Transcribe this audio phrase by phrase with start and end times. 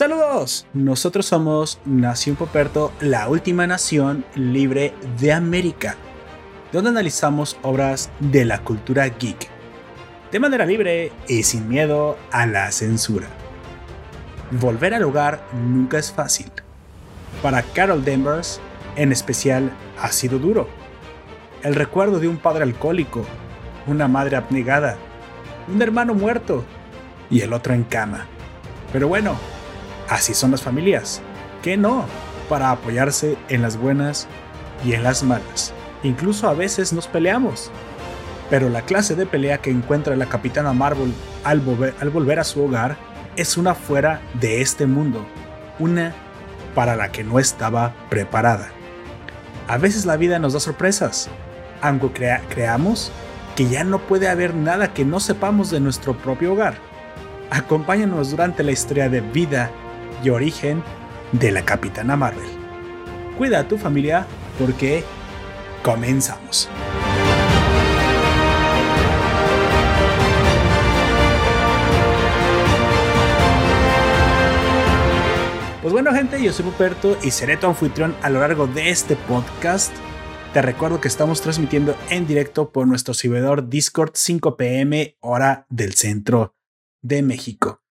[0.00, 5.94] Saludos, nosotros somos Nación Poperto, la última nación libre de América,
[6.72, 9.50] donde analizamos obras de la cultura geek,
[10.32, 13.26] de manera libre y sin miedo a la censura.
[14.52, 16.50] Volver al hogar nunca es fácil.
[17.42, 18.58] Para Carol Danvers,
[18.96, 20.66] en especial, ha sido duro.
[21.62, 23.26] El recuerdo de un padre alcohólico,
[23.86, 24.96] una madre abnegada,
[25.70, 26.64] un hermano muerto
[27.28, 28.26] y el otro en cama.
[28.94, 29.36] Pero bueno,
[30.10, 31.22] Así son las familias.
[31.62, 32.04] ¿Qué no?
[32.48, 34.26] Para apoyarse en las buenas
[34.84, 35.72] y en las malas.
[36.02, 37.70] Incluso a veces nos peleamos.
[38.50, 42.96] Pero la clase de pelea que encuentra la capitana Marvel al, volver, a su hogar
[43.36, 45.24] es una fuera de este mundo.
[45.78, 46.12] Una
[46.74, 48.68] para la que no estaba preparada.
[49.68, 51.28] A veces la vida nos da sorpresas,
[51.80, 53.12] aunque creamos
[53.54, 56.74] que ya no puede haber nada que no sepamos de nuestro propio hogar.
[57.50, 59.70] Acompáñanos durante la historia de vida
[60.22, 60.82] y origen
[61.32, 62.48] de la Capitana Marvel.
[63.38, 64.26] Cuida a tu familia
[64.58, 65.04] porque
[65.82, 66.68] comenzamos.
[75.82, 79.16] Pues bueno gente, yo soy Puperto y seré tu anfitrión a lo largo de este
[79.16, 79.92] podcast.
[80.52, 85.94] Te recuerdo que estamos transmitiendo en directo por nuestro servidor Discord 5 pm hora del
[85.94, 86.54] centro
[87.02, 87.82] de México.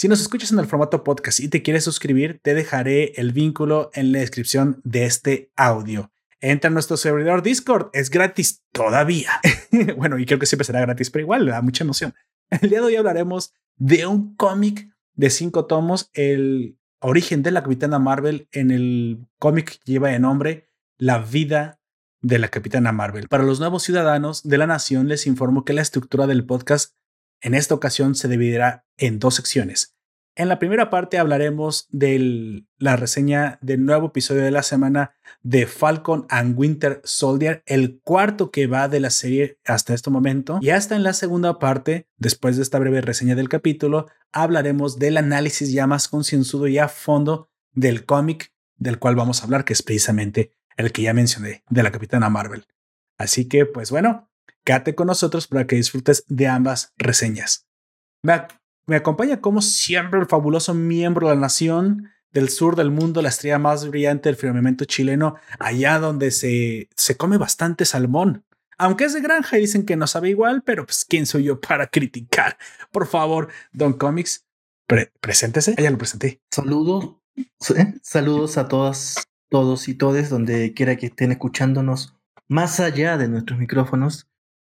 [0.00, 3.90] Si nos escuchas en el formato podcast y te quieres suscribir, te dejaré el vínculo
[3.92, 6.10] en la descripción de este audio.
[6.40, 9.28] Entra a nuestro servidor Discord, es gratis todavía.
[9.98, 12.14] bueno, y creo que siempre será gratis, pero igual da mucha emoción.
[12.48, 17.62] El día de hoy hablaremos de un cómic de cinco tomos, el origen de la
[17.62, 21.78] Capitana Marvel en el cómic que lleva de nombre La vida
[22.22, 23.28] de la Capitana Marvel.
[23.28, 26.94] Para los nuevos ciudadanos de la nación les informo que la estructura del podcast
[27.40, 29.96] en esta ocasión se dividirá en dos secciones.
[30.36, 35.66] En la primera parte hablaremos de la reseña del nuevo episodio de la semana de
[35.66, 40.58] Falcon and Winter Soldier, el cuarto que va de la serie hasta este momento.
[40.62, 45.16] Y hasta en la segunda parte, después de esta breve reseña del capítulo, hablaremos del
[45.16, 49.74] análisis ya más concienzudo y a fondo del cómic del cual vamos a hablar, que
[49.74, 52.64] es precisamente el que ya mencioné, de la Capitana Marvel.
[53.18, 54.30] Así que, pues bueno,
[54.64, 57.66] Quédate con nosotros para que disfrutes de ambas reseñas.
[58.90, 63.28] Me, acompaña como siempre el fabuloso miembro de la nación del sur del mundo, la
[63.28, 68.44] estrella más brillante del firmamento chileno, allá donde se, se come bastante salmón.
[68.78, 71.60] Aunque es de granja y dicen que no sabe igual, pero pues quién soy yo
[71.60, 72.58] para criticar.
[72.90, 74.44] Por favor, Don Comics,
[75.20, 75.76] preséntese.
[75.78, 76.40] Ya lo presenté.
[76.50, 77.14] Saludos,
[78.02, 82.16] saludos a todas, todos y todes donde quiera que estén escuchándonos
[82.48, 84.26] más allá de nuestros micrófonos.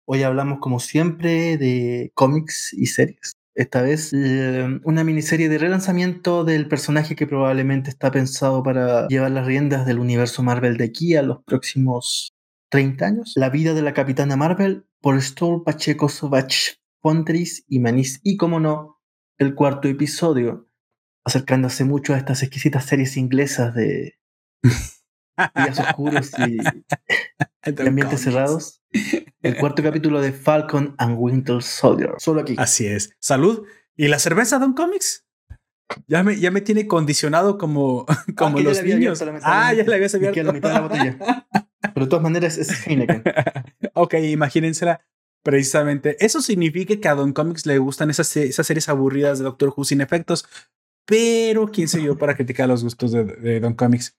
[0.03, 3.37] Hoy hablamos, como siempre, de cómics y series.
[3.61, 9.29] Esta vez eh, una miniserie de relanzamiento del personaje que probablemente está pensado para llevar
[9.29, 12.33] las riendas del universo Marvel de aquí a los próximos
[12.71, 13.33] 30 años.
[13.35, 18.19] La vida de la Capitana Marvel por Stoll Pacheco Sovach Fontris y Manís.
[18.23, 18.99] Y como no,
[19.37, 20.67] el cuarto episodio,
[21.23, 24.15] acercándose mucho a estas exquisitas series inglesas de
[25.55, 26.57] días oscuros y,
[27.63, 28.81] ambientes cerrados.
[29.41, 32.11] El cuarto capítulo de Falcon and Winter Soldier.
[32.17, 32.55] Solo aquí.
[32.57, 33.15] Así es.
[33.19, 33.65] Salud.
[33.95, 35.25] ¿Y la cerveza, Don Comics?
[36.07, 38.05] Ya me, ya me tiene condicionado como,
[38.37, 39.21] como los niños.
[39.43, 40.43] ah, ya la habías abierto.
[40.43, 41.17] la mitad de la botella.
[41.93, 43.23] Pero de todas maneras es Heineken.
[43.93, 45.01] ok, imagínensela.
[45.43, 46.23] Precisamente.
[46.23, 49.85] Eso significa que a Don Comics le gustan esas, esas series aburridas de Doctor Who
[49.85, 50.45] sin efectos.
[51.07, 54.15] Pero quién soy yo para criticar los gustos de, de Don Comics.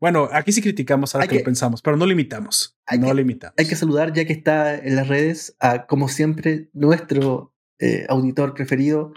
[0.00, 2.78] Bueno, aquí sí criticamos ahora que, lo pensamos, pero no limitamos.
[2.98, 3.54] no limitamos.
[3.58, 8.54] Hay que saludar, ya que está en las redes, a, como siempre, nuestro eh, auditor
[8.54, 9.12] preferido,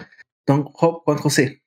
[0.45, 1.63] don Juan José.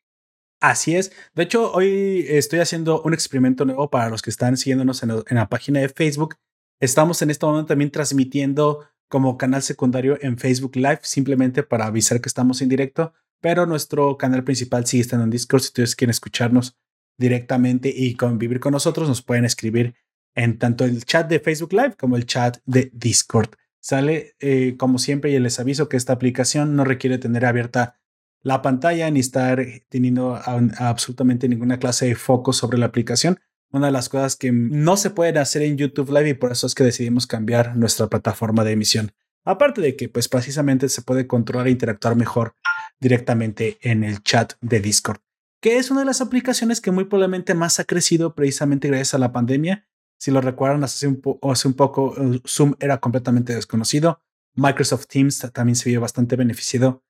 [0.61, 1.13] Así es.
[1.35, 5.37] De hecho, hoy estoy haciendo un experimento nuevo para los que están siguiéndonos en, en
[5.37, 6.37] la página de Facebook.
[6.81, 12.21] Estamos en este momento también transmitiendo como canal secundario en Facebook Live, simplemente para avisar
[12.21, 15.61] que estamos en directo, pero nuestro canal principal sigue estando en Discord.
[15.61, 16.79] Si ustedes quieren escucharnos
[17.23, 19.95] directamente y convivir con nosotros, nos pueden escribir
[20.35, 23.51] en tanto el chat de Facebook Live como el chat de Discord.
[23.81, 28.01] Sale eh, como siempre y les aviso que esta aplicación no requiere tener abierta
[28.43, 30.37] la pantalla ni estar teniendo
[30.79, 33.39] absolutamente ninguna clase de foco sobre la aplicación.
[33.71, 36.67] Una de las cosas que no se pueden hacer en YouTube Live y por eso
[36.67, 39.13] es que decidimos cambiar nuestra plataforma de emisión.
[39.45, 42.57] Aparte de que pues precisamente se puede controlar e interactuar mejor
[43.01, 45.21] directamente en el chat de Discord
[45.63, 49.19] que es una de las aplicaciones que muy probablemente más ha crecido precisamente gracias a
[49.19, 49.87] la pandemia.
[50.19, 54.21] Si lo recuerdan, hace un, un poco eh, Zoom era completamente desconocido.
[54.55, 57.05] Microsoft Teams también se vio bastante beneficiado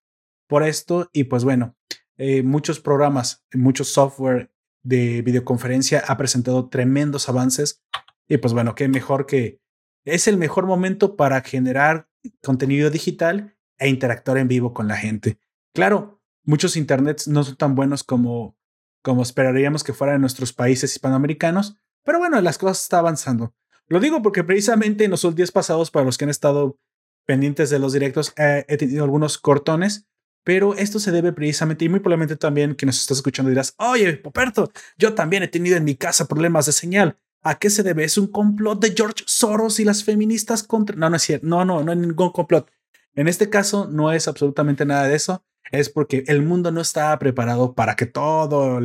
[0.46, 1.08] por esto.
[1.14, 1.76] Y pues bueno,
[2.18, 4.52] eh, muchos programas, muchos software
[4.82, 7.82] de videoconferencia ha presentado tremendos avances.
[8.28, 9.62] Y pues bueno, qué mejor que
[10.04, 12.10] es el mejor momento para generar
[12.42, 15.38] contenido digital e interactuar en vivo con la gente.
[15.74, 18.56] Claro, muchos internets no son tan buenos como,
[19.02, 23.54] como esperaríamos que fueran en nuestros países hispanoamericanos, pero bueno, las cosas están avanzando.
[23.88, 26.78] Lo digo porque precisamente en los días pasados, para los que han estado
[27.26, 30.06] pendientes de los directos, he tenido algunos cortones,
[30.44, 34.14] pero esto se debe precisamente, y muy probablemente también que nos estás escuchando dirás, oye,
[34.14, 37.18] Poperto, yo también he tenido en mi casa problemas de señal.
[37.44, 38.04] ¿A qué se debe?
[38.04, 40.96] ¿Es un complot de George Soros y las feministas contra...
[40.96, 41.46] No, no es cierto.
[41.46, 42.70] No, no, no hay ningún complot.
[43.14, 45.44] En este caso no es absolutamente nada de eso.
[45.70, 48.80] Es porque el mundo no estaba preparado para que todo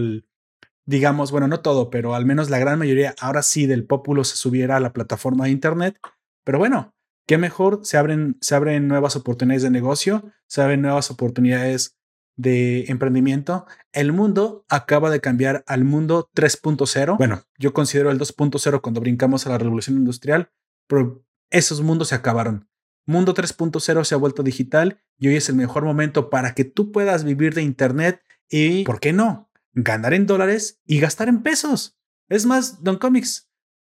[0.88, 4.38] digamos, bueno, no todo, pero al menos la gran mayoría ahora sí del pueblo se
[4.38, 6.00] subiera a la plataforma de Internet.
[6.44, 6.96] Pero bueno,
[7.28, 11.98] qué mejor, se abren, se abren nuevas oportunidades de negocio, se abren nuevas oportunidades
[12.38, 13.66] de emprendimiento.
[13.92, 17.18] El mundo acaba de cambiar al mundo 3.0.
[17.18, 20.52] Bueno, yo considero el 2.0 cuando brincamos a la revolución industrial,
[20.88, 22.70] pero esos mundos se acabaron.
[23.08, 26.92] Mundo 3.0 se ha vuelto digital y hoy es el mejor momento para que tú
[26.92, 29.50] puedas vivir de Internet y, ¿por qué no?
[29.74, 31.98] Ganar en dólares y gastar en pesos.
[32.28, 33.50] Es más, Don Comics,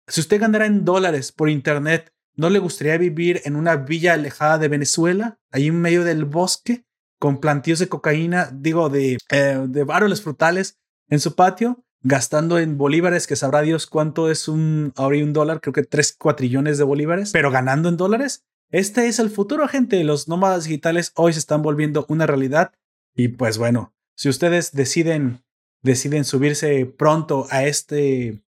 [0.07, 4.57] si usted ganara en dólares por Internet, ¿no le gustaría vivir en una villa alejada
[4.57, 6.85] de Venezuela, ahí en medio del bosque,
[7.17, 10.77] con plantíos de cocaína, digo, de, eh, de árboles frutales
[11.09, 11.85] en su patio?
[12.07, 16.15] gastando en bolívares, que sabrá Dios cuánto es un, ahora un dólar, creo que tres
[16.15, 18.45] cuatrillones de bolívares, pero ganando en dólares.
[18.71, 20.03] Este es el futuro, gente.
[20.03, 22.73] Los nómadas digitales hoy se están volviendo una realidad.
[23.13, 25.43] Y pues bueno, si ustedes deciden,
[25.81, 28.41] deciden subirse pronto a este.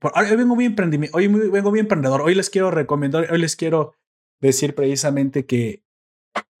[0.00, 0.74] Hoy vengo muy
[1.12, 2.22] hoy vengo muy emprendedor.
[2.22, 3.94] Hoy les quiero recomendar, hoy les quiero
[4.40, 5.84] decir precisamente que,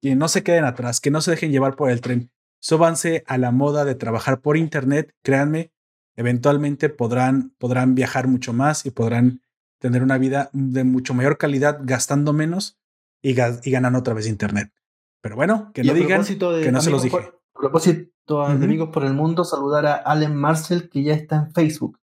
[0.00, 2.30] que no se queden atrás, que no se dejen llevar por el tren.
[2.60, 5.12] Súbanse a la moda de trabajar por internet.
[5.22, 5.72] Créanme,
[6.14, 9.40] eventualmente podrán, podrán viajar mucho más y podrán
[9.80, 12.78] tener una vida de mucho mayor calidad gastando menos
[13.22, 14.72] y, ganan otra vez Internet.
[15.20, 17.16] Pero bueno, que no digan que no se los dije.
[17.16, 21.52] a propósito de Amigos por el Mundo, saludar a Allen Marcel, que ya está en
[21.52, 21.98] Facebook.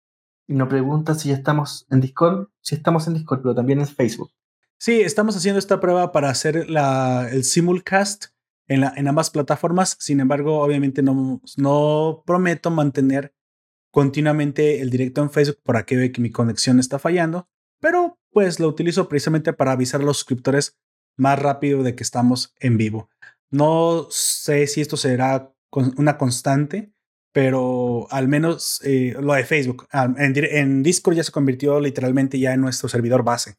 [0.47, 2.49] Y nos pregunta si ya estamos en Discord.
[2.61, 4.31] Si estamos en Discord, pero también en Facebook.
[4.79, 8.27] Sí, estamos haciendo esta prueba para hacer la, el simulcast
[8.69, 9.97] en, la, en ambas plataformas.
[9.99, 13.35] Sin embargo, obviamente no, no prometo mantener
[13.91, 17.49] continuamente el directo en Facebook por aquí ve que mi conexión está fallando.
[17.81, 20.77] Pero pues lo utilizo precisamente para avisar a los suscriptores
[21.17, 23.09] más rápido de que estamos en vivo.
[23.51, 25.53] No sé si esto será
[25.97, 26.93] una constante,
[27.33, 29.87] pero al menos eh, lo de Facebook.
[29.93, 33.57] Ah, en, Discord ya se convirtió literalmente ya en nuestro servidor base.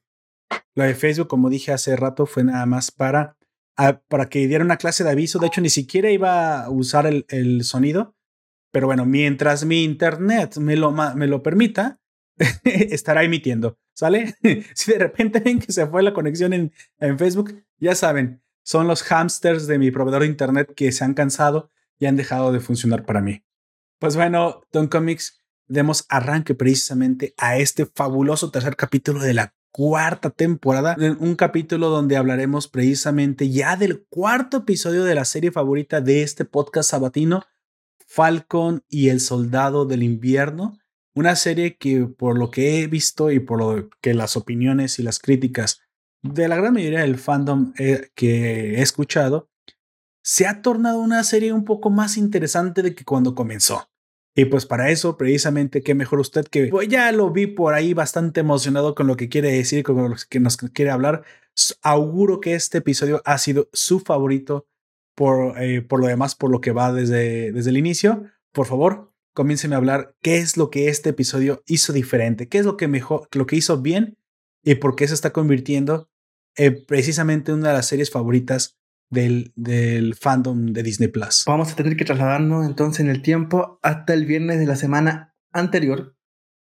[0.76, 3.38] Lo de Facebook, como dije hace rato, fue nada más para,
[3.78, 5.40] ah, para que diera una clase de aviso.
[5.40, 8.16] De hecho, ni siquiera iba a usar el, el sonido.
[8.72, 12.00] Pero bueno, mientras mi internet me lo, me lo permita,
[12.64, 13.78] estará emitiendo.
[13.98, 14.36] ¿Sale?
[14.76, 18.88] si de repente ven que se fue la conexión en, en Facebook, ya saben, son
[18.88, 22.60] los hamsters de mi proveedor de internet que se han cansado y han dejado de
[22.60, 23.44] funcionar para mí.
[23.98, 30.30] Pues bueno, Don Comics, demos arranque precisamente a este fabuloso tercer capítulo de la cuarta
[30.30, 36.22] temporada, un capítulo donde hablaremos precisamente ya del cuarto episodio de la serie favorita de
[36.22, 37.46] este podcast sabatino,
[38.06, 40.78] Falcon y el Soldado del Invierno,
[41.18, 45.04] una serie que por lo que he visto y por lo que las opiniones y
[45.04, 45.82] las críticas
[46.22, 49.50] de la gran mayoría del fandom eh, que he escuchado,
[50.24, 53.90] se ha tornado una serie un poco más interesante de que cuando comenzó.
[54.36, 57.96] Y pues para eso, precisamente, qué mejor usted que pues ya lo vi por ahí
[57.96, 61.24] bastante emocionado con lo que quiere decir, con lo que nos quiere hablar.
[61.82, 64.68] Auguro que este episodio ha sido su favorito
[65.16, 68.26] por, eh, por lo demás, por lo que va desde, desde el inicio.
[68.52, 72.66] Por favor, comiencen a hablar qué es lo que este episodio hizo diferente, qué es
[72.66, 74.18] lo que mejor, lo que hizo bien
[74.64, 76.10] y por qué se está convirtiendo
[76.56, 78.80] en precisamente una de las series favoritas
[79.12, 81.44] del, fandom de Disney Plus.
[81.46, 85.36] Vamos a tener que trasladarnos entonces en el tiempo hasta el viernes de la semana
[85.52, 86.16] anterior,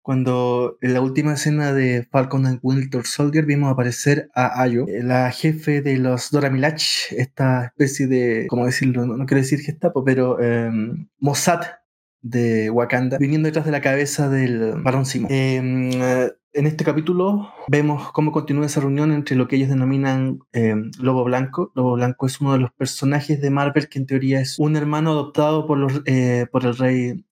[0.00, 5.32] cuando en la última escena de Falcon and Winter Soldier vimos aparecer a Ayo, la
[5.32, 9.06] jefe de los Dora Milaje, esta especie de, ¿cómo decirlo?
[9.06, 11.79] No, quiero decir Gestapo, pero em, Mossad
[12.22, 15.28] de Wakanda, viniendo detrás de la cabeza del Barón Simo.
[15.30, 20.40] Em, eh, en este capítulo vemos cómo continúa esa reunión entre lo que ellos denominan
[20.52, 21.70] em, Lobo Blanco.
[21.74, 25.12] Lobo Blanco es uno de los personajes de Marvel que en teoría es un hermano
[25.12, 27.24] adoptado por, los, eh, por el rey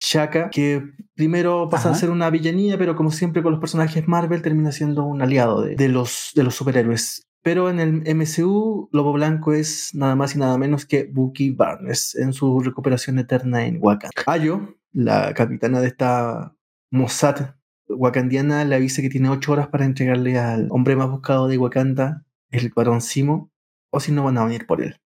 [0.00, 0.82] Shaka, que
[1.14, 5.04] primero pasa a ser una villanía, pero como siempre con los personajes Marvel termina siendo
[5.04, 10.16] un aliado de, los, de los superhéroes Pero en el MCU, Lobo Blanco es nada
[10.16, 14.24] más y nada menos que Bucky Barnes en su recuperación eterna en Wakanda.
[14.26, 16.56] Ayo, la capitana de esta
[16.90, 17.54] Mossad
[17.88, 22.24] wakandiana, le avisa que tiene ocho horas para entregarle al hombre más buscado de Wakanda,
[22.50, 23.52] el varón Simo,
[23.90, 25.00] o si no van a venir por él.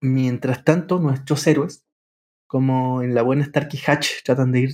[0.00, 1.84] Mientras tanto, nuestros héroes,
[2.46, 4.70] como en la buena Starkey Hatch, tratan de ir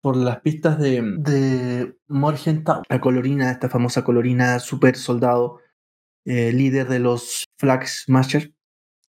[0.00, 5.61] por las pistas de, de Morgenthau, la colorina, esta famosa colorina super soldado
[6.24, 8.52] eh, líder de los Flag Smasher.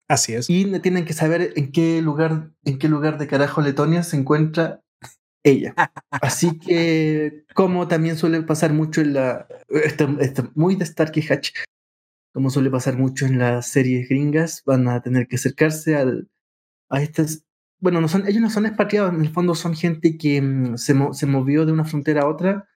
[0.08, 0.50] Así es.
[0.50, 4.82] Y tienen que saber en qué lugar, en qué lugar de carajo Letonia se encuentra
[5.42, 5.74] ella.
[6.10, 9.46] Así que, como también suele pasar mucho en la.
[9.68, 11.52] Esto, esto, muy de Starkey Hatch,
[12.32, 16.28] como suele pasar mucho en las series gringas, van a tener que acercarse al,
[16.90, 17.44] a estas.
[17.80, 20.94] Bueno, no son, ellos no son expatriados, en el fondo son gente que mm, se,
[20.94, 22.68] mo, se movió de una frontera a otra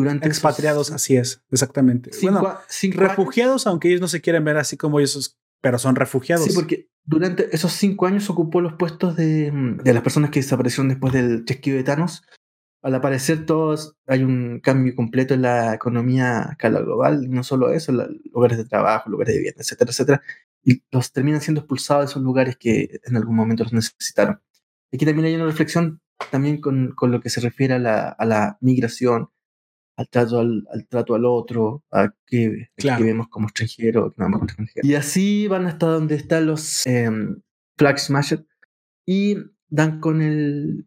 [0.00, 2.10] durante expatriados, esos, así es, exactamente.
[2.12, 3.66] Cinco, bueno, cinco refugiados, años.
[3.66, 6.46] aunque ellos no se quieren ver así como ellos, pero son refugiados.
[6.46, 9.50] Sí, porque durante esos cinco años ocupó los puestos de,
[9.82, 12.22] de las personas que desaparecieron después del chesquido de Thanos.
[12.82, 17.44] Al aparecer todos, hay un cambio completo en la economía a escala global, y no
[17.44, 17.92] solo eso,
[18.32, 20.22] lugares de trabajo, lugares de vivienda, etcétera, etcétera,
[20.62, 24.40] y los terminan siendo expulsados de esos lugares que en algún momento los necesitaron.
[24.92, 28.24] Aquí también hay una reflexión también con, con lo que se refiere a la, a
[28.24, 29.28] la migración,
[30.00, 33.04] al trato al, al, trato al otro, a qué, claro.
[33.04, 34.88] vemos como extranjero, que vemos como extranjero.
[34.88, 37.10] Y así van hasta donde están los eh,
[37.76, 37.98] Flag
[39.06, 39.36] y
[39.68, 40.86] dan con el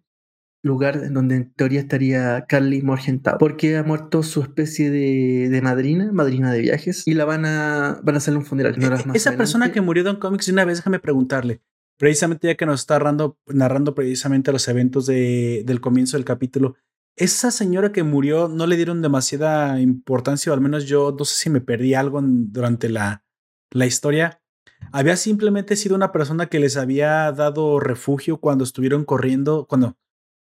[0.64, 5.62] lugar en donde en teoría estaría Carly Morgenthau, porque ha muerto su especie de, de,
[5.62, 8.74] madrina, madrina de viajes, y la van a, van a hacer un funeral.
[8.80, 9.38] No Esa adelante.
[9.38, 11.62] persona que murió de un cómics, una vez déjame preguntarle,
[11.98, 16.78] precisamente ya que nos está narrando, narrando precisamente los eventos de, del comienzo del capítulo,
[17.16, 21.36] esa señora que murió no le dieron demasiada importancia, o al menos yo no sé
[21.36, 23.24] si me perdí algo durante la,
[23.72, 24.42] la historia.
[24.92, 29.98] Había simplemente sido una persona que les había dado refugio cuando estuvieron corriendo, cuando,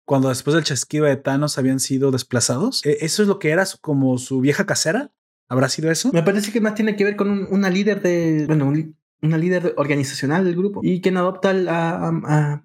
[0.05, 2.83] cuando después del chasquido de Thanos habían sido desplazados.
[2.85, 5.13] ¿Eso es lo que era como su vieja casera?
[5.49, 6.11] ¿Habrá sido eso?
[6.13, 9.39] Me parece que más tiene que ver con un, una líder de, bueno, un, una
[9.39, 12.63] líder organizacional del grupo y quien adopta a, a, a.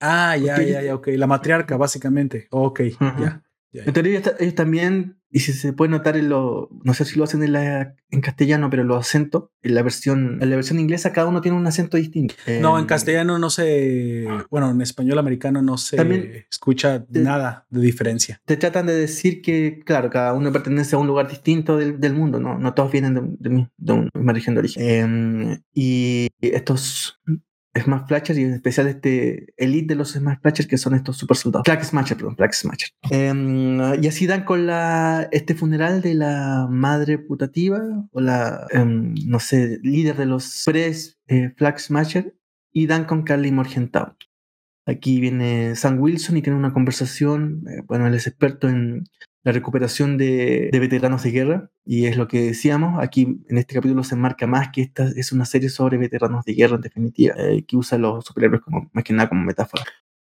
[0.00, 0.70] Ah, ya, okay.
[0.70, 1.08] ya, ya, ok.
[1.16, 2.46] La matriarca, básicamente.
[2.50, 3.20] Ok, uh -huh.
[3.20, 3.42] ya.
[3.72, 7.18] ya, En teoría, ellos también, y si se puede notar en lo, no sé si
[7.18, 10.78] lo hacen en, la, en castellano, pero los acentos, en la versión, en la versión
[10.78, 12.34] inglesa, cada uno tiene un acento distinto.
[12.60, 17.66] No, en castellano no se, bueno, en español americano no se también escucha te, nada
[17.68, 18.40] de diferencia.
[18.46, 22.14] Te tratan de decir que, claro, cada uno pertenece a un lugar distinto del, del
[22.14, 22.58] mundo, ¿no?
[22.58, 24.82] No todos vienen de, de, de una región de origen.
[24.82, 27.20] Eh, y estos
[27.80, 31.36] Smash Flasher y en especial este elite de los Smash Flasher que son estos super
[31.36, 31.64] soldados.
[31.64, 32.90] Flag Smasher, perdón, Flag Smasher.
[33.10, 37.80] Eh, y así dan con la, este funeral de la madre putativa
[38.12, 40.92] o la, eh, no sé, líder de los pre
[41.28, 42.34] eh, Flag Smasher
[42.72, 44.14] y dan con Carly Morgenthau.
[44.86, 49.04] Aquí viene Sam Wilson y tiene una conversación, eh, bueno, él es experto en
[49.44, 53.74] la recuperación de, de, veteranos de guerra, y es lo que decíamos, aquí en este
[53.74, 57.34] capítulo se enmarca más que esta es una serie sobre veteranos de guerra en definitiva,
[57.38, 59.84] eh, que usa a los superhéroes como, más que nada como metáfora.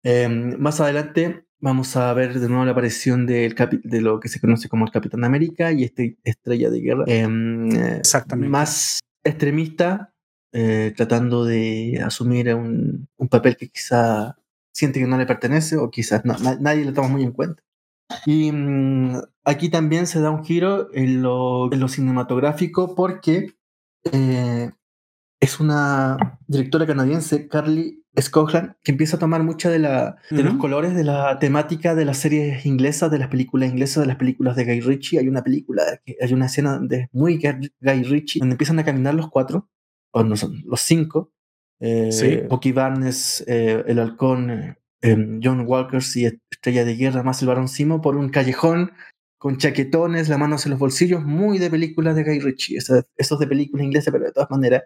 [0.05, 4.41] Eh, más adelante vamos a ver de nuevo la aparición del de lo que se
[4.41, 8.49] conoce como el Capitán América y este estrella de guerra, eh, Exactamente.
[8.49, 10.15] más extremista,
[10.53, 14.37] eh, tratando de asumir un, un, papel que quizá
[14.73, 17.63] siente que no le pertenece o quizás no, nadie lo toma muy en cuenta.
[18.27, 23.55] Y mmm, aquí también se da un giro en lo, en lo cinematográfico porque
[24.13, 24.71] eh,
[25.41, 30.41] es una directora canadiense, Carly Scogland, que empieza a tomar mucha de, la, de uh
[30.41, 30.45] -huh.
[30.45, 34.17] los colores de la temática de las series inglesas, de las películas inglesas, de las
[34.17, 35.19] películas de Guy Ritchie.
[35.21, 35.83] Hay una película,
[36.21, 39.69] hay una escena de muy Guy Ritchie, donde empiezan a caminar los cuatro,
[40.13, 41.33] o no son, los cinco.
[41.81, 42.73] Eh, sí.
[42.73, 48.01] Barnes, eh, el halcón, eh, John Walkers y Estrella de Guerra, más el varón Simo,
[48.01, 48.93] por un callejón
[49.39, 53.39] con chaquetones, las manos en los bolsillos, muy de películas de Guy Ritchie, esos, esos
[53.39, 54.83] de películas inglesas, pero de todas maneras.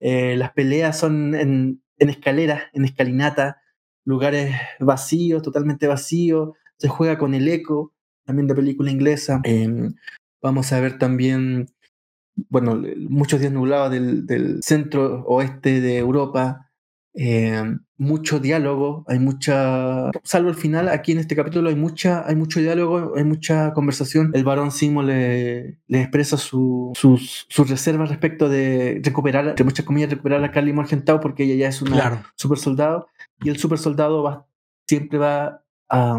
[0.00, 3.60] Eh, las peleas son en, escaleras, en escalinata,
[4.04, 7.92] lugares vacíos, totalmente vacíos, se juega con el eco,
[8.24, 9.40] también de película inglesa.
[9.44, 9.90] Eh,
[10.42, 11.68] vamos a ver también,
[12.48, 16.63] bueno, muchos días nublados del centro oeste de Europa,
[17.16, 17.62] eh,
[17.96, 22.58] mucho diálogo, hay mucha, salvo el final, aquí en este capítulo hay mucha, hay mucho
[22.58, 24.32] diálogo, hay mucha conversación.
[24.34, 29.86] El varón Simo le, le expresa su, sus, sus reservas respecto de recuperar, entre muchas
[29.86, 32.22] comillas, recuperar a Carly Morgenthau porque ella ya es una claro.
[32.34, 33.06] super soldado
[33.42, 34.48] y el super soldado va,
[34.88, 36.18] siempre va a,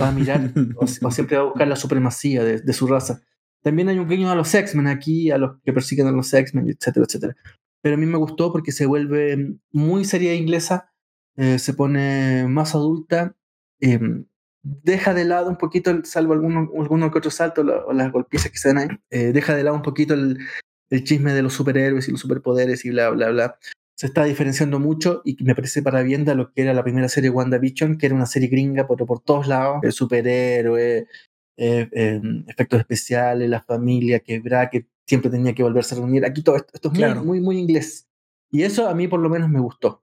[0.00, 3.20] va a mirar o, o, siempre va a buscar la supremacía de, de su raza.
[3.62, 6.68] También hay un guiño a los X-Men aquí, a los que persiguen a los X-Men,
[6.68, 7.36] etcétera, etcétera.
[7.84, 10.90] Pero a mí me gustó porque se vuelve muy seria inglesa,
[11.36, 13.36] eh, se pone más adulta,
[13.78, 14.24] em,
[14.62, 18.56] deja de lado un poquito, salvo algunos alguno que otro salto o las golpizas que
[18.56, 20.38] se dan ahí, eh, deja de lado un poquito el,
[20.88, 23.58] el chisme de los superhéroes y los superpoderes y bla, bla, bla.
[23.98, 27.10] Se está diferenciando mucho y me parece para bien de lo que era la primera
[27.10, 31.06] serie WandaVision, que era una serie gringa por, por todos lados, el superhéroe,
[31.58, 36.24] eh, efectos especiales, la familia quebrada, que siempre tenía que volverse a reunir.
[36.24, 38.08] Aquí todo esto, es muy, muy, inglés.
[38.50, 40.02] Y eso a mí por lo menos me gustó.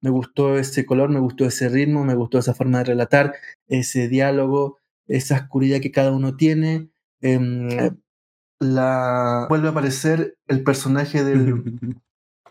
[0.00, 3.34] Me gustó ese color, me gustó ese ritmo, me gustó esa forma de relatar,
[3.68, 6.90] ese diálogo, esa oscuridad que cada uno tiene.
[7.20, 7.68] Em,
[8.58, 9.46] la...
[9.48, 11.62] Vuelve a aparecer el personaje del,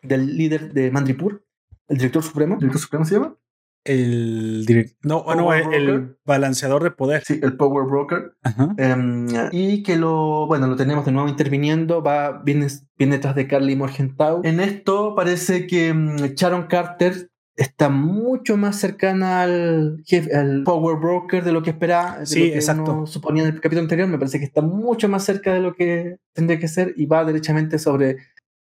[0.02, 1.44] del líder de Mandripur,
[1.88, 2.54] el director supremo.
[2.56, 3.36] ¿El director supremo se llama?
[3.84, 4.98] El director.
[5.04, 7.24] No, no el, balanceador de poder.
[7.26, 8.34] Sí, el Power Broker.
[8.78, 12.04] Em, y que lo, bueno, lo tenemos de nuevo interviniendo.
[12.04, 14.42] Va, viene, viene detrás de Carly Morgenthau.
[14.44, 21.44] En esto parece que mm, Sharon Carter está mucho más cercana al, al Power Broker
[21.44, 22.26] de lo que esperaba.
[22.26, 23.06] sí, exacto.
[23.08, 24.08] suponía en el capítulo anterior.
[24.08, 27.26] Me parece que está mucho más cerca de lo que tendría que ser y va
[27.26, 28.18] derechamente sobre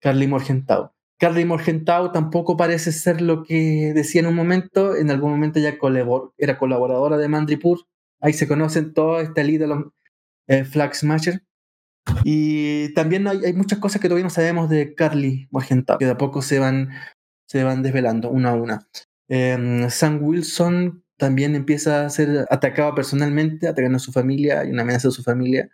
[0.02, 0.92] Carly Morgenthau.
[1.18, 4.96] Carly Morgenthau tampoco parece ser lo que decía en un momento.
[4.96, 5.78] En algún momento ya
[6.38, 7.80] era colaboradora de Mandripur.
[8.22, 9.86] Ahí se conocen todos, este líder, los
[10.48, 11.44] eh, Flag Smasher.
[12.24, 16.18] Y también hay, muchas cosas que todavía no sabemos de Carly Morgenthau, que de a
[16.18, 16.90] poco se van,
[17.48, 18.88] se van desvelando una a una.
[19.28, 24.84] Em, Sam Wilson también empieza a ser atacado personalmente, atacando a su familia, hay una
[24.84, 25.70] amenaza a su familia.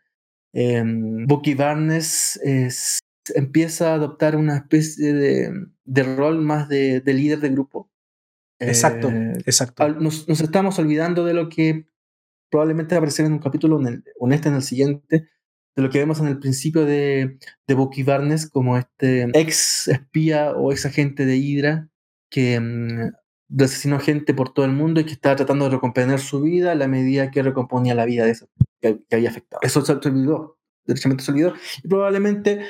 [0.53, 0.83] Eh,
[1.27, 2.99] Bucky Barnes es
[3.35, 7.89] empieza a adoptar una especie de, de rol más de, de, líder de grupo.
[8.59, 9.87] Exacto, eh, exacto.
[9.89, 11.87] Nos, nos, estamos olvidando de lo que
[12.49, 15.27] probablemente va a aparecer en un capítulo, en el, en este, en el siguiente,
[15.75, 17.37] de lo que vemos en el principio de,
[17.67, 21.89] de Bucky Barnes como este ex espía o ex agente de Hydra
[22.29, 23.11] que um,
[23.59, 26.75] asesinó gente por todo el mundo y que estaba tratando de recomponer su vida a
[26.75, 28.49] la medida que recomponía la vida de eso
[28.81, 29.61] que, que había afectado.
[29.63, 31.53] Eso se olvidó, derechamente se olvidó.
[31.83, 32.65] Y probablemente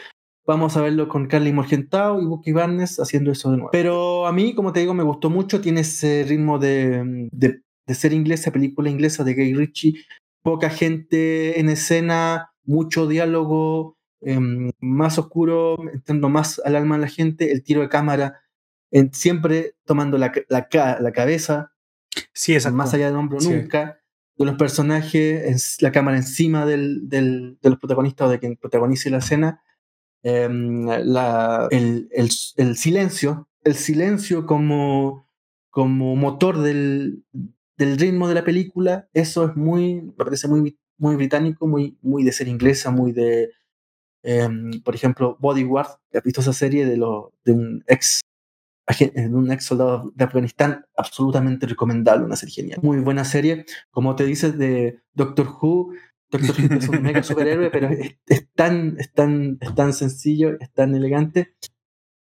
[0.46, 3.72] Vamos a verlo con Carly Morgenthau y Bucky Barnes haciendo eso de nuevo.
[3.72, 5.62] Pero a mí, como te digo, me gustó mucho.
[5.62, 10.04] Tiene ese ritmo de, de, ser inglesa, película inglesa de Gay Ritchie.
[10.42, 17.08] Poca gente en escena, mucho diálogo, em, más oscuro, entrando más al alma de la
[17.08, 17.54] gente.
[17.54, 18.42] El tiro de cámara,
[18.92, 20.68] en, siempre tomando la, la,
[21.00, 21.72] la, cabeza.
[22.34, 22.76] Sí, exacto.
[22.76, 24.02] Más allá del hombro nunca.
[24.36, 29.10] De los personajes, la cámara encima del, del, de los protagonistas o de quien protagonice
[29.10, 29.62] la escena
[30.24, 35.28] Em, el, silencio, el silencio como,
[35.70, 37.26] como motor del,
[37.78, 42.24] del, ritmo de la película, eso es muy, me parece muy, muy británico, muy, muy
[42.24, 43.52] de ser inglesa, muy de,
[44.24, 48.22] em, por ejemplo, Bodyguard, ¿has visto esa serie de, lo, de un ex
[49.32, 52.80] un ex soldado de Afganistán, absolutamente recomendable, una serie genial.
[52.84, 53.66] Muy buena serie.
[53.92, 55.94] Como te dices de Doctor Who,
[56.38, 60.72] Doctor Who es un mega superhéroe, pero es, tan, es, tan, es tan sencillo, es
[60.74, 61.56] tan elegante.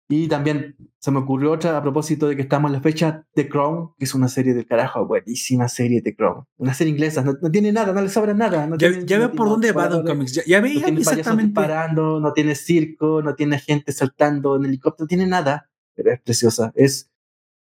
[0.08, 3.48] Y también se me ocurrió otra a propósito de que estamos en la fecha, The
[3.48, 6.44] Crown, que es una serie del carajo, buenísima serie The Crown.
[6.58, 8.66] Una serie inglesa, no, tiene nada, no le sobra nada.
[8.66, 11.54] No ya, tiene, ya veo por dónde va Don Comics, ya, ya veía no exactamente.
[11.54, 16.20] parando, no tiene circo, no tiene gente saltando en helicóptero, no tiene nada, pero es
[16.20, 16.72] preciosa.
[16.74, 17.10] Es,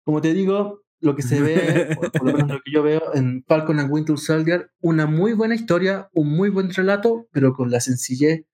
[0.04, 3.44] como te digo, lo que se ve, por, lo menos lo que yo veo en
[3.46, 7.80] Falcon and Winter Soldier, una muy buena historia, un muy buen relato, pero con la
[7.80, 8.44] sencillez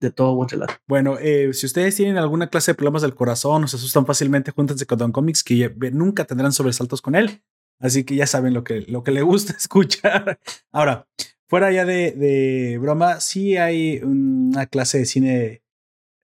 [0.00, 0.74] de todo buen relato.
[0.86, 4.50] Bueno, eh, si ustedes tienen alguna clase de problemas del corazón o se asustan fácilmente,
[4.50, 7.42] júntense con Don Comics, que nunca tendrán sobresaltos con él.
[7.78, 10.38] Así que ya saben lo que, lo que le gusta escuchar.
[10.72, 11.06] Ahora,
[11.48, 15.62] fuera ya de, de broma, sí hay una clase de cine,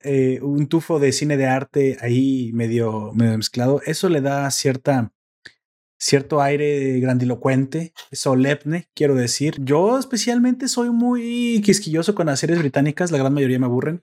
[0.01, 3.81] eh, un tufo de cine de arte ahí medio, medio mezclado.
[3.85, 5.12] Eso le da cierta
[6.03, 9.55] cierto aire grandilocuente, solemne, quiero decir.
[9.61, 14.03] Yo especialmente soy muy quisquilloso con las series británicas, la gran mayoría me aburren,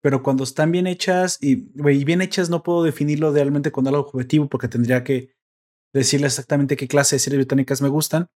[0.00, 1.56] pero cuando están bien hechas y,
[2.04, 5.34] bien hechas no puedo definirlo realmente con algo objetivo porque tendría que
[5.92, 8.28] decirle exactamente qué clase de series británicas me gustan.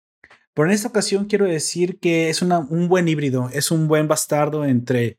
[0.54, 4.64] Pero en esta ocasión quiero decir que es un buen híbrido, es un buen bastardo
[4.64, 5.18] entre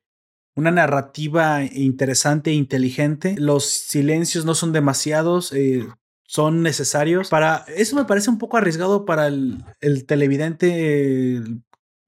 [0.56, 3.36] una narrativa interesante e inteligente.
[3.38, 5.86] Los silencios no son demasiados, eh,
[6.28, 9.64] son necesarios para eso me parece un poco arriesgado para el,
[10.06, 11.42] televidente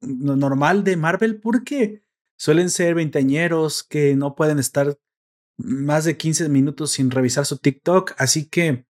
[0.02, 2.04] normal de Marvel porque
[2.38, 4.98] suelen ser veinteañeros que no pueden estar
[5.58, 8.86] más de 15 minutos sin revisar su TikTok, así que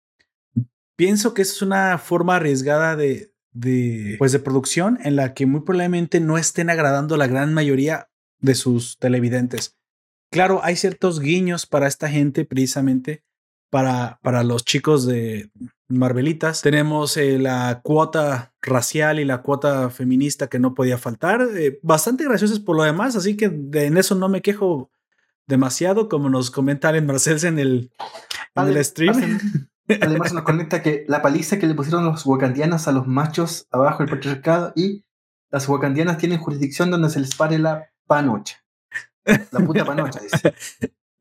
[0.96, 5.62] pienso que es una forma arriesgada de, de, pues de producción en la que muy
[5.62, 9.78] probablemente no estén agradando a la gran mayoría de sus televidentes.
[10.32, 13.24] Claro, hay ciertos guiños para esta gente precisamente
[13.69, 15.51] para, para los chicos de
[15.88, 16.62] Marvelitas.
[16.62, 21.47] Tenemos eh, la cuota racial y la cuota feminista que no podía faltar.
[21.55, 24.91] Eh, bastante graciosas por lo demás, así que en eso no me quejo
[25.47, 27.91] demasiado, como nos comenta Allen Marcells en el,
[28.55, 29.39] en el stream.
[30.01, 34.03] Además nos conecta que la paliza que le pusieron los wakandianas a los machos abajo
[34.03, 35.03] del patriarcado y
[35.49, 38.63] las wakandianas tienen jurisdicción donde se les pare la panocha.
[39.25, 40.53] La puta panocha, dice.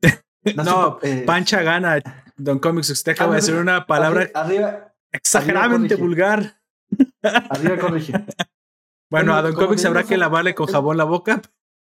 [0.55, 2.01] No, eh, Pancha gana,
[2.39, 2.89] Don Comics.
[2.89, 6.61] Usted acaba de decir una palabra arriba, exageradamente vulgar.
[7.21, 8.13] Arriba corrige.
[9.11, 11.41] Bueno, a Don Comics habrá que lavarle con jabón la boca.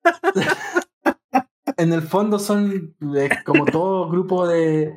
[1.77, 4.93] en el fondo son eh, como todo grupo de,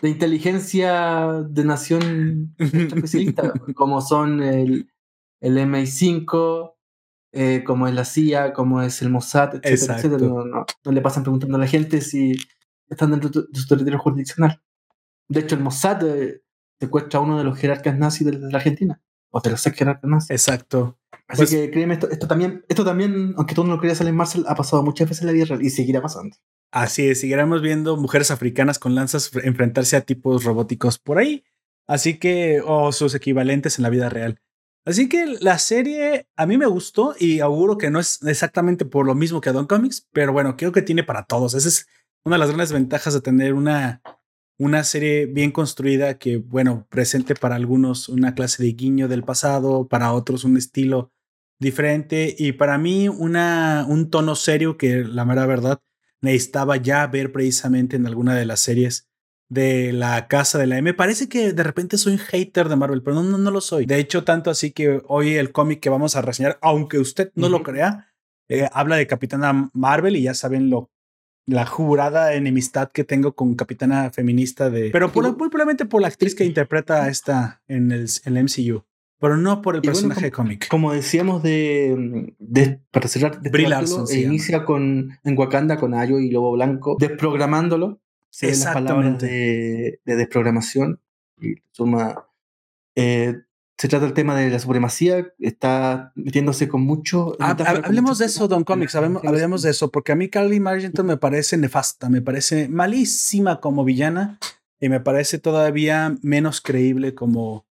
[0.00, 4.88] de inteligencia de nación especialista, como son el,
[5.40, 6.74] el MI5,
[7.32, 10.26] eh, como es la CIA, como es el Mossad, etcétera, etcétera.
[10.26, 12.36] No, no, le pasan preguntando a la gente si
[12.88, 14.60] están dentro de su territorio jurisdiccional.
[15.28, 16.42] De hecho, el Mossad eh,
[16.80, 20.10] secuestra a uno de los jerarcas nazis de la Argentina, o de los ex jerarcas
[20.10, 20.30] nazis.
[20.30, 20.98] Exacto.
[21.26, 24.44] Así que créeme, esto, esto, también, esto también, aunque tú no lo creas, en Marcel,
[24.46, 26.36] ha pasado muchas veces en la vida real y seguirá pasando.
[26.70, 31.44] Así es, seguiremos viendo mujeres africanas con lanzas enfrentarse a tipos robóticos por ahí.
[31.86, 34.40] Así que, o sus equivalentes en la vida real.
[34.86, 39.06] Así que la serie a mí me gustó y auguro que no es exactamente por
[39.06, 41.54] lo mismo que Don Comics, pero bueno, creo que tiene para todos.
[41.54, 41.86] Esa es
[42.24, 44.02] una de las grandes ventajas de tener una,
[44.58, 49.88] una serie bien construida que, bueno, presente para algunos una clase de guiño del pasado,
[49.88, 51.12] para otros un estilo
[51.58, 55.80] diferente y para mí una, un tono serio que la mera verdad
[56.20, 59.08] necesitaba ya ver precisamente en alguna de las series
[59.48, 60.94] de la casa de la M.
[60.94, 63.86] Parece que de repente soy un hater de Marvel, pero no, no, lo soy.
[63.86, 67.48] De hecho, tanto así que hoy el cómic que vamos a reseñar, aunque usted no
[67.48, 68.14] lo crea,
[68.48, 70.90] eh, habla de Capitana Marvel y ya saben lo
[71.46, 74.90] la jurada enemistad que tengo con Capitana Feminista de...
[74.90, 78.84] Pero por, muy probablemente por la actriz que interpreta a esta en el, el MCU.
[79.20, 80.68] Pero no por el personaje cómic.
[80.68, 86.30] Como decíamos de, de para cerrar, de este inicia con en Wakanda con Ayo y
[86.30, 88.00] Lobo Blanco, desprogramándolo.
[88.40, 89.26] Exactamente.
[89.26, 91.00] de, de, desprogramación
[91.40, 92.26] y suma
[92.96, 93.36] eh,
[93.76, 97.36] se trata del tema de la supremacía, está metiéndose con mucho.
[97.40, 101.56] hablemos de eso, Don Comics, hablemos, de eso, porque a mí Carly Margenton me parece
[101.56, 104.38] nefasta, me parece malísima como villana
[104.80, 107.66] y me parece todavía menos creíble como,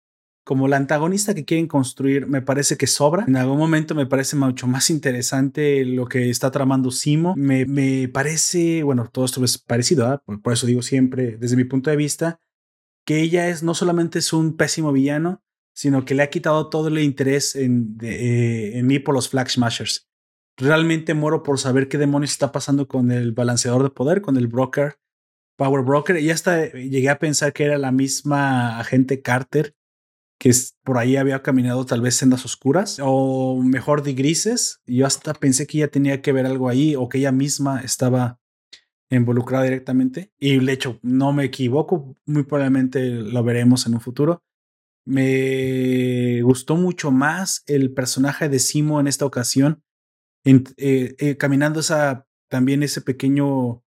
[0.42, 2.26] como la antagonista que quieren construir.
[2.26, 3.24] Me parece que sobra.
[3.28, 7.34] En algún momento me parece mucho más interesante lo que está tramando Simo.
[7.36, 10.18] Me, me parece, bueno, todo esto es parecido, ¿eh?
[10.24, 12.40] por, por eso digo siempre, desde mi punto de vista,
[13.04, 16.88] que ella es no solamente es un pésimo villano, sino que le ha quitado todo
[16.88, 20.08] el interés en, eh, en mí por los Flag Smashers.
[20.56, 24.46] Realmente muero por saber qué demonios está pasando con el balanceador de poder, con el
[24.46, 24.98] broker,
[25.56, 26.18] Power Broker.
[26.18, 29.74] Y hasta llegué a pensar que era la misma agente Carter,
[30.38, 30.50] que
[30.84, 34.80] por ahí había caminado tal vez sendas oscuras, o mejor de grises.
[34.86, 38.40] Yo hasta pensé que ella tenía que ver algo ahí, o que ella misma estaba
[39.10, 40.32] involucrada directamente.
[40.38, 44.42] Y de hecho, no me equivoco, muy probablemente lo veremos en un futuro.
[45.10, 49.82] Me gustó mucho más el personaje de Simo en esta ocasión,
[50.44, 53.82] eh, eh, caminando esa, también ese pequeño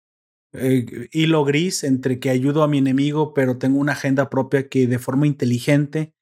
[0.55, 4.87] eh, hilo gris entre que ayudo a mi enemigo, pero tengo una agenda propia que
[4.87, 6.15] de forma inteligente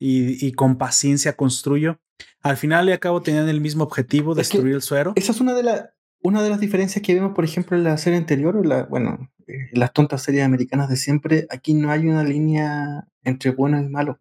[0.00, 2.00] y, con paciencia construyo.
[2.42, 5.12] Al final y acabo teniendo el mismo objetivo, destruir el suero.
[5.14, 7.96] Esa es una de, la, una de las diferencias que vemos, por ejemplo, en la
[7.98, 9.30] serie anterior, o la, bueno,
[9.72, 11.46] las tontas series americanas de siempre.
[11.50, 14.18] Aquí no hay una línea entre bueno y malo.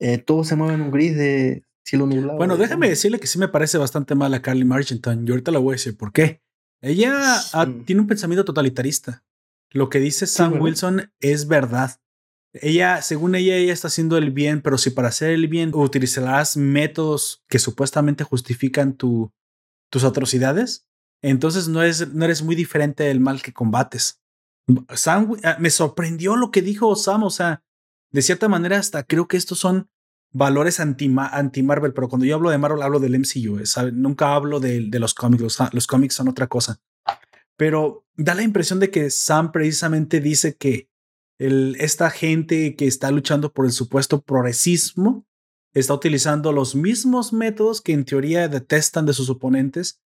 [0.00, 2.38] Eh, todo se mueve en un gris de cielo nublado.
[2.38, 5.26] Bueno, déjame decirle que sí me parece bastante mal a Carly Margenton.
[5.26, 6.42] Y ahorita la voy a decir por qué.
[6.80, 7.36] Ella
[7.86, 9.24] tiene un pensamiento totalitarista.
[9.70, 12.00] Lo que dice Sam Wilson es verdad.
[12.52, 16.56] Ella, según ella, ella está haciendo el bien, pero si para hacer el bien utilizarás
[16.56, 19.32] métodos que supuestamente justifican tu,
[19.90, 20.86] tus atrocidades,
[21.22, 24.22] entonces no, es, no eres muy diferente del mal que combates.
[24.94, 27.62] Sam, ah, me sorprendió lo que dijo Sam, o sea,
[28.10, 29.88] de cierta manera hasta creo que estos son
[30.32, 33.60] valores anti-Marvel, pero cuando yo hablo de Marvel hablo del MCU,
[33.92, 36.80] nunca hablo de, los cómics, los, cómics son otra cosa.
[37.56, 40.88] Pero da la impresión de que Sam precisamente dice que
[41.38, 45.26] esta gente que está luchando por el supuesto progresismo
[45.72, 50.00] está utilizando los mismos métodos que en teoría detestan de sus oponentes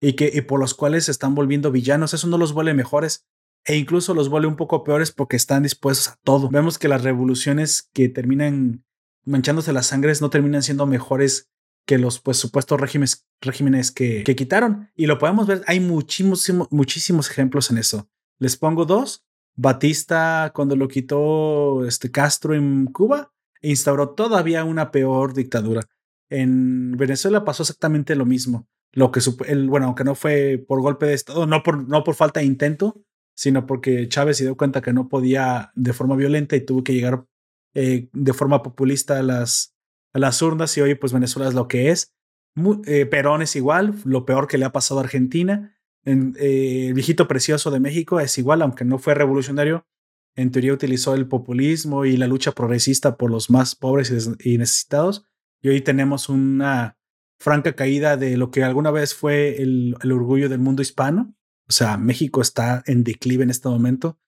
[0.00, 2.14] y que y por los cuales se están volviendo villanos.
[2.14, 3.26] Eso no los vuelve mejores,
[3.64, 6.48] e incluso los vuelve un poco peores porque están dispuestos a todo.
[6.48, 8.84] Vemos que las revoluciones que terminan
[9.24, 11.50] manchándose las sangres no terminan siendo mejores
[11.86, 14.90] que los pues, supuestos regímenes, que, quitaron.
[14.94, 18.08] Y lo podemos ver, hay muchísimos, muchísimos ejemplos en eso.
[18.38, 19.24] Les pongo dos.
[19.56, 25.82] Batista, cuando lo quitó este Castro en Cuba, instauró todavía una peor dictadura.
[26.30, 28.68] En Venezuela pasó exactamente lo mismo.
[28.92, 29.20] Lo que
[29.66, 33.02] bueno, aunque no fue por golpe de Estado, no por falta de intento,
[33.40, 36.92] sino porque Chávez se dio cuenta que no podía de forma violenta y tuvo que
[36.92, 37.24] llegar
[37.72, 39.74] eh, de forma populista a las,
[40.12, 40.76] a las urnas.
[40.76, 42.12] Y hoy, pues Venezuela es lo que es.
[42.84, 45.74] Eh, Perón es igual, lo peor que le ha pasado a Argentina.
[46.04, 49.86] En, eh, el viejito precioso de México es igual, aunque no fue revolucionario.
[50.36, 55.24] En teoría utilizó el populismo y la lucha progresista por los más pobres y necesitados.
[55.62, 56.98] Y hoy tenemos una
[57.38, 61.34] franca caída de lo que alguna vez fue el, orgullo del mundo hispano.
[61.70, 64.18] O sea, México está en declive en este momento.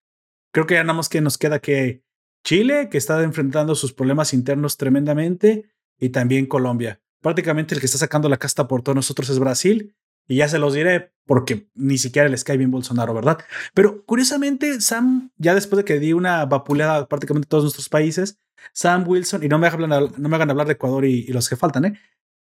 [0.52, 2.04] Creo que ya nada más que nos queda que
[2.44, 7.02] Chile, que está enfrentando sus problemas internos tremendamente, y también Colombia.
[7.20, 9.96] Prácticamente el que está sacando la casta por todos nosotros es Brasil,
[10.28, 13.38] y ya se los diré porque ni siquiera les cae Bolsonaro, ¿verdad?
[13.74, 18.38] Pero curiosamente, Sam, ya después de que di una vapuleada a prácticamente todos nuestros países,
[18.72, 21.48] Sam Wilson, y no me hagan, no me hagan hablar de Ecuador y, y los
[21.48, 21.98] que faltan, ¿eh?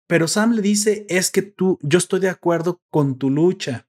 [0.07, 3.86] Pero Sam le dice, es que tú, yo estoy de acuerdo con tu lucha.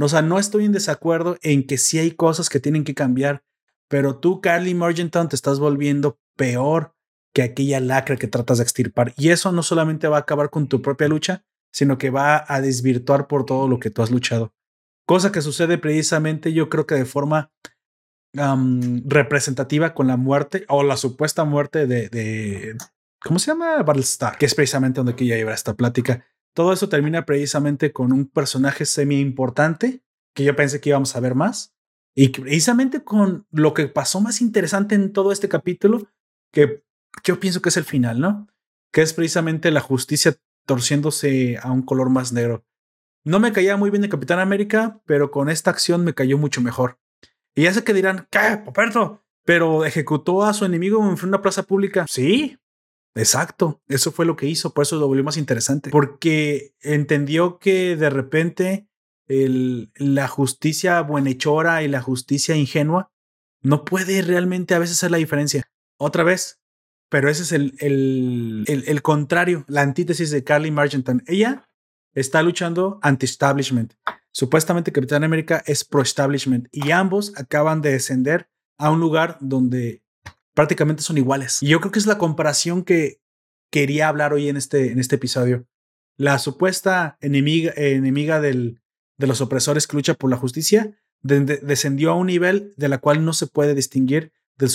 [0.00, 3.42] O sea, no estoy en desacuerdo en que sí hay cosas que tienen que cambiar,
[3.88, 6.94] pero tú, Carly Morgentown, te estás volviendo peor
[7.34, 9.12] que aquella lacra que tratas de extirpar.
[9.16, 12.60] Y eso no solamente va a acabar con tu propia lucha, sino que va a
[12.60, 14.52] desvirtuar por todo lo que tú has luchado.
[15.06, 17.52] Cosa que sucede precisamente, yo creo que de forma
[18.32, 22.76] representativa con la muerte o la supuesta muerte de, de,
[23.20, 23.82] ¿cómo se llama?
[23.82, 26.24] Battlestar, que es precisamente donde que ya lleva esta plática.
[26.54, 30.02] Todo eso termina precisamente con un personaje semi importante
[30.34, 31.74] que yo pensé que íbamos a ver más.
[32.14, 36.08] Y precisamente con lo que pasó más interesante en todo este capítulo,
[36.52, 36.82] que
[37.24, 38.48] yo pienso que es el final, ¿no?
[38.92, 40.36] Que es precisamente la justicia
[40.66, 42.64] torciéndose a un color más negro.
[43.24, 46.60] No me caía muy bien de Capitán América, pero con esta acción me cayó mucho
[46.60, 46.98] mejor.
[47.54, 49.24] Y ya sé que dirán, ¿qué, Poperto?
[49.44, 52.06] Pero ejecutó a su enemigo en una plaza pública.
[52.08, 52.58] Sí,
[53.14, 57.96] Exacto, eso fue lo que hizo, por eso lo volvió más interesante, porque entendió que
[57.96, 58.88] de repente
[59.26, 63.12] el, la justicia buenhechora y la justicia ingenua
[63.62, 65.64] no puede realmente a veces hacer la diferencia.
[65.98, 66.60] Otra vez,
[67.08, 71.22] pero ese es el, el, el, contrario, la antítesis de Carly Margenton.
[71.26, 71.68] Ella
[72.14, 73.94] está luchando anti-establishment.
[74.32, 79.99] Supuestamente Capitán América es pro-establishment y ambos acaban de descender a un lugar donde
[80.54, 81.62] prácticamente son iguales.
[81.62, 83.20] Y yo creo que es la comparación que
[83.70, 85.66] quería hablar hoy en este, en este episodio.
[86.16, 88.80] La supuesta enemiga, enemiga del,
[89.16, 93.24] de los opresores que lucha por la justicia descendió a un nivel de la cual
[93.24, 94.70] no se puede distinguir del,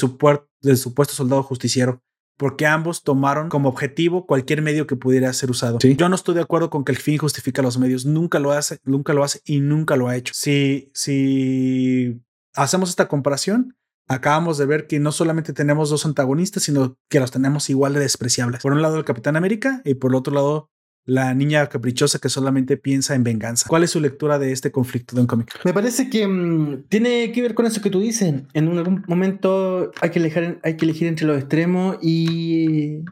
[0.62, 2.04] del supuesto soldado justiciero
[2.38, 5.80] porque ambos tomaron como objetivo cualquier medio que pudiera ser usado.
[5.80, 8.80] Yo no estoy de acuerdo con que el fin justifica los medios, nunca lo hace,
[8.84, 10.34] nunca lo hace y nunca lo ha hecho.
[10.36, 12.22] Si, si
[12.54, 17.32] hacemos esta comparación, acabamos de ver que no solamente tenemos dos antagonistas, sino que los
[17.32, 18.62] tenemos igual de despreciables.
[18.62, 20.70] Por un lado el Capitán América y por el otro lado
[21.06, 23.68] la niña caprichosa que solamente piensa en venganza.
[23.70, 25.60] ¿Cuál es su lectura de este conflicto de un cómic?
[25.64, 28.44] Me parece que mm, tiene que ver con eso que tú dices.
[28.54, 33.06] En algún momento hay que elegir, hay que elegir entre los extremos y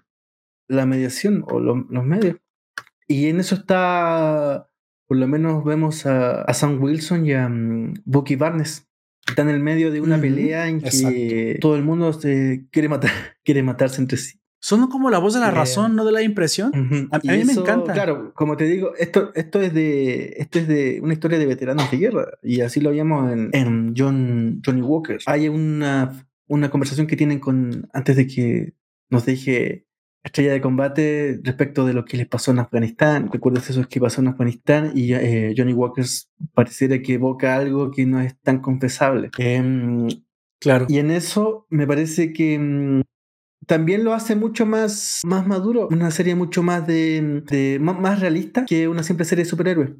[0.67, 2.37] la mediación o los medios.
[3.07, 4.69] Y en eso está,
[5.07, 8.87] por lo menos vemos a, Sam Wilson y a um, Bucky Barnes
[9.27, 13.11] está en el medio de una pelea en que todo el mundo se quiere matar,
[13.43, 14.39] quiere matarse entre sí.
[14.59, 16.71] Son como la voz de la eh, razón, no de la impresión.
[17.11, 17.91] A, mí me encanta.
[17.91, 21.91] Claro, como te digo, esto, esto es de esto es de una historia de veteranos
[21.91, 25.19] de guerra y así lo vimos en, en John Johnny Walker.
[25.25, 28.73] Hay una, una conversación que tienen con antes de que
[29.09, 29.85] nos deje
[30.23, 33.29] estrella de combate respecto de lo que les pasó en Afganistán.
[33.31, 34.91] ¿Recuerdas eso que pasó en Afganistán?
[34.95, 36.05] Y eh, Johnny Walker
[36.53, 39.29] pareciera que evoca algo que no es tan confesable.
[39.37, 40.07] Em,
[40.59, 40.85] claro.
[40.87, 43.01] Y en eso me parece que mm,
[43.67, 48.87] también lo hace mucho más, más maduro, una serie mucho más de, más, realista que
[48.87, 49.91] una simple serie de superhéroes.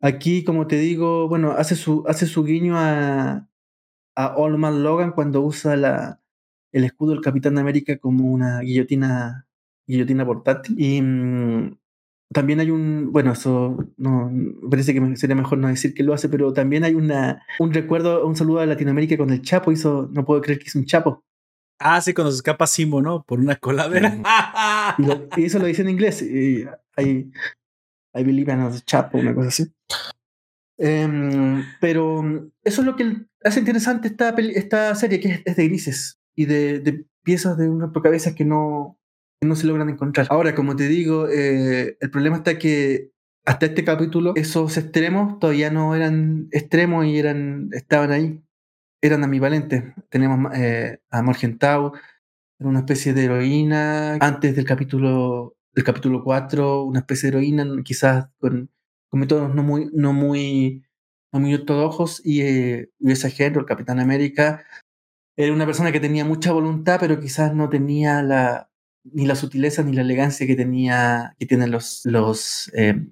[0.00, 3.48] Aquí, como te digo, bueno, hace su, hace su guiño a,
[4.14, 6.20] a Old Man Logan cuando usa la,
[6.72, 9.45] el escudo del Capitán de América como una guillotina
[9.86, 10.74] guillotina portátil.
[10.78, 11.76] Y mm,
[12.32, 14.30] también hay un, bueno, eso no,
[14.70, 18.26] parece que sería mejor no decir que lo hace, pero también hay una, un recuerdo,
[18.26, 21.24] un saludo a Latinoamérica cuando el Chapo hizo, no puedo creer que hizo un Chapo.
[21.78, 23.22] Ah, sí, cuando se escapa Simo, ¿no?
[23.22, 24.16] Por una coladera.
[25.36, 26.22] y, eso lo dice en inglés.
[26.22, 26.64] Y
[26.96, 27.30] I,
[28.14, 29.72] I believe in Chapo, una cosa así.
[30.78, 32.22] Em, pero
[32.62, 36.80] eso es lo que hace interesante esta, esta serie, que es, de grises y de,
[36.80, 38.98] de piezas de una cabeza que no,
[39.42, 40.26] no se logran encontrar.
[40.30, 43.12] Ahora, como te digo, eh, el problema está que
[43.44, 48.42] hasta este capítulo esos extremos todavía no eran extremos y eran estaban ahí,
[49.02, 49.84] eran ambivalentes.
[50.08, 51.92] Tenemos eh, a Morgentau,
[52.58, 57.66] era una especie de heroína antes del capítulo del capítulo 4, una especie de heroína
[57.84, 58.70] quizás con,
[59.10, 60.82] con métodos no muy no muy
[61.32, 62.90] no muy ortodoxos y eh,
[63.34, 64.64] género, el Capitán América,
[65.36, 68.70] era una persona que tenía mucha voluntad, pero quizás no tenía la,
[69.12, 73.06] ni la sutileza ni la elegancia que tenía que tienen los, los eh,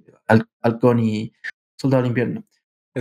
[0.63, 1.33] Halcón y
[1.77, 2.45] Soldado del Invierno.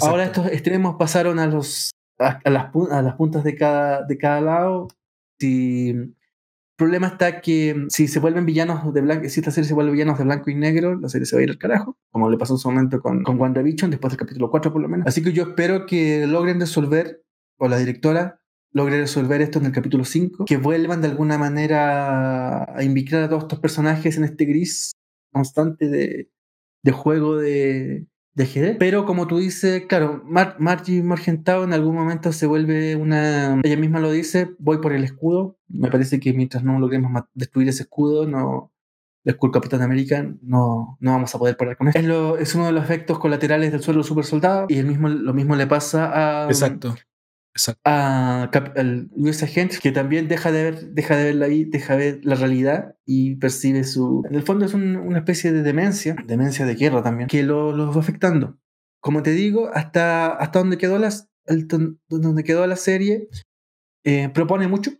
[0.01, 4.41] Ahora estos extremos pasaron a los a, las, a las puntas de cada, de cada
[4.41, 4.87] lado.
[5.39, 6.15] Si, el
[6.75, 10.17] problema está que si se vuelven villanos de blanco, si esta serie se vuelve villanos
[10.17, 12.55] de blanco y negro, la serie se va a ir al carajo, como le pasó
[12.55, 15.07] en su momento con, con WandaVision, después del capítulo 4 por lo menos.
[15.07, 17.23] Así que yo espero que logren resolver,
[17.57, 18.41] o la directora
[18.73, 23.29] logre resolver esto en el capítulo 5, que vuelvan de alguna manera a invitar a
[23.29, 24.91] todos estos personajes en este gris
[25.31, 26.29] constante de,
[26.83, 28.75] de juego de, de.
[28.79, 33.61] Pero como tú dices, claro, Margie Morgenthau en algún momento se vuelve una...
[33.63, 35.57] Ella misma lo dice, voy por el escudo.
[35.67, 38.71] Me parece que mientras no logremos destruir ese escudo, no...
[39.23, 42.37] El escudo Capitán América no, no vamos a poder parar con eso.
[42.37, 45.55] Es, uno de los efectos colaterales del suelo super soldado y el mismo, lo mismo
[45.55, 46.93] le pasa a, Exacto
[47.83, 52.13] a, al US Agent, que también deja de ver, deja de verla ahí, deja de
[52.13, 54.23] ver la realidad y percibe su.
[54.29, 57.93] En el fondo es una especie de demencia, demencia de guerra también, que los lo
[57.93, 58.57] va afectando.
[58.99, 61.29] Como te digo, hasta, hasta donde quedó las,
[62.09, 63.27] donde quedó la serie,
[64.03, 64.91] eh, propone mucho.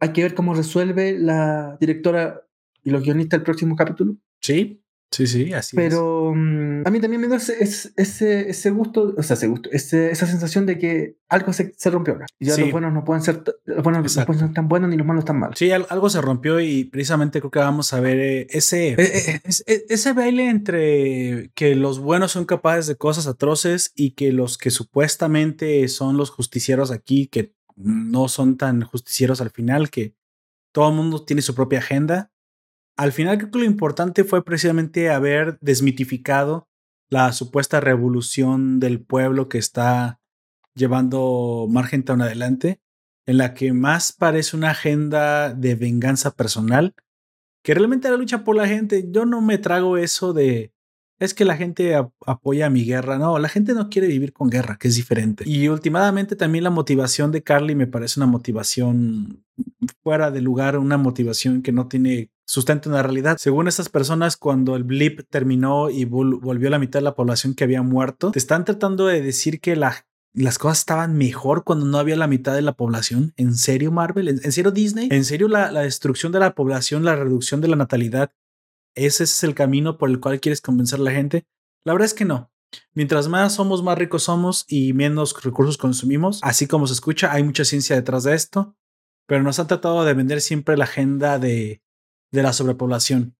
[0.00, 2.42] Hay que ver cómo resuelve la directora
[2.82, 4.16] y los guionistas el próximo capítulo.
[4.40, 7.56] Sí, Sí, sí, así Pero mm, a mí también me da ese,
[7.96, 11.90] ese, ese gusto, o sea, ese gusto, ese, esa sensación de que algo se, se
[11.90, 14.96] rompió ya los buenos no pueden ser, los buenos no pueden ser tan buenos ni
[14.96, 15.58] los malos tan malos.
[15.58, 19.84] Sí, algo se rompió y precisamente creo que vamos a ver eh, ese, eh, eh,
[19.88, 24.70] ese baile entre que los buenos son capaces de cosas atroces y que los que
[24.70, 30.14] supuestamente son los justicieros aquí, que no son tan justicieros al final, que
[30.72, 32.30] todo el mundo tiene su propia agenda
[32.98, 36.68] al final creo que lo importante fue precisamente haber desmitificado
[37.08, 40.20] la supuesta revolución del pueblo que está
[40.74, 42.80] llevando Margentown adelante,
[43.24, 46.94] en la que más parece una agenda de venganza personal
[47.62, 49.06] que realmente la lucha por la gente.
[49.10, 50.72] Yo no me trago eso de
[51.20, 51.94] es que la gente
[52.26, 53.18] apoya mi guerra.
[53.18, 55.44] No, la gente no quiere vivir con guerra, que es diferente.
[55.46, 59.44] Y últimamente también la motivación de Carly me parece una motivación
[60.02, 63.36] fuera de lugar, una motivación que no tiene sustento en la realidad.
[63.38, 67.64] Según estas personas, cuando el blip terminó y volvió la mitad de la población que
[67.64, 72.16] había muerto, te están tratando de decir que las cosas estaban mejor cuando no había
[72.16, 73.34] la mitad de la población.
[73.36, 74.28] ¿En serio, Marvel?
[74.28, 75.08] ¿En, serio, Disney?
[75.12, 78.32] ¿En serio la, destrucción de la población, la reducción de la natalidad
[78.94, 81.46] ¿Ese es el camino por el cual quieres convencer a la gente?
[81.84, 82.50] La verdad es que no.
[82.94, 86.40] Mientras más somos, más ricos somos y menos recursos consumimos.
[86.42, 88.76] Así como se escucha, hay mucha ciencia detrás de esto,
[89.26, 91.80] pero nos han tratado de vender siempre la agenda de,
[92.30, 93.36] de la sobrepoblación.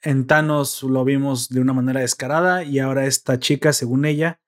[0.00, 4.40] En Thanos lo vimos de una manera descarada y ahora esta chica, según ella,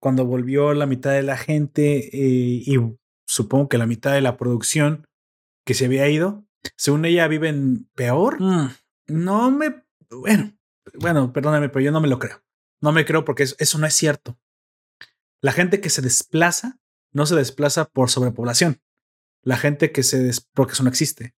[0.00, 2.76] cuando volvió la mitad de la gente eh, y
[3.26, 5.06] supongo que la mitad de la producción
[5.64, 6.44] que se había ido,
[6.76, 8.40] según ella viven peor.
[8.40, 8.70] Mm
[9.06, 10.56] no me, bueno,
[10.94, 12.42] bueno, perdóname, pero yo no me lo creo.
[12.80, 14.38] No me creo porque eso, no es cierto.
[15.40, 16.80] La gente que se desplaza
[17.12, 18.82] no se desplaza por sobrepoblación.
[19.42, 21.34] La gente que se des, porque eso no existe.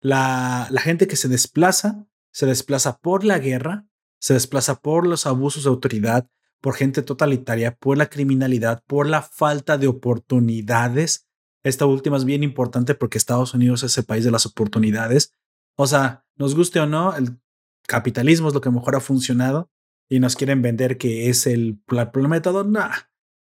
[0.00, 3.88] La, gente que se desplaza se desplaza por la guerra,
[4.20, 6.28] se desplaza por los abusos de autoridad,
[6.60, 11.26] por gente totalitaria, por la criminalidad, por la falta de oportunidades.
[11.64, 15.34] Esta última es bien importante porque Estados Unidos es el país de las oportunidades.
[15.76, 17.40] O sea, nos guste o no, el
[17.86, 19.70] capitalismo es lo que mejor ha funcionado
[20.08, 22.64] y nos quieren vender que es el, problema de todo.
[22.64, 22.88] No,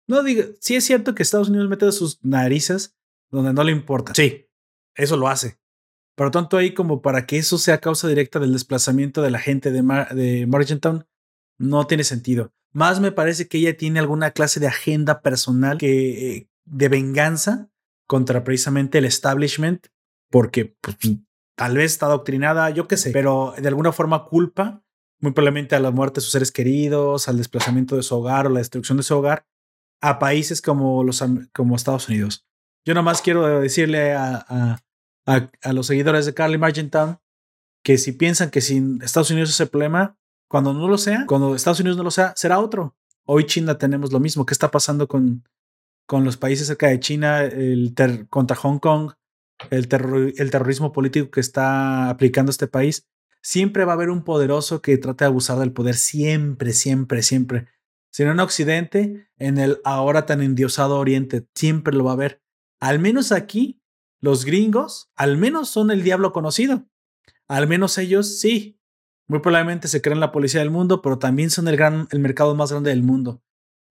[0.06, 2.96] no digo, sí es cierto que Estados Unidos mete sus narices
[3.30, 4.12] donde no le importa.
[4.14, 4.46] Sí,
[4.94, 5.58] eso lo hace.
[6.14, 9.38] Por lo tanto, ahí como para que eso sea causa directa del desplazamiento de la
[9.38, 11.06] gente de, Morgantown,
[11.58, 12.52] no tiene sentido.
[12.72, 17.70] Más me parece que ella tiene alguna clase de agenda personal que, eh, de venganza
[18.06, 19.86] contra precisamente el establishment,
[20.30, 20.96] porque pues,
[21.56, 24.84] tal vez está adoctrinada, yo qué sé, pero de alguna forma culpa
[25.20, 28.50] muy probablemente a la muerte de sus seres queridos, al desplazamiento de su hogar o
[28.50, 29.46] la destrucción de su hogar
[30.02, 31.24] a países como, los,
[31.54, 32.46] como Estados Unidos.
[32.84, 34.83] Yo nomás quiero decirle a,
[35.72, 37.18] los seguidores de Carly Margentown
[37.82, 40.18] que si piensan que sin Estados Unidos es el problema,
[40.48, 42.96] cuando no lo sea, cuando Estados Unidos no lo sea, será otro.
[43.26, 44.46] Hoy China tenemos lo mismo.
[44.46, 45.46] ¿Qué está pasando con,
[46.06, 47.94] con los países cerca de China el
[48.30, 49.12] contra Hong Kong?
[49.70, 49.88] el,
[50.36, 53.06] el terrorismo político que está aplicando este país,
[53.42, 57.68] siempre va a haber un poderoso que trate de abusar del poder, siempre, siempre, siempre.
[58.10, 62.42] Si no en Occidente, en el ahora tan endiosado Oriente, siempre lo va a haber.
[62.80, 63.82] Al menos aquí,
[64.24, 66.86] los gringos, al menos son el diablo conocido.
[67.46, 68.80] Al menos ellos sí.
[69.28, 72.54] Muy probablemente se creen la policía del mundo, pero también son el, gran, el mercado
[72.54, 73.42] más grande del mundo.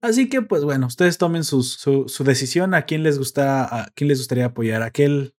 [0.02, 4.08] Así que, pues bueno, ustedes tomen su, su, decisión a quién les gusta, a quién
[4.08, 5.36] les gustaría apoyar, aquel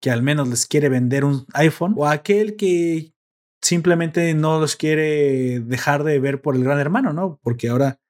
[0.00, 3.14] que al menos les quiere vender un iPhone o aquel que
[3.60, 7.40] simplemente no los quiere dejar de ver por el gran hermano, ¿no?
[7.42, 8.00] Porque ahora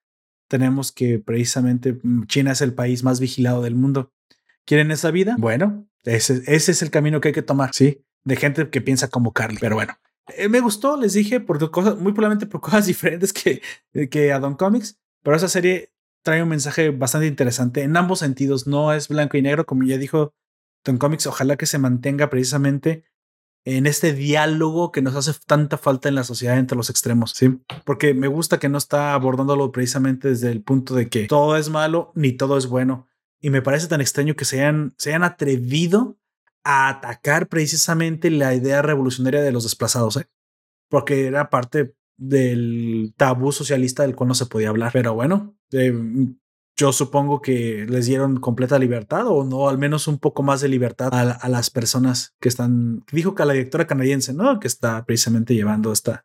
[0.49, 4.13] tenemos que precisamente mm, China es el país más vigilado del mundo.
[4.67, 5.37] ¿Quieren esa vida?
[5.39, 8.03] Bueno, ese, ese es el camino que hay que tomar, ¿sí?
[8.25, 9.59] De gente que piensa como Carly.
[9.61, 9.99] Pero bueno,
[10.37, 13.61] eh, me gustó, les dije, por cosas, muy probablemente por cosas diferentes que,
[14.11, 15.93] que a Don Comics, pero esa serie
[16.23, 18.67] trae un mensaje bastante interesante en ambos sentidos.
[18.67, 20.33] No es blanco y negro, como ya dijo
[20.85, 21.27] Don Comics.
[21.27, 23.05] Ojalá que se mantenga precisamente
[23.65, 27.59] en este diálogo que nos hace tanta falta en la sociedad entre los extremos, ¿sí?
[27.85, 31.69] Porque me gusta que no está abordándolo precisamente desde el punto de que todo es
[31.69, 33.09] malo ni todo es bueno.
[33.41, 36.19] Y me parece tan extraño que se hayan, se hayan atrevido
[36.65, 40.27] a atacar precisamente la idea revolucionaria de los desplazados, ¿eh?
[40.89, 44.93] Porque era parte del tabú socialista del cual no se podía hablar.
[44.93, 45.93] Pero bueno, eh,
[46.77, 50.69] yo supongo que les dieron completa libertad o no, al menos un poco más de
[50.69, 53.03] libertad a, las personas que están.
[53.11, 54.61] Dijo que a la directora canadiense, ¿no?
[54.61, 56.25] Que está precisamente llevando esta.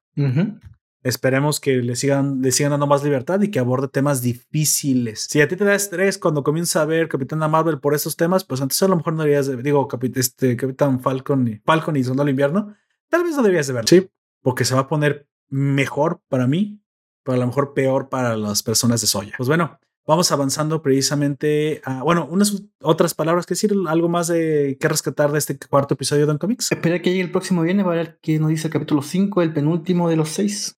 [1.04, 5.28] Esperemos que le sigan, le sigan dando más libertad y que aborde temas difíciles.
[5.30, 8.44] Si a ti te da estrés cuando comienzas a ver Capitana Marvel por esos temas,
[8.44, 12.04] pues antes a lo mejor no deberías de, digo, este, Capitán Falcon y Falcon y
[12.04, 12.76] Soldado Invierno,
[13.10, 13.88] tal vez no deberías de verlo.
[13.88, 14.10] Sí,
[14.42, 16.82] porque se va a poner mejor para mí,
[17.24, 19.34] pero a lo mejor peor para las personas de soya.
[19.38, 24.78] Pues bueno, vamos avanzando precisamente a, bueno, unas otras palabras que decir, algo más de
[24.80, 26.72] que rescatar de este cuarto episodio de Don Comics.
[26.72, 29.54] Espera que llegue el próximo viernes para ver qué nos dice el capítulo 5, el
[29.54, 30.78] penúltimo de los seis.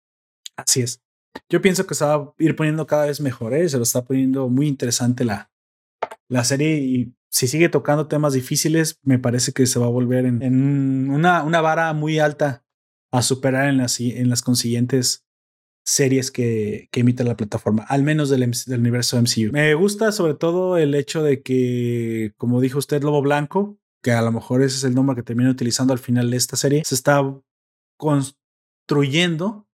[0.57, 1.01] Así es.
[1.49, 3.67] Yo pienso que se va a ir poniendo cada vez mejor, ¿eh?
[3.67, 5.51] se lo está poniendo muy interesante la,
[6.29, 10.25] la serie y si sigue tocando temas difíciles, me parece que se va a volver
[10.25, 12.63] en, una, una vara muy alta
[13.11, 15.25] a superar en las, en las consiguientes
[15.83, 19.51] series que, que emite la plataforma, al menos del, del, universo MCU.
[19.51, 24.21] Me gusta sobre todo el hecho de que, como dijo usted, Lobo Blanco, que a
[24.21, 26.95] lo mejor ese es el nombre que termina utilizando al final de esta serie, se
[26.95, 27.21] está
[27.97, 29.67] construyendo.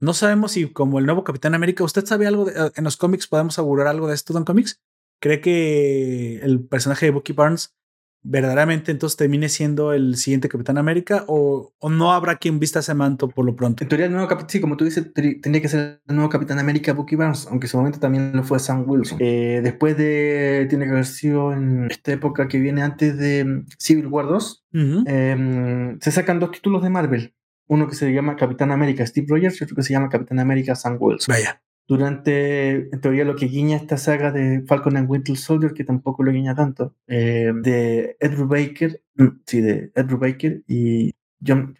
[0.00, 3.26] No sabemos si como el nuevo Capitán América, ¿usted sabe algo de, en los cómics?
[3.26, 4.80] ¿Podemos augurar algo de esto, Don Comics?
[5.20, 7.74] ¿Cree que el personaje de Bucky Barnes
[8.22, 13.28] verdaderamente entonces termine siendo el siguiente Capitán América o, no habrá quien vista ese manto
[13.28, 13.82] por lo pronto?
[13.82, 16.58] En teoría, el nuevo Capitán, sí, como tú dices, tendría que ser el nuevo Capitán
[16.58, 19.18] América Bucky Barnes, aunque en su momento también lo fue Sam Wilson.
[19.20, 24.06] Eh, después de, tiene que haber sido en esta época que viene antes de Civil
[24.06, 27.34] War 2, em, se sacan dos títulos de Marvel.
[27.68, 30.74] Uno que se llama Capitán América Steve Rogers y otro que se llama Capitán América
[30.74, 31.32] Sam Wilson.
[31.32, 35.84] Vaya durante, en teoría, lo que guiña esta saga de Falcon and Winter Soldier, que
[35.84, 41.14] tampoco lo guiña tanto, eh, de Edward Baker, mm, sí, de Edward Baker y
[41.44, 41.74] John,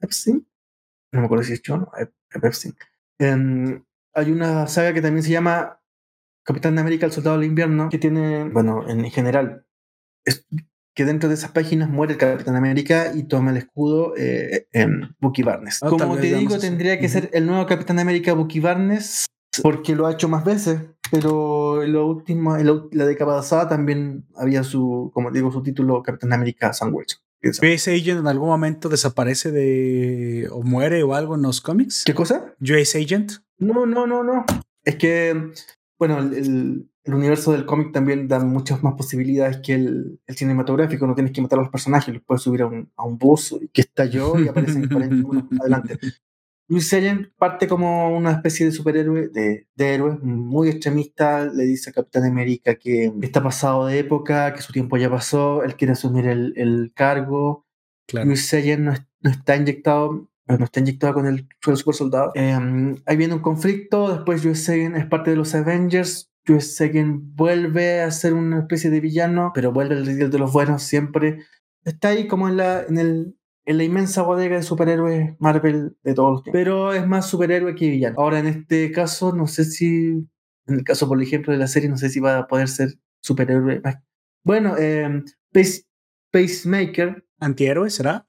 [0.00, 0.46] Epstein,
[1.10, 1.90] no me acuerdo si es John o
[2.40, 2.74] Epstein.
[3.18, 3.82] Em,
[4.14, 5.80] hay una saga que también se llama
[6.44, 9.66] Capitán América, el Soldado del Invierno, que tiene, bueno, en general,
[10.24, 10.46] es,
[10.98, 15.14] que dentro de esas páginas muere el Capitán América y toma el escudo eh, en
[15.20, 15.78] Bucky Barnes.
[15.80, 19.26] Ah, Como te digo, tendría que ser el nuevo Capitán América Bucky Barnes
[19.62, 20.80] porque lo ha hecho más veces,
[21.12, 26.02] pero en, lo último, en la, década pasada también había su, como digo, su título
[26.02, 27.20] Capitán América Sandwich.
[27.44, 32.02] ¿US Agent en algún momento desaparece de o muere o algo en los cómics?
[32.04, 32.56] ¿Qué cosa?
[32.60, 33.34] ¿US Agent?
[33.58, 34.44] No, no, no, no.
[34.82, 35.52] Es que,
[35.96, 41.06] bueno, el, universo del cómic también da muchas más posibilidades que el, cinematográfico.
[41.06, 43.56] No tienes que matar a los personajes, los puedes subir a un, a un bus
[43.60, 45.98] y que yo y aparecen 40 adelante.
[46.68, 51.92] Luis Agent parte como una especie de superhéroe, de, héroe muy extremista, le dice a
[51.94, 56.26] Capitán América que está pasado de época, que su tiempo ya pasó, él quiere asumir
[56.26, 57.66] el, cargo.
[58.06, 58.26] Claro.
[58.26, 58.92] Luis no,
[59.30, 62.32] está inyectado, no está inyectado con el, super soldado.
[62.34, 66.80] Em, ahí viene un conflicto, después Luis es parte de los Avengers, Luis
[67.34, 71.44] vuelve a ser una especie de villano, pero vuelve el líder de los buenos siempre.
[71.84, 73.38] Está ahí como en, la, en el
[73.68, 76.58] en la inmensa bodega de superhéroes Marvel de todos los tiempos.
[76.58, 78.16] Pero es más superhéroe que villano.
[78.18, 80.26] Ahora, en este caso, no sé si,
[80.66, 82.94] en el caso, por ejemplo, de la serie, no sé si va a poder ser
[83.20, 83.82] superhéroe.
[84.42, 85.22] Bueno, eh,
[86.32, 87.26] Pacemaker.
[87.40, 88.26] ¿Antihéroe será?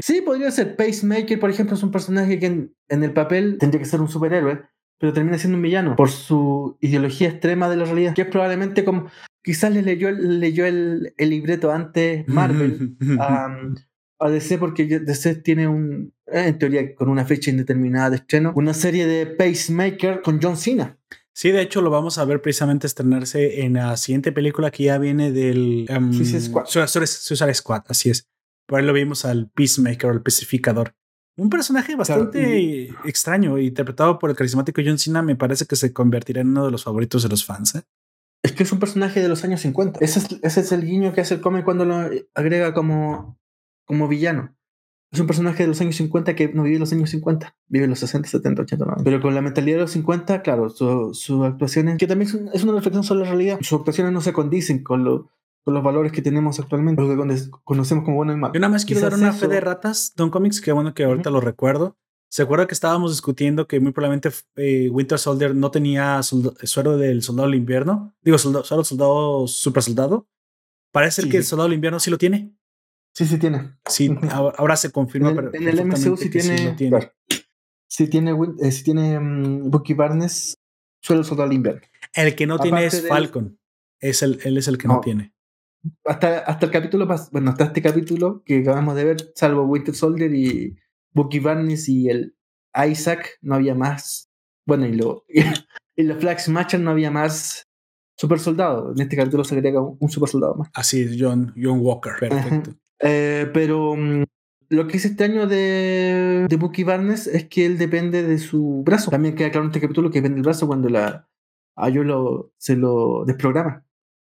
[0.00, 0.74] Sí, podría ser.
[0.74, 4.08] Pacemaker, por ejemplo, es un personaje que en, en el papel tendría que ser un
[4.08, 4.62] superhéroe,
[4.98, 8.84] pero termina siendo un villano por su ideología extrema de la realidad, que es probablemente
[8.84, 9.10] como
[9.42, 13.56] quizás le leyó, leyó el, el libreto antes Marvel a,
[14.18, 18.74] a DC porque DC tiene un, en teoría con una fecha indeterminada de estreno, una
[18.74, 20.98] serie de Pacemaker con John Cena.
[21.32, 24.96] Sí, de hecho lo vamos a ver precisamente estrenarse en la siguiente película que ya
[24.96, 26.64] viene del um, Suicide Squad.
[26.66, 28.26] Suicide Squad, así es.
[28.66, 30.94] Por ahí lo vimos al Peacemaker, el pacificador.
[31.36, 35.92] Un personaje bastante Claro, extraño, interpretado por el carismático John Cena, me parece que se
[35.92, 37.74] convertirá en uno de los favoritos de los fans.
[37.74, 37.82] ¿eh?
[38.42, 39.98] Es que es un personaje de los años 50.
[40.02, 43.38] Ese es, ese es el guiño que hace el cómic cuando lo agrega como,
[43.84, 44.54] como villano.
[45.12, 47.98] Es un personaje de los años 50 que no vive los años 50, vive los
[48.00, 49.04] 60, 70, 80, 90.
[49.04, 52.50] Pero con la mentalidad de los 50, claro, su- sus actuaciones, que también es un-
[52.52, 55.30] es una reflexión sobre la realidad, sus actuaciones no se condicen con, lo-
[55.66, 58.54] con los valores que tenemos actualmente, lo que cono- conocemos como bueno y malo.
[58.54, 61.02] Yo nada más quiero dar una eso- fe de ratas, Don Comics, que bueno que
[61.02, 61.98] ahorita lo recuerdo.
[62.30, 67.20] ¿Se acuerda que estábamos discutiendo que muy probablemente eh, Winter Soldier no tenía suero del
[67.22, 68.14] soldado del invierno?
[68.22, 70.28] Digo, soldado, solo soldado, super soldado.
[70.92, 71.48] Parece Sí, que el sí.
[71.50, 72.56] soldado del invierno sí lo tiene.
[73.12, 73.76] Sí, sí tiene.
[73.86, 75.30] Sí, ahora ahora se confirma.
[75.30, 76.90] En pero el, en el MCU sí tiene, lo tiene.
[76.96, 77.12] claro.
[77.88, 80.58] sí tiene, eh, sí tiene mm, Bucky Barnes,
[81.02, 81.80] suelo soldado del invierno.
[82.14, 83.58] El que no tiene Aparte es del- Falcon.
[83.98, 85.00] Es el, él es el que no, No.
[85.00, 85.32] tiene.
[86.04, 90.34] Hasta, hasta el capítulo, bueno, hasta este capítulo que acabamos de ver, salvo Winter Soldier
[90.34, 90.76] y
[91.12, 92.36] Bucky Barnes y el
[92.90, 94.30] Isaac, no había más.
[94.66, 95.24] Bueno, y lo
[95.96, 97.66] y los Flag Smasher no había más
[98.16, 98.92] super soldado.
[98.92, 100.70] En este capítulo se agrega un, un super soldado más.
[100.74, 102.12] Así es, John, John Walker.
[102.18, 102.74] Perfecto.
[103.00, 104.24] Eh, pero mm,
[104.70, 108.82] lo que es este año de, de Bucky Barnes es que él depende de su
[108.84, 109.10] brazo.
[109.10, 111.28] También queda claro en este capítulo que depende del brazo cuando la
[111.76, 113.84] a yo lo, se lo desprograma.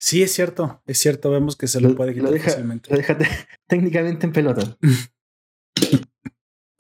[0.04, 0.82] Sí, es cierto.
[0.88, 1.30] Es cierto.
[1.30, 2.90] Vemos que se lo, Lo- puede lo quitar deja- fácilmente.
[2.90, 3.28] Lo deja te-
[3.68, 4.76] técnicamente en pelota.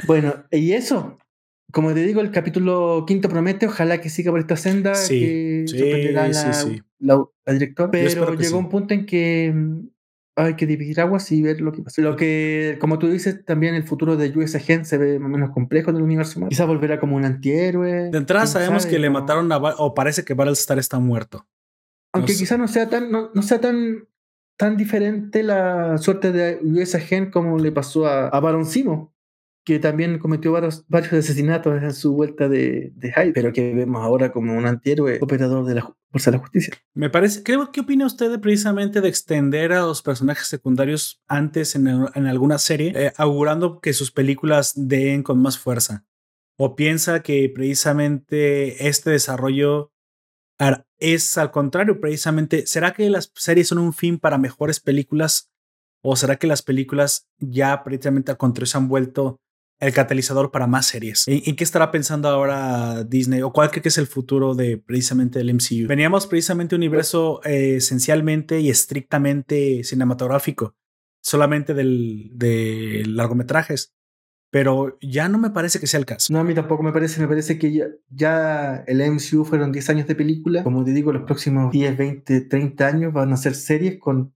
[0.07, 1.17] bueno, y eso.
[1.71, 5.63] Como te digo, el capítulo quinto promete, ojalá que siga por esta senda, Sí, que
[5.67, 6.81] sí, sorprenderá a la, sí, sí.
[6.99, 7.91] la- la directora.
[7.91, 8.53] Pero llegó sí.
[8.55, 9.87] un punto en que mm,
[10.35, 12.01] hay que dividir aguas y ver lo que pasa.
[12.01, 15.31] Lo que, como tú dices, también el futuro de US Agent se ve más o
[15.31, 16.41] menos complejo en el universo.
[16.49, 18.09] Quizás volverá como un antihéroe.
[18.09, 20.99] De entrada sabemos sabe, que le no- mataron a Val- o parece que Battlestar está
[20.99, 21.47] muerto.
[22.13, 22.43] Aunque No sé.
[22.43, 24.07] quizás no sea tan, no, no sea tan,
[24.57, 29.13] tan diferente la suerte de US Agent como le pasó a, a Baron Simo,
[29.63, 34.03] que también cometió varios, varios asesinatos en su vuelta de, de Hyde, pero que vemos
[34.03, 36.73] ahora como un antihéroe operador de la Fuerza de la Justicia.
[36.93, 41.75] Me parece, creo, ¿qué opina usted de precisamente de extender a los personajes secundarios antes
[41.75, 46.05] en, en alguna serie, eh, augurando que sus películas den con más fuerza?
[46.57, 49.90] ¿O piensa que precisamente este desarrollo
[50.61, 55.49] ar- es al contrario, precisamente, ¿será que las series son un fin para mejores películas?
[56.03, 59.39] ¿O será que las películas ya precisamente al contrario se han vuelto
[59.79, 61.27] el catalizador para más series?
[61.27, 63.41] ¿En, en qué estará pensando ahora Disney?
[63.41, 65.87] ¿O cuál cree que es el futuro de precisamente del MCU?
[65.87, 70.75] Veníamos precisamente un universo eh, esencialmente y estrictamente cinematográfico,
[71.21, 73.93] solamente del, de largometrajes.
[74.51, 76.31] Pero ya no me parece que sea el caso.
[76.33, 79.89] No, a mí tampoco me parece, me parece que ya, ya el MCU fueron 10
[79.89, 80.61] años de película.
[80.63, 84.33] Como te digo, los próximos 10, 20, 30 años van a ser series con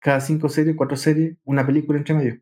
[0.00, 2.40] cada 5 series, 4 series, una película entre medio.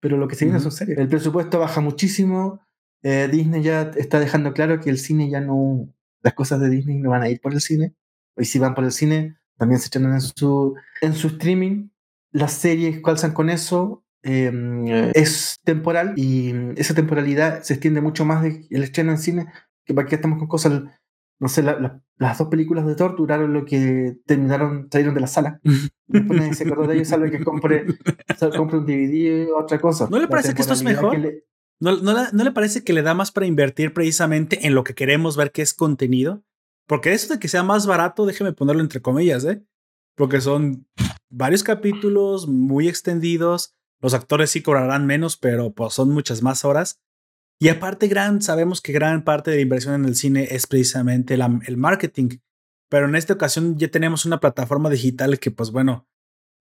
[0.00, 0.64] Pero lo que se viene Ujú.
[0.64, 0.98] son series.
[0.98, 2.60] El presupuesto baja muchísimo.
[3.04, 5.88] eh, Disney ya está dejando claro que el cine ya no.
[6.22, 7.94] Las cosas de Disney no van a ir por el cine.
[8.36, 11.90] Y si van por el cine, también se estrenan en su, en su streaming.
[12.32, 14.04] Las series calzan con eso.
[14.22, 19.46] Eh, es temporal y esa temporalidad se extiende mucho más del estreno en cine.
[19.84, 20.82] Que para qué estamos con cosas.
[21.40, 25.20] No sé, la- la- las dos películas de Thor duraron lo que terminaron, salieron de
[25.20, 25.60] la sala.
[26.08, 27.86] Después se acordó de ellos, salvo que compre,
[28.56, 30.08] compre un DVD o otra cosa.
[30.10, 31.12] ¿No le parece que esto es mejor?
[31.12, 31.44] que le-
[31.80, 34.82] ¿No, no, le- no le parece que le da más para invertir precisamente en lo
[34.82, 36.42] que queremos ver que es contenido?
[36.88, 39.62] Porque eso de que sea más barato, déjeme ponerlo entre comillas, ¿eh?
[40.16, 40.86] Porque son
[41.30, 43.76] varios capítulos muy extendidos.
[44.00, 47.00] Los actores sí cobrarán menos, pero pues son muchas más horas.
[47.60, 51.34] Y aparte, gran, sabemos que gran parte de la inversión en el cine es precisamente
[51.34, 52.38] el marketing.
[52.88, 56.06] Pero en esta ocasión ya tenemos una plataforma digital que, pues bueno,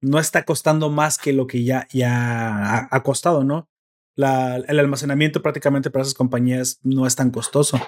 [0.02, 3.70] no está costando más que lo que ya, ya ha, costado, ¿no?
[4.16, 7.80] El almacenamiento prácticamente para esas compañías no es tan costoso.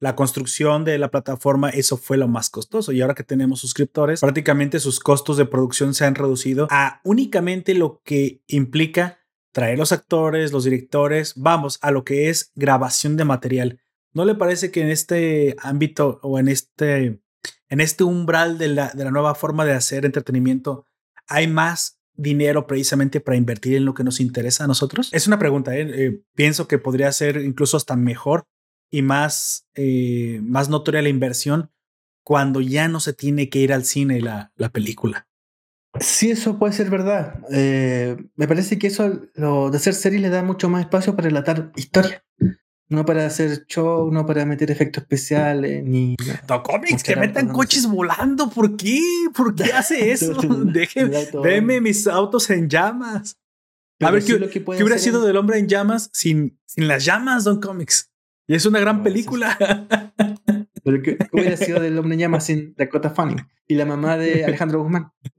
[0.00, 2.92] La construcción de la plataforma, eso fue lo más costoso.
[2.92, 7.74] Y ahora que tenemos suscriptores, prácticamente sus costos de producción se han reducido a únicamente
[7.74, 9.18] lo que implica
[9.52, 13.80] traer los actores, los directores, vamos, a lo que es grabación de material.
[14.12, 17.20] ¿No le parece que en este ámbito o en este,
[17.68, 20.84] en este umbral de la, de la nueva forma de hacer entretenimiento
[21.26, 25.10] hay más dinero precisamente para invertir en lo que nos interesa a nosotros?
[25.12, 25.86] Es una pregunta, ¿eh?
[25.88, 28.46] Eh, pienso que podría ser incluso hasta mejor
[28.90, 31.70] y más, eh, más notoria la inversión
[32.22, 35.28] cuando ya no se tiene que ir al cine la, la película.
[36.00, 37.40] Sí, eso puede ser verdad.
[37.50, 41.28] Eh, me parece que eso, lo de hacer series, le da mucho más espacio para
[41.28, 42.24] relatar historia.
[42.90, 46.16] No para hacer show, no para meter efectos especiales, ni.
[46.48, 48.48] No, cómics, que metan coches volando.
[48.48, 49.02] ¿Por qué?
[49.34, 50.34] ¿Por qué hace eso?
[50.64, 53.38] Déjeme, mis autos en llamas.
[54.00, 58.10] a ver, ¿qué, hubiera sido del hombre en llamas sin, sin las llamas, Don Comics?
[58.48, 59.56] Y es una gran película.
[60.84, 63.46] Pero ¿qué, hubiera sido del hombre en llamas sin Dakota Fanning?
[63.66, 65.12] Y la mamá de Alejandro Guzmán.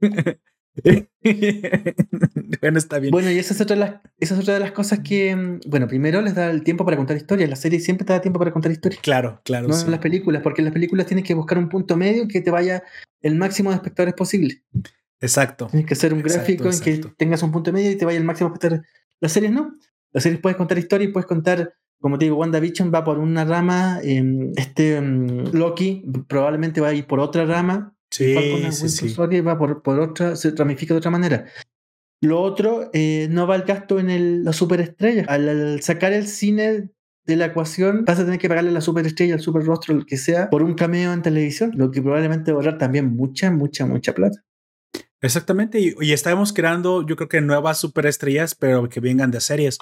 [2.60, 3.10] bueno, está bien.
[3.10, 5.62] Bueno, y esa es, otra de las, esa es otra de las cosas que, mm,
[5.66, 7.50] bueno, primero les da el tiempo para contar historias.
[7.50, 9.02] La serie siempre te da tiempo para contar historias.
[9.02, 9.66] Claro, claro.
[9.66, 12.40] No en las películas, porque en las películas tienes que buscar un punto medio que
[12.40, 12.84] te vaya
[13.20, 14.62] el máximo de espectadores posible.
[15.20, 15.66] Exacto.
[15.66, 18.24] Tienes que hacer un gráfico en que tengas un punto medio y te vaya el
[18.24, 18.88] máximo de espectadores.
[19.18, 19.76] Las series no.
[20.12, 23.44] Las series puedes contar historias y puedes contar como te digo, WandaVision va por una
[23.44, 28.34] rama, em, este em, Loki probablemente va a ir por otra rama, Sí,
[28.72, 29.14] sí, sí.
[29.14, 31.46] va por, por, otra, se ramifica de otra manera.
[32.20, 35.24] Lo otro, eh, no va el gasto en el, la superestrella.
[35.28, 36.90] Al, sacar el cine
[37.24, 40.04] de la ecuación, vas a tener que pagarle a la superestrella, al super rostro, lo
[40.04, 43.50] que sea, por un cameo en televisión, lo que probablemente va a ahorrar también mucha,
[43.50, 44.42] mucha, mucha plata.
[45.22, 49.78] Exactamente, y, y estamos creando, yo creo que nuevas superestrellas, pero que vengan de series.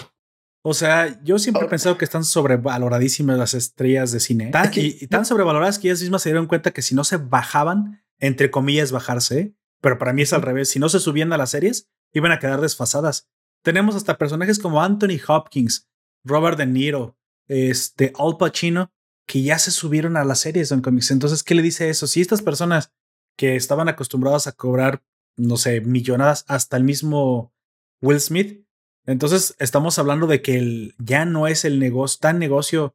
[0.63, 4.51] O sea, yo siempre he pensado que están sobrevaloradísimas las estrellas de cine.
[4.75, 8.51] y, tan sobrevaloradas que ellas mismas se dieron cuenta que si no se bajaban, entre
[8.51, 11.89] comillas, bajarse, pero para mí es al revés, si no se subían a las series,
[12.13, 13.29] iban a quedar desfasadas.
[13.63, 15.89] Tenemos hasta personajes como Anthony Hopkins,
[16.25, 18.93] Robert De Niro, este, Al Pacino,
[19.27, 21.11] que ya se subieron a las series en cómics.
[21.11, 22.07] Entonces, ¿qué le dice eso?
[22.07, 22.93] Si estas personas
[23.37, 25.03] que estaban acostumbradas a cobrar,
[25.37, 27.53] no sé, millonadas, hasta el mismo
[28.01, 28.67] Will Smith,
[29.09, 32.95] entonces estamos hablando de que el, ya no es el negocio, tan negocio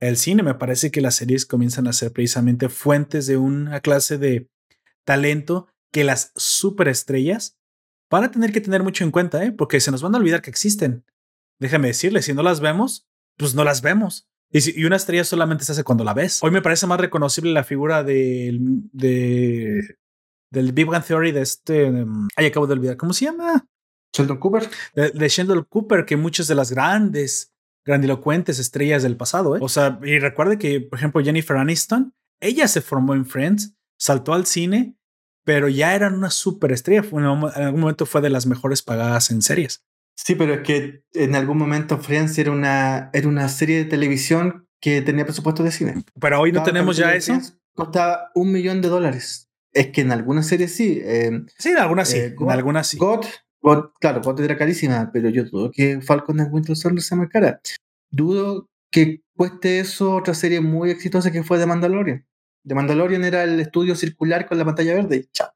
[0.00, 0.42] el cine.
[0.42, 4.48] Me parece que las series comienzan a ser precisamente fuentes de una clase de
[5.04, 7.58] talento que las superestrellas
[8.10, 9.52] van a tener que tener mucho en cuenta, ¿eh?
[9.52, 11.04] porque se nos van a olvidar que existen.
[11.60, 13.06] Déjame decirle, si no las vemos,
[13.36, 14.28] pues no las vemos.
[14.50, 16.42] Y, una estrella solamente se hace cuando la ves.
[16.42, 18.56] Hoy me parece más reconocible la figura de,
[18.92, 19.96] de
[20.50, 21.84] del Big Bang Theory de este.
[21.84, 22.96] Um, ay, acabo de olvidar.
[22.96, 23.68] ¿Cómo se llama?
[24.12, 24.68] Sheldon Cooper.
[24.94, 27.52] De, Sheldon Cooper, que muchas de las grandes,
[27.84, 29.56] grandilocuentes estrellas del pasado.
[29.56, 29.60] ¿eh?
[29.62, 34.32] O sea, y recuerde que, por ejemplo, Jennifer Aniston, ella se formó en Friends, saltó
[34.32, 34.96] al cine
[35.44, 37.02] pero ya era una superestrella.
[37.12, 39.82] En algún momento fue de las mejores pagadas en series.
[40.16, 44.68] Sí, pero es que en algún momento Friends era una, era una serie de televisión
[44.80, 46.04] que tenía presupuesto de cine.
[46.20, 47.38] Pero hoy no tenemos ya eso.
[47.74, 49.50] Costaba un millón de dólares.
[49.72, 51.00] Es que en algunas series sí.
[51.02, 52.18] Em, sí, en algunas sí.
[52.18, 52.98] Eh, en algunas sí.
[52.98, 53.24] God,
[54.00, 57.60] claro, God era carísima, pero yo dudo que Falcon and Winter Soldier sea más cara.
[58.10, 62.26] Dudo que cueste eso otra serie muy exitosa que fue The Mandalorian.
[62.64, 65.28] De Mandalorian era el estudio circular con la pantalla verde.
[65.32, 65.50] Chao.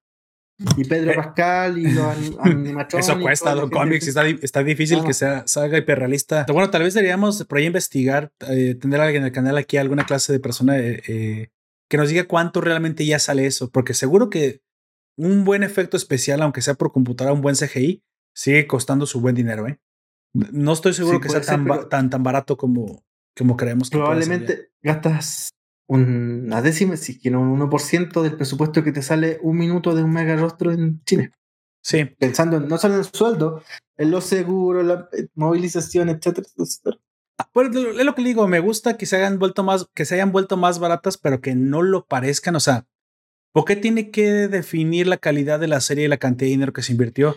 [0.76, 1.16] Y Pedro eh.
[1.16, 2.07] Pascal y los
[2.40, 3.09] animatrones.
[3.09, 4.07] Eso cuesta, Don Comics.
[4.09, 6.46] Está, está, difícil que sea, salga hiperrealista.
[6.52, 10.07] Bueno, tal vez deberíamos por ahí investigar, eh, tener alguien en el canal aquí, alguna
[10.07, 11.50] clase de persona eh,
[11.90, 13.70] que nos diga cuánto realmente ya sale eso.
[13.70, 14.61] Porque seguro que
[15.16, 18.02] un buen efecto especial, aunque sea por computadora, un buen CGI,
[18.34, 19.66] sigue costando su buen dinero.
[19.68, 19.80] ¿eh?
[20.32, 23.04] No estoy seguro que sea tan, tan, tan barato como,
[23.36, 25.50] como creemos que Probablemente gastas
[25.86, 30.12] una décima, si quiero un 1% del presupuesto que te sale un minuto de un
[30.12, 31.32] mega rostro en Chile.
[31.82, 32.04] Sí.
[32.04, 33.62] Pensando no solo en el sueldo,
[33.96, 36.46] en los seguros, la eh, movilización, etcétera,
[37.38, 40.32] ah, es lo que digo, me gusta que se hayan vuelto más, que se hayan
[40.32, 42.56] vuelto más baratas, pero que no lo parezcan.
[42.56, 42.86] O sea,
[43.55, 46.72] ¿por qué tiene que definir la calidad de la serie y la cantidad de dinero
[46.72, 47.36] que se invirtió?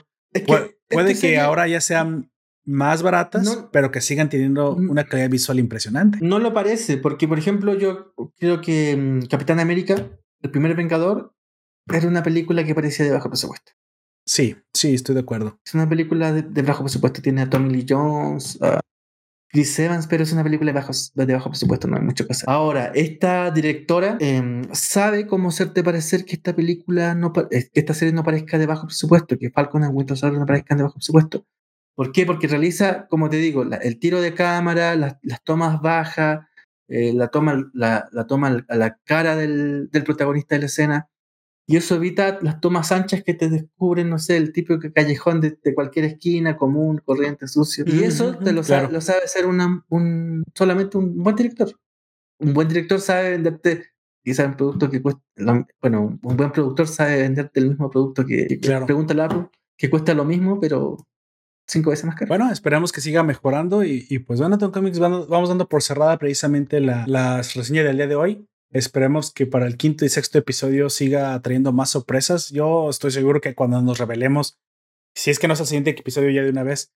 [0.89, 2.31] puede, que, ahora ya sean
[2.65, 6.17] más baratas, pero que sigan teniendo una calidad visual impresionante.
[6.21, 9.95] No lo parece, porque por ejemplo yo creo que mm, Capitán América,
[10.41, 11.33] el primer Vengador,
[11.87, 13.71] era una película que parecía de bajo presupuesto.
[14.25, 15.59] Sí, sí, estoy de acuerdo.
[15.65, 18.81] Es una película de, bajo presupuesto, tiene a Tommy Lee Jones, a
[19.49, 22.33] Chris Evans, pero es una película de bajo, de bajo presupuesto, no hay mucho que
[22.33, 22.49] hacer.
[22.49, 28.13] Ahora, esta directora em, sabe cómo hacerte parecer que esta película no que esta serie
[28.13, 31.45] no parezca de bajo presupuesto, que Falcon y Winter Soldier no parezcan de bajo presupuesto
[31.97, 32.27] ¿Por qué?
[32.27, 36.45] Porque realiza, como te digo, el tiro de cámara, las, tomas bajas,
[36.87, 41.09] eh, la, toma, la, toma a la cara del, protagonista de la escena.
[41.69, 45.57] Y eso evita las tomas anchas que te descubren, no sé, el típico callejón de,
[45.75, 47.83] cualquier esquina, común, corriente, sucio.
[47.85, 51.69] Y eso te lo, sabe, lo sabe hacer un, solamente un buen director.
[52.39, 53.83] Un buen director sabe venderte
[54.23, 55.21] quizás un producto que cuesta,
[55.81, 58.85] bueno, un buen productor sabe venderte el mismo producto que, claro.
[58.85, 59.47] pregúntale a Apple,
[59.77, 60.97] que cuesta lo mismo, pero
[61.65, 62.27] cinco veces más caro.
[62.27, 66.79] Bueno, esperamos que siga mejorando y, pues bueno, Tom Comics vamos dando por cerrada precisamente
[66.81, 68.47] la, reseña del día de hoy.
[68.71, 72.49] Esperemos que para el quinto y sexto episodio siga trayendo más sorpresas.
[72.49, 74.59] Yo estoy seguro que cuando nos revelemos,
[75.15, 76.93] si es que no es el siguiente episodio ya de una vez,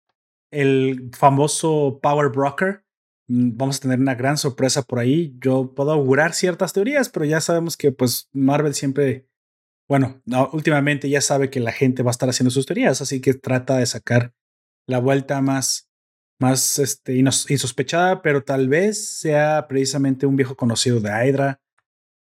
[0.51, 2.84] el famoso Power Broker,
[3.28, 5.36] mm, vamos a tener una gran sorpresa por ahí.
[5.39, 9.28] Yo puedo augurar ciertas teorías, pero ya sabemos que pues Marvel siempre,
[9.88, 13.34] bueno, últimamente ya sabe que la gente va a estar haciendo sus teorías, así que
[13.34, 14.34] trata de sacar
[14.88, 15.90] la vuelta más
[16.41, 21.61] más este, insospechada, pero tal vez sea precisamente un viejo conocido de Hydra.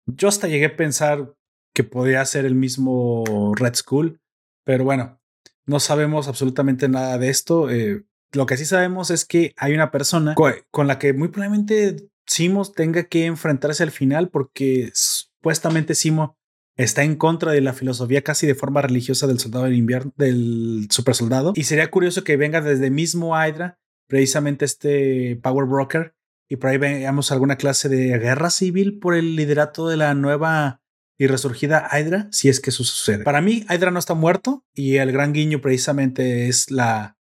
[0.07, 1.35] Yo hasta llegué a pensar
[1.73, 4.21] que podría ser el mismo Red Skull,
[4.65, 5.21] pero bueno,
[5.67, 7.71] no sabemos absolutamente nada de esto.
[7.71, 12.11] Eh, lo que sí sabemos es que hay una persona con la que muy probablemente
[12.27, 16.37] Simo tenga que enfrentarse al final porque supuestamente Simo
[16.77, 20.89] está en contra de la filosofía casi de forma religiosa del soldado del invierno, del
[20.91, 21.53] super soldado.
[21.55, 23.79] Y sería curioso que venga desde mismo Hydra
[24.09, 26.15] precisamente este Power Broker
[26.49, 30.83] y por ahí veamos alguna clase de guerra civil por el liderato de la nueva
[31.19, 33.25] y resurgida Hydra, si es que eso sucede.
[33.25, 37.19] Para mí, Hydra no está muerto y el gran guiño precisamente es la,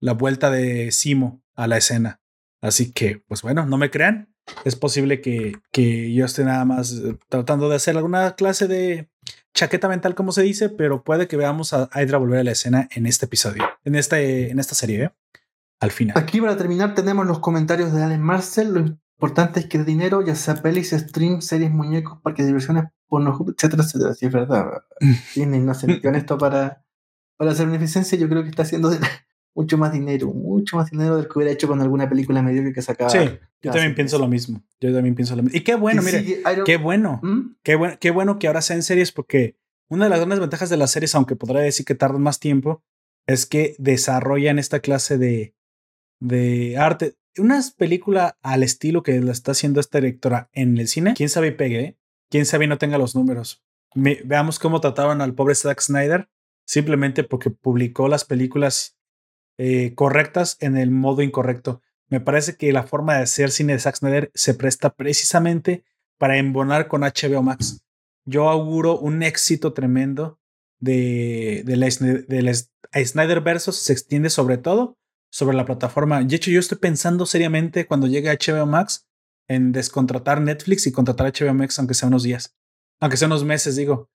[0.00, 2.20] la vuelta de Simo a la escena.
[2.62, 4.34] Así que, pues bueno, no me crean.
[4.64, 9.10] Es posible que, que yo esté nada más eh, tratando de hacer alguna clase de
[9.54, 12.88] chaqueta mental, como se dice, pero puede que veamos a Hydra volver a la escena
[12.92, 15.04] en este episodio, en, este, en esta serie.
[15.04, 15.10] ¿eh?
[15.84, 16.16] Al final.
[16.18, 18.72] Aquí para terminar tenemos los comentarios de Allen Marcel.
[18.72, 18.80] Lo
[19.16, 23.38] importante es que el dinero, ya sea pelis, stream, series, muñecos, parques de diversiones, porno,
[23.56, 24.14] etcétera, etcétera.
[24.14, 24.82] Si es verdad.
[25.34, 26.84] Tiene no se metió en esto para,
[27.36, 28.18] para hacer beneficencia.
[28.18, 28.90] Yo creo que está haciendo
[29.54, 32.82] mucho más dinero, mucho más dinero del que hubiera hecho con alguna película mediocre que
[32.82, 33.10] sacaba.
[33.10, 33.18] Sí,
[33.62, 34.62] yo también pienso lo mismo.
[34.80, 35.56] Yo también pienso lo mismo.
[35.56, 37.56] Y qué bueno, mire, qué bueno, ¿Mm?
[37.62, 39.56] qué bueno, qué bueno que ahora sean series porque
[39.88, 42.82] una de las grandes ventajas de las series, aunque podría decir que tardan más tiempo,
[43.26, 45.54] es que desarrollan esta clase de,
[46.24, 47.14] de arte.
[47.36, 51.48] Una película al estilo que la está haciendo esta directora en el cine, quién sabe
[51.48, 51.98] y pegue, ¿eh?
[52.30, 53.62] quién sabe y no tenga los números.
[53.94, 56.28] veamos cómo trataban al pobre Zack Snyder,
[56.64, 58.96] simplemente porque publicó las películas
[59.58, 61.82] eh, correctas en el modo incorrecto.
[62.08, 65.84] Me parece que la forma de hacer cine de Zack Snyder se presta precisamente
[66.18, 67.84] para embonar con HBO Max.
[68.24, 70.38] Yo auguro un éxito tremendo
[70.78, 72.54] de, de, la, de la
[73.04, 74.96] Snyder Versus, se extiende sobre todo
[75.34, 76.22] sobre la plataforma.
[76.22, 79.08] De hecho, yo estoy pensando seriamente cuando llegue a HBO Max
[79.48, 82.56] en descontratar Netflix y contratar HBO Max, aunque sea unos días,
[83.00, 84.08] aunque sea unos meses, digo,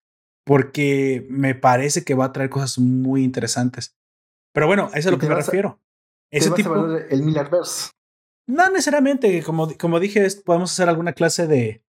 [0.46, 3.98] porque me parece que va a traer cosas muy interesantes.
[4.54, 5.82] Pero bueno, eso es a lo que me refiero.
[6.32, 6.74] Ese tipo.
[6.96, 7.92] el Millerverse.
[8.48, 11.84] No necesariamente, como, como dije, podemos hacer alguna clase de,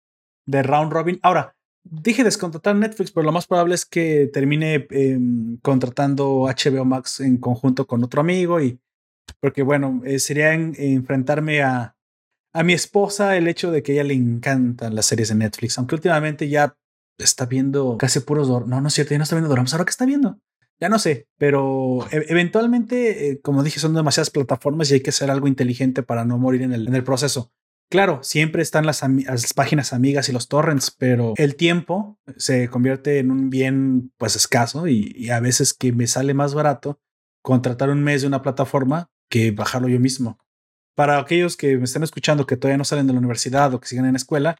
[0.46, 1.20] de round robin.
[1.22, 1.54] Ahora,
[1.84, 7.36] dije descontratar Netflix, pero lo más probable es que termine em, contratando HBO Max en
[7.36, 8.80] conjunto con otro amigo y
[9.40, 11.96] porque bueno, eh, sería enfrentarme a,
[12.52, 15.78] a mi esposa el hecho de que a ella le encantan las series de Netflix,
[15.78, 16.76] aunque últimamente ya
[17.18, 18.48] está viendo casi puros...
[18.48, 19.72] No, no es cierto, ya no está viendo dramas.
[19.72, 20.38] ¿Ahora qué está viendo?
[20.80, 25.10] Ya no sé, pero e, eventualmente, eh, como dije, son demasiadas plataformas y hay que
[25.10, 27.52] hacer algo inteligente para no morir en el, en el proceso.
[27.90, 33.18] Claro, siempre están las, las, páginas amigas y los torrents, pero el tiempo se convierte
[33.18, 37.00] en un bien pues escaso y, y, a veces que me sale más barato
[37.42, 40.38] contratar un mes de una plataforma que bajarlo yo mismo.
[40.94, 43.86] Para aquellos que me están escuchando que todavía no salen de la universidad o que
[43.86, 44.56] siguen en la escuela,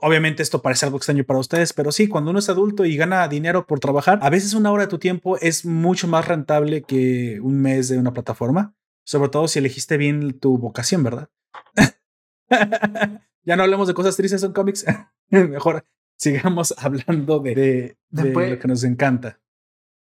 [0.00, 3.26] obviamente esto parece algo extraño para ustedes, pero sí, cuando uno es adulto y gana
[3.28, 7.40] dinero por trabajar, a veces una hora de tu tiempo es mucho más rentable que
[7.40, 11.30] un mes de una plataforma, sobre todo si elegiste bien tu vocación, ¿verdad?
[13.44, 14.84] ya no hablemos de cosas tristes en cómics,
[15.30, 15.84] mejor
[16.16, 19.40] sigamos hablando de, de lo que nos encanta.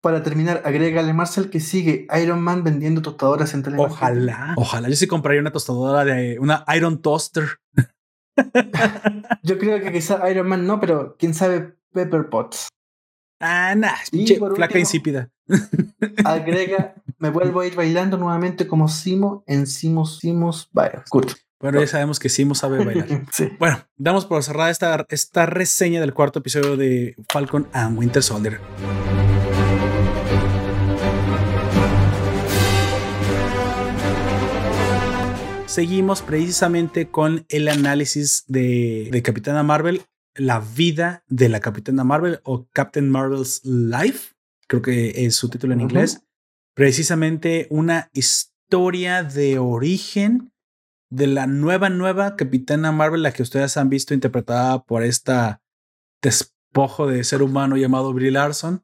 [0.01, 3.91] Para terminar, agrégale Marcel que sigue Iron Man vendiendo tostadoras en televisión.
[3.91, 4.89] Ojalá, ojalá.
[4.89, 7.45] Yo sí compraría una tostadora de una Iron Toaster.
[9.43, 12.67] Yo creo que quizá Iron Man no, pero quién sabe Pepper Potts.
[13.39, 15.29] Ah, nah, pinche flaca insípida.
[16.25, 20.69] agrega, me vuelvo a ir bailando nuevamente como Simo en Simos Simos.
[21.59, 23.07] Bueno, ya sabemos que Simo sabe bailar.
[23.31, 23.49] sí.
[23.59, 28.59] Bueno, damos por cerrada esta, esta reseña del cuarto episodio de Falcon and Winter Soldier.
[35.77, 40.01] Seguimos precisamente con el análisis de, de Capitana Marvel,
[40.33, 44.33] la vida de la Capitana Marvel o Captain Marvel's Life,
[44.67, 46.23] creo que es su título en inglés.
[46.73, 50.51] Precisamente una historia de origen
[51.11, 55.61] de la nueva, nueva Capitana Marvel, la que ustedes han visto interpretada por esta
[56.23, 58.83] despojo de ser humano llamado Brie Larson.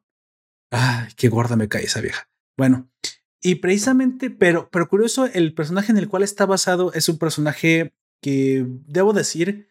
[0.70, 2.28] Ay, qué gorda me cae esa vieja.
[2.56, 2.88] Bueno,
[3.46, 7.92] y precisamente, pero, pero curioso, el personaje en el cual está basado es un personaje
[8.22, 9.68] que debo decir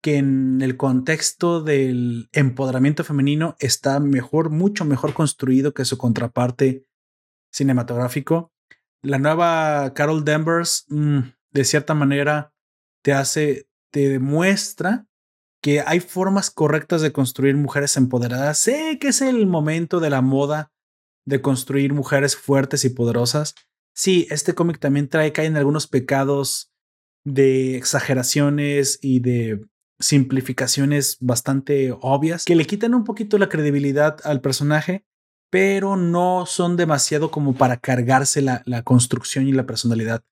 [0.00, 6.86] que en el contexto del empoderamiento femenino está mejor, mucho mejor construido que su contraparte
[7.50, 8.52] cinematográfico.
[9.02, 11.18] La nueva Carol Danvers, mm,
[11.50, 12.54] de cierta manera,
[13.02, 15.08] te hace, te demuestra
[15.60, 18.58] que hay formas correctas de construir mujeres empoderadas.
[18.58, 20.70] Sé que es el momento de la moda
[21.26, 23.54] de construir mujeres fuertes y poderosas.
[23.94, 26.72] Sí, este cómic también trae, cae en algunos pecados
[27.24, 29.60] de exageraciones y de
[29.98, 35.04] simplificaciones bastante obvias que le quitan un poquito la credibilidad al personaje,
[35.50, 40.22] pero no son demasiado como para cargarse la, la construcción y la personalidad.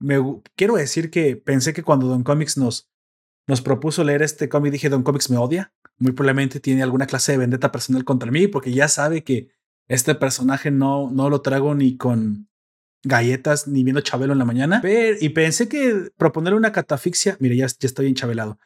[0.00, 0.16] Me,
[0.56, 2.88] quiero decir que pensé que cuando Don Comics nos,
[3.46, 5.72] nos propuso leer este cómic, dije, Don Comics me odia.
[5.98, 9.53] Muy probablemente tiene alguna clase de vendetta personal contra mí, porque ya sabe que
[9.88, 12.48] este personaje no, no lo trago ni con
[13.02, 14.82] galletas ni viendo Chabelo en la mañana.
[15.20, 18.58] y pensé que proponerle una catafixia, mire, ya, ya estoy enchabelado.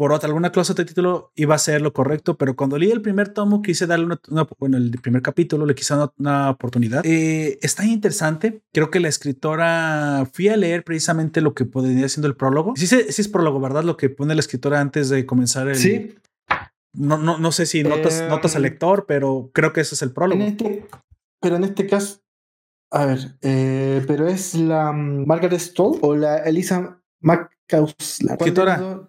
[0.00, 3.02] Por otra, alguna clase de título iba a ser lo correcto, pero cuando leí el
[3.02, 7.04] primer tomo quise darle una, bueno, el primer capítulo le quise dar una, oportunidad.
[7.04, 8.62] Eh, está interesante.
[8.72, 12.72] Creo que la escritora fui a leer precisamente lo que podría siendo el prólogo.
[12.76, 13.84] Sí, sí, es prólogo, ¿verdad?
[13.84, 15.76] Lo que pone la escritora antes de comenzar el.
[15.76, 16.14] Sí.
[16.92, 20.12] No, no, no sé si notas, notas al lector, pero creo que ese es el
[20.12, 20.42] prólogo.
[20.42, 20.86] Este,
[21.40, 22.20] pero en este caso,
[22.90, 28.40] a ver, eh, pero es la Margaret Stoll o la Elisa McCausland.
[28.40, 29.08] Escritora.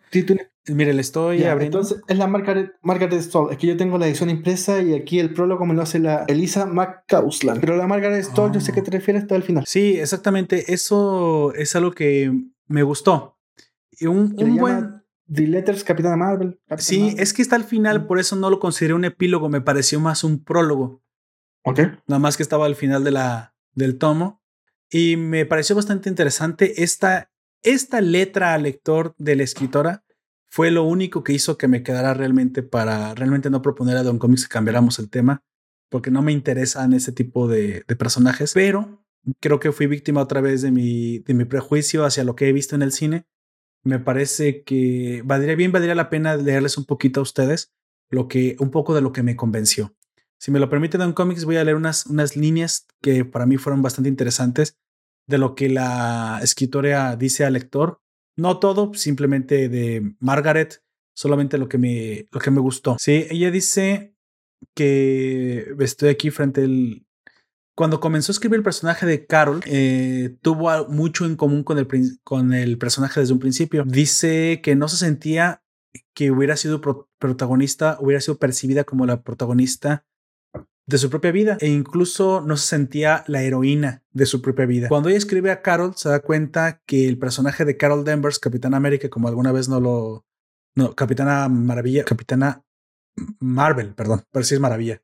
[0.67, 1.79] Mire, le estoy abriendo.
[1.79, 3.51] Entonces, es la Margaret, Margaret Stoll.
[3.51, 6.25] Es que yo tengo la edición impresa y aquí el prólogo me lo hace la
[6.27, 7.59] Elisa McCausland.
[7.59, 9.65] Pero la Margaret Stoll, yo sé que te refieres hasta el final.
[9.65, 10.71] Sí, exactamente.
[10.71, 12.31] Eso es algo que
[12.67, 13.39] me gustó.
[13.91, 15.00] Y un, un buen.
[15.33, 16.59] The Letters, Capitana Marvel.
[16.77, 19.99] sí, es que está al final, por eso no lo consideré un epílogo, me pareció
[19.99, 21.03] más un prólogo.
[21.63, 21.79] Ok.
[22.07, 24.41] Nada más que estaba al final de la, del tomo.
[24.89, 27.31] Y me pareció bastante interesante esta,
[27.63, 30.03] esta letra al lector de la escritora
[30.49, 34.19] fue lo único que hizo que me quedara realmente para realmente no proponer a Don
[34.19, 35.43] Comics que cambiáramos el tema,
[35.89, 39.05] porque no me interesan ese tipo de, personajes, pero
[39.39, 42.51] creo que fui víctima otra vez de mi, de mi prejuicio hacia lo que he
[42.51, 43.25] visto en el cine.
[43.83, 47.71] Me parece que valdría bien, valdría la pena leerles un poquito a ustedes
[48.09, 49.95] lo que, un poco de lo que me convenció.
[50.37, 53.57] Si me lo permite Don Comics, voy a leer unas, unas líneas que para mí
[53.57, 54.77] fueron bastante interesantes
[55.27, 58.01] de lo que la escritora dice al lector
[58.37, 62.97] no todo, simplemente de Margaret, solamente lo que me, lo que me gustó.
[62.99, 64.15] Sí, ella dice
[64.75, 67.05] que estoy aquí frente al...
[67.75, 72.77] Cuando comenzó a escribir el personaje de Carol, eh, tuvo mucho en común con el,
[72.77, 73.83] personaje desde un principio.
[73.85, 75.63] Dice que no se sentía
[76.13, 76.81] que hubiera sido
[77.17, 80.05] protagonista, hubiera sido percibida como la protagonista
[80.85, 84.89] de su propia vida e incluso no se sentía la heroína de su propia vida.
[84.89, 88.73] Cuando ella escribe a Carol, se da cuenta que el personaje de Carol Danvers, Capitán
[88.73, 90.25] América, como alguna vez no lo...
[90.75, 92.63] No, Capitana Maravilla, Capitana
[93.39, 95.01] Marvel, perdón, pero sí es Maravilla,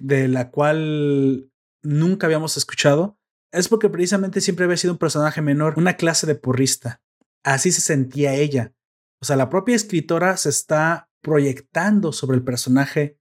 [0.00, 1.50] de la cual
[1.84, 3.18] nunca habíamos escuchado,
[3.52, 7.00] es porque precisamente siempre había sido un personaje menor, una clase de porrista.
[7.44, 8.74] Así se sentía ella.
[9.22, 13.18] O sea, la propia escritora se está proyectando sobre el personaje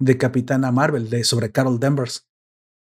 [0.00, 2.28] de Capitana Marvel, de sobre Carol Danvers.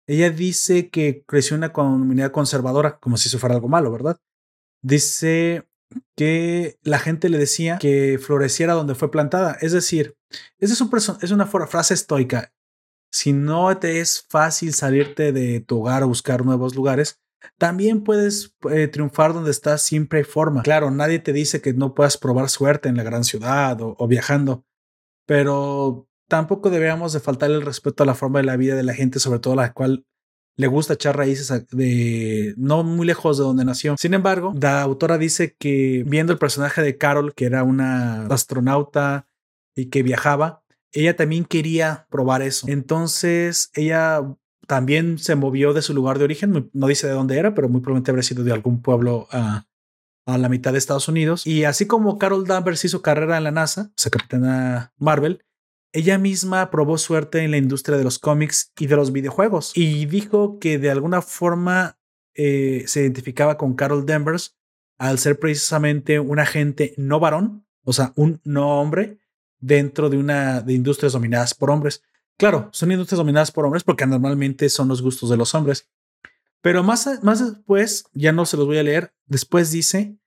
[0.07, 4.19] Ella dice que creció en una comunidad conservadora, como si eso fuera algo malo, ¿verdad?
[4.81, 5.67] Dice
[6.15, 9.57] que la gente le decía que floreciera donde fue plantada.
[9.61, 10.15] Es decir,
[10.59, 10.89] esa es, un
[11.21, 12.53] es una frase estoica.
[13.11, 17.21] Si no te es fácil salirte de tu hogar a buscar nuevos lugares,
[17.57, 20.63] también puedes eh, triunfar donde estás siempre hay forma.
[20.63, 24.65] Claro, nadie te dice que no puedas probar suerte en la gran ciudad o viajando,
[25.25, 28.93] pero tampoco deberíamos de faltar el respeto a la forma de la vida de la
[28.93, 30.05] gente, sobre todo a la cual
[30.57, 33.95] le gusta echar raíces de no muy lejos de donde nació.
[33.97, 39.27] Sin embargo, la autora dice que viendo el personaje de Carol, que era una astronauta
[39.75, 40.63] y que viajaba,
[41.01, 42.67] ella también quería probar eso.
[42.69, 44.21] Entonces, ella
[44.67, 47.81] también se movió de su lugar de origen, no dice de dónde era, pero muy
[47.81, 49.65] probablemente habría sido de algún pueblo a,
[50.25, 51.47] la mitad de Estados Unidos.
[51.47, 55.45] Y así como Carol Danvers hizo carrera en la NASA, o sea, capitana Marvel,
[55.93, 60.05] ella misma probó suerte en la industria de los cómics y de los videojuegos y
[60.05, 61.97] dijo que de alguna forma
[62.35, 64.57] eh, se identificaba con Carol Danvers
[64.97, 69.19] al ser precisamente un agente no varón, o sea, un no hombre
[69.59, 72.03] dentro de una de industrias dominadas por hombres.
[72.37, 75.89] Claro, son industrias dominadas por hombres porque normalmente son los gustos de los hombres.
[76.61, 80.17] Pero más, más después, ya no se los voy a leer, después dice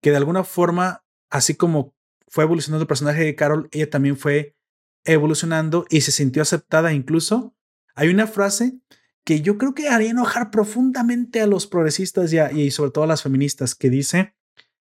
[0.00, 1.94] que de alguna forma, así como
[2.28, 4.56] fue evolucionando el personaje de Carol, ella también fue
[5.04, 7.56] evolucionando y se sintió aceptada incluso.
[7.94, 8.78] Hay una frase
[9.24, 13.08] que yo creo que haría enojar profundamente a los progresistas y, y sobre todo a
[13.08, 14.36] las feministas, que dice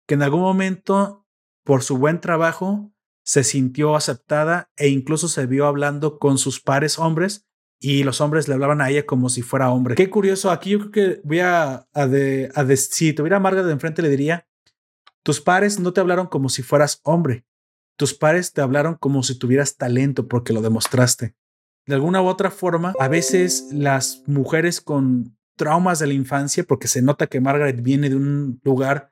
[0.05, 1.25] que en algún momento
[1.63, 2.91] por su buen trabajo,
[3.27, 7.45] se sintió aceptada e incluso se vio hablando con sus pares hombres
[7.77, 9.95] y los hombres le hablaban a ella como si fuera hombre.
[9.95, 14.01] Qué curioso, aquí yo creo que voy a, a, si tuviera a Margaret de enfrente
[14.01, 14.47] le diría,
[15.23, 17.45] tus pares no te hablaron como si fueras hombre,
[17.97, 21.35] tus pares te hablaron como si tuvieras talento porque lo demostraste.
[21.85, 26.87] De alguna u otra forma, a veces las mujeres con traumas de la infancia, porque
[26.87, 29.11] se nota que Margaret viene de un lugar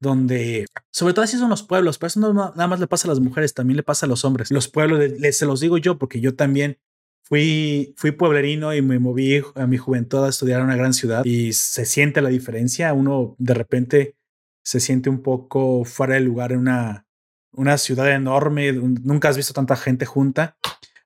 [0.00, 3.10] donde, sobre todo así son los pueblos, pero eso no nada más le pasa a
[3.10, 4.50] las mujeres, también le pasa a los hombres.
[4.50, 6.78] Los pueblos, les, se los digo yo, porque yo también
[7.22, 11.24] fui, fui pueblerino y me moví a mi juventud a estudiar en una gran ciudad
[11.24, 12.92] y se siente la diferencia.
[12.92, 14.16] Uno de repente
[14.62, 17.06] se siente un poco fuera de lugar en una,
[17.52, 20.58] una ciudad enorme, nunca has visto tanta gente junta,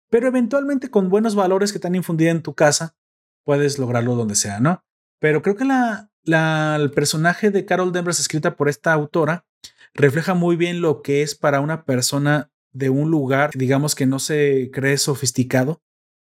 [0.08, 2.96] pero eventualmente con buenos valores que te han infundido en tu casa,
[3.44, 4.84] puedes lograrlo donde sea, ¿no?
[5.20, 9.46] Pero creo que la, el personaje de Carol Danvers, escrita por esta autora,
[9.94, 14.18] refleja muy bien lo que es para una persona de un lugar, digamos que no
[14.18, 15.82] se cree sofisticado,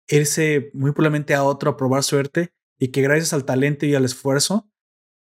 [0.08, 4.04] irse muy probablemente a otro a probar suerte y que gracias al talento y al
[4.04, 4.68] esfuerzo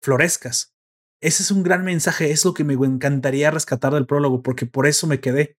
[0.03, 0.75] florezcas.
[1.23, 4.87] Ese es un gran mensaje, es lo que me encantaría rescatar del prólogo, porque por
[4.87, 5.59] eso me quedé.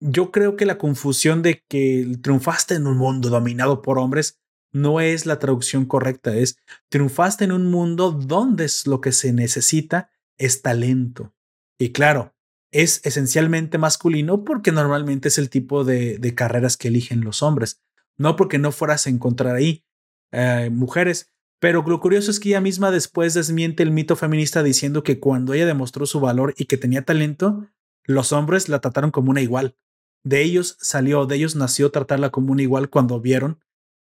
[0.00, 4.39] Yo creo que la confusión de que triunfaste en un mundo dominado por hombres
[4.72, 6.58] no es la traducción correcta, es
[6.88, 11.34] triunfaste en un mundo donde es lo que se necesita es talento.
[11.78, 12.34] Y claro,
[12.72, 17.82] es esencialmente masculino porque normalmente es el tipo de, carreras que eligen los hombres,
[18.16, 19.84] no porque no fueras a encontrar ahí
[20.32, 21.28] eh, mujeres.
[21.60, 25.52] Pero lo curioso es que ella misma después desmiente el mito feminista diciendo que cuando
[25.52, 27.68] ella demostró su valor y que tenía talento,
[28.04, 29.76] los hombres la trataron como una igual.
[30.24, 33.60] De ellos salió, de ellos nació tratarla como una igual cuando vieron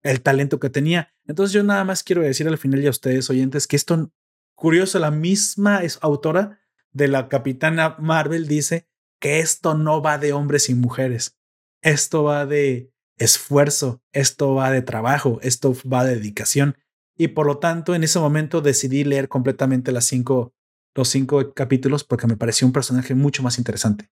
[0.02, 1.12] el talento que tenía.
[1.26, 4.12] Entonces yo nada más quiero decir al final y a ustedes oyentes que esto,
[4.54, 6.60] curioso, la misma es autora
[6.92, 8.86] de la Capitana Marvel dice
[9.20, 11.38] que esto no va de hombres y mujeres,
[11.80, 16.76] esto va de esfuerzo, esto va de trabajo, esto va de dedicación.
[17.16, 20.54] Y por lo tanto, en ese momento decidí leer completamente las cinco,
[20.94, 24.10] los cinco capítulos porque me pareció un personaje mucho más interesante.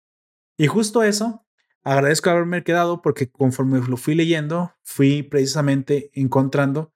[0.57, 1.45] Y justo eso
[1.83, 6.93] agradezco haberme quedado porque conforme lo fui leyendo, fui precisamente encontrando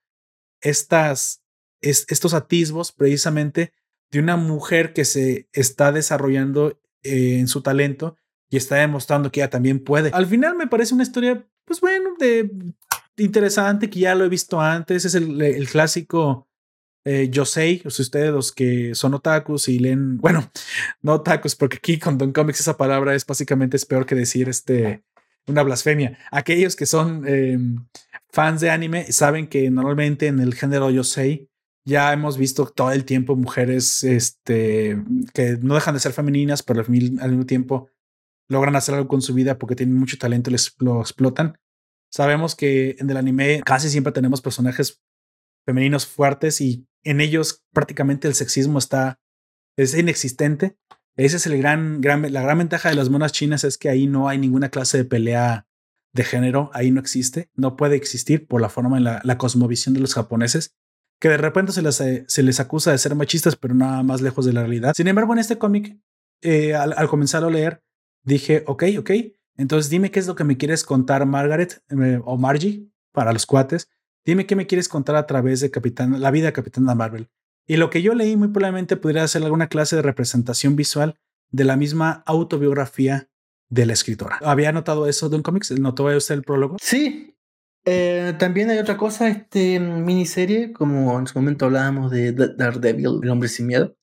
[0.61, 1.43] estas,
[1.81, 3.73] estos atisbos precisamente
[4.11, 8.15] de una mujer que se está desarrollando eh, en su talento
[8.49, 10.11] y está demostrando que ella también puede.
[10.13, 12.49] Al final me parece una historia, pues bueno, de
[13.17, 15.05] interesante que ya lo he visto antes.
[15.05, 16.44] Es el, el clásico
[17.05, 20.51] eh, yo sé, ustedes los que son otakus y leen, bueno,
[21.01, 24.49] no otakus, porque aquí con Don Comics esa palabra es básicamente es peor que decir
[24.49, 25.03] este,
[25.47, 26.17] una blasfemia.
[26.31, 27.85] Aquellos que son em,
[28.29, 31.47] fans de anime saben que normalmente en el género yo sé
[31.85, 34.97] ya hemos visto todo el tiempo mujeres este,
[35.33, 37.89] que no dejan de ser femeninas, pero al, mismo tiempo
[38.49, 41.59] logran hacer algo con su vida porque tienen mucho talento y les lo explotan.
[42.11, 45.03] Sabemos que en el anime casi siempre tenemos personajes
[45.65, 49.21] femeninos fuertes y en ellos prácticamente el sexismo está,
[49.77, 50.77] es inexistente.
[51.15, 54.05] Esa es el gran, gran, la gran ventaja de las monas chinas es que ahí
[54.07, 55.67] no hay ninguna clase de pelea
[56.11, 59.93] de género, ahí no existe, no puede existir por la forma en la, la cosmovisión
[59.93, 60.75] de los japoneses,
[61.19, 61.95] que de repente se les,
[62.27, 64.93] se les acusa de ser machistas, pero nada más lejos de la realidad.
[64.95, 65.97] Sin embargo, en este cómic,
[66.41, 67.83] eh, al, al, comenzar a leer,
[68.23, 69.11] dije, ok, ok,
[69.57, 73.45] entonces dime qué es lo que me quieres contar Margaret eh, o Margie para los
[73.45, 73.89] cuates.
[74.25, 77.29] Dime qué me quieres contar a través de Capitán, la vida de Capitana Marvel.
[77.67, 81.15] Y lo que yo leí muy probablemente podría ser alguna clase de representación visual
[81.51, 83.29] de la misma autobiografía
[83.69, 84.39] de la escritora.
[84.41, 85.71] ¿Había notado eso de un cómics?
[85.79, 86.77] ¿Notó usted el prólogo?
[86.81, 87.35] Sí.
[87.85, 93.29] Eh, también hay otra cosa, este miniserie, como en su momento hablábamos de Daredevil, el
[93.29, 93.95] hombre sin miedo.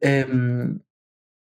[0.00, 0.80] Em,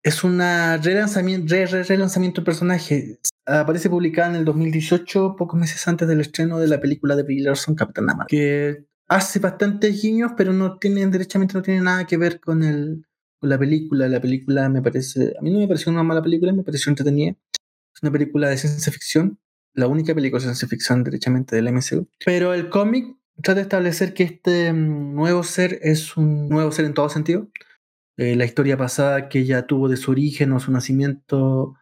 [0.03, 5.87] es una relanzamiento, re, re, relanzamiento de personaje aparece publicada en el 2018, pocos meses
[5.89, 10.33] antes del estreno de la película de Brie Larson, Capitán Marvel, que hace bastantes guiños,
[10.37, 13.07] pero no tiene, derechamente no tiene nada que ver con, el,
[13.39, 14.09] con la película.
[14.09, 17.37] La película me parece, a mí no me pareció una mala película, me pareció entretenida.
[17.95, 19.39] Es una película de ciencia ficción,
[19.73, 22.09] la única película de ciencia ficción derechamente del MCU.
[22.25, 26.85] Pero el cómic trata de establecer que este mm, nuevo ser es un nuevo ser
[26.85, 27.49] en todo sentido.
[28.19, 31.75] Eh, la historia pasada que ella tuvo de su origen o su nacimiento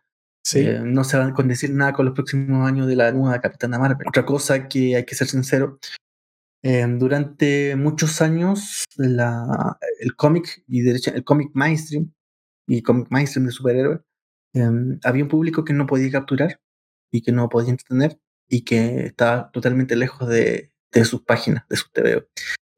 [0.53, 3.79] eh, no se van a decir nada con los próximos años de la nueva Capitana
[3.79, 4.07] Marvel.
[4.07, 5.79] Otra cosa que hay que ser sincero,
[6.63, 12.13] eh, durante muchos años la, el cómic y derecha, el cómic mainstream
[12.67, 14.01] y cómic mainstream de superhéroes
[14.55, 14.71] eh,
[15.03, 16.61] había un público que no podía capturar
[17.11, 18.19] y que no podía entretener
[18.49, 22.27] y que estaba totalmente lejos de, de sus páginas, de sus TVO.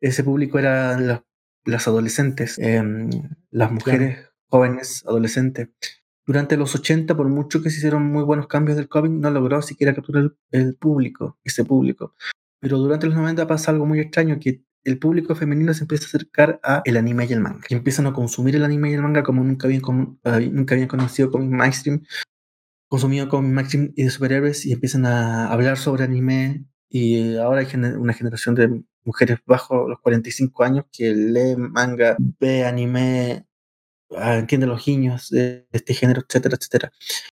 [0.00, 0.98] Ese público era
[1.64, 2.58] las adolescentes,
[3.50, 5.68] las mujeres jóvenes, adolescentes,
[6.26, 9.62] durante los 80, por mucho que se hicieron muy buenos cambios del cómic, no logró
[9.62, 12.14] siquiera capturar el, público, ese público.
[12.60, 16.08] Pero durante los 90 pasa algo muy extraño, que el público femenino se empieza a
[16.08, 17.64] acercar a el anime y el manga.
[17.68, 19.82] Y empiezan a consumir el anime y el manga como nunca habían,
[20.52, 22.02] nunca habían conocido cómic mainstream,
[22.88, 26.66] consumido cómic mainstream y de superhéroes, y empiezan a hablar sobre anime.
[26.88, 32.64] Y ahora hay una generación de mujeres bajo los 45 años que lee manga, ve
[32.64, 33.45] anime, ah,
[34.10, 36.92] entiende los guiños de este género, etcétera, etcétera.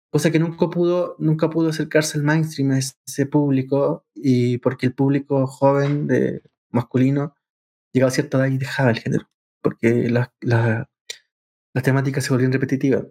[0.09, 4.93] Cosa que nunca pudo, nunca pudo acercarse al mainstream a ese público, y porque el
[4.93, 7.35] público joven de masculino
[7.93, 9.29] llegaba a cierta edad y dejaba el género,
[9.61, 10.87] porque las
[11.83, 13.05] temáticas se volvían repetitivas.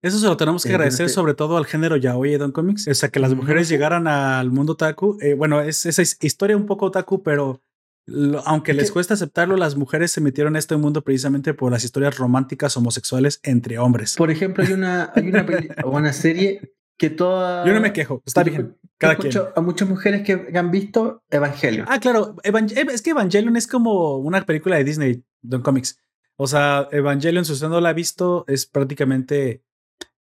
[0.00, 2.86] Eso se lo tenemos que agradecer sobre todo al género yaoi Don Comics.
[2.86, 5.18] O sea, que las mujeres llegaran al mundo otaku.
[5.20, 7.60] Eh, bueno, es esa historia un poco otaku, pero
[8.44, 12.16] aunque les cuesta aceptarlo, las mujeres se metieron en este mundo precisamente por las historias
[12.16, 14.16] románticas homosexuales entre hombres.
[14.16, 15.46] Por ejemplo, hay una, hay una,
[15.84, 17.66] una serie que toda.
[17.66, 18.76] Yo no me quejo, está bien.
[18.98, 19.32] Cada quien.
[19.54, 21.86] A muchas mujeres que han visto Evangelion.
[21.88, 22.36] Ah, claro.
[22.42, 26.00] es que Evangelion es como una película de Disney, Don Comics.
[26.36, 29.62] O sea, Evangelion, si usted no la ha visto, es prácticamente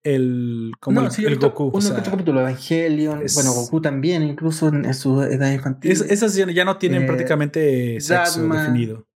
[0.04, 1.72] el como el, Goku.
[1.74, 5.91] Uno capítulo Evangelion, bueno, Goku también, incluso en su edad infantil.
[5.91, 9.08] esas ya no tienen eh, prácticamente sexo definido.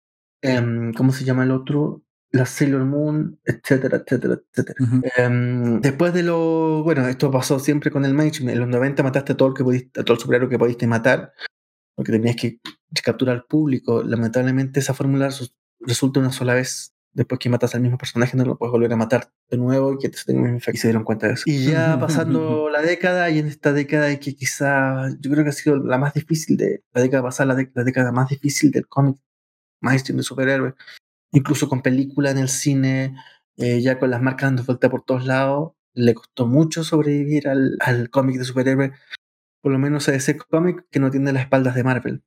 [0.41, 2.03] Em, ¿Cómo se llama el otro?
[2.31, 4.75] La Sailor Moon, etcétera, etcétera, etcétera.
[5.17, 6.84] Em, después de lo.
[6.84, 8.49] Bueno, esto pasó siempre con el mainstream.
[8.49, 10.88] En los 90 mataste a todo, el que pudiste, a todo el superhéroe que pudiste
[10.88, 11.31] matar,
[11.95, 12.59] porque tenías que
[13.03, 14.03] capturar al público.
[14.03, 15.29] Lamentablemente, esa fórmula
[15.79, 18.95] resulta una sola vez después que matas al mismo personaje no lo puedes volver a
[18.95, 21.43] matar de nuevo y que te Y se dieron cuenta de eso.
[21.45, 25.53] Y ya pasando la década, y en esta década que quizá yo creo que ha
[25.53, 29.18] sido la más difícil de la década pasada, la, década más difícil del cómic
[29.82, 30.74] mainstream de superhéroes,
[31.32, 33.16] incluso con película en el cine,
[33.57, 37.78] eh, ya con las marcas dando vuelta por todos lados, le costó mucho sobrevivir al,
[37.82, 38.91] al cómic de superhéroes,
[39.61, 42.24] por lo menos a ese cómic que no tiene las espaldas de Marvel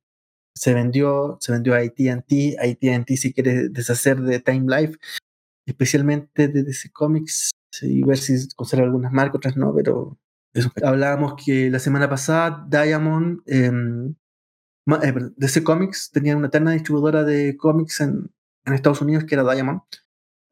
[0.57, 4.97] se vendió, se vendió a AT&T, AT&T si quiere deshacer de Time Life,
[5.65, 7.51] especialmente de DC Comics,
[7.81, 10.17] y ver si conserva algunas marcas, otras no, pero
[10.53, 10.71] eso.
[10.83, 14.15] Hablábamos que la semana pasada Diamond, em,
[15.03, 18.31] eh, DC Comics tenía una eterna distribuidora de cómics en,
[18.65, 19.81] en Estados Unidos que era Diamond.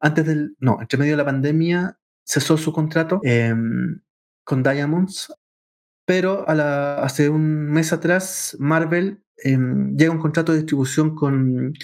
[0.00, 4.02] Antes del, no, entre medio de la pandemia cesó su contrato em,
[4.44, 5.32] con Diamonds,
[6.06, 11.74] pero a la, hace un mes atrás Marvel Em, llega un contrato de distribución con,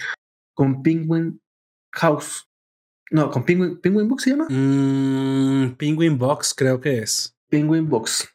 [0.55, 1.40] con Penguin
[1.92, 2.48] House.
[3.11, 4.46] No, con Penguin, Penguin Box se llama.
[4.48, 7.36] Mm, Penguin Box creo que es.
[7.48, 8.28] Penguin Box.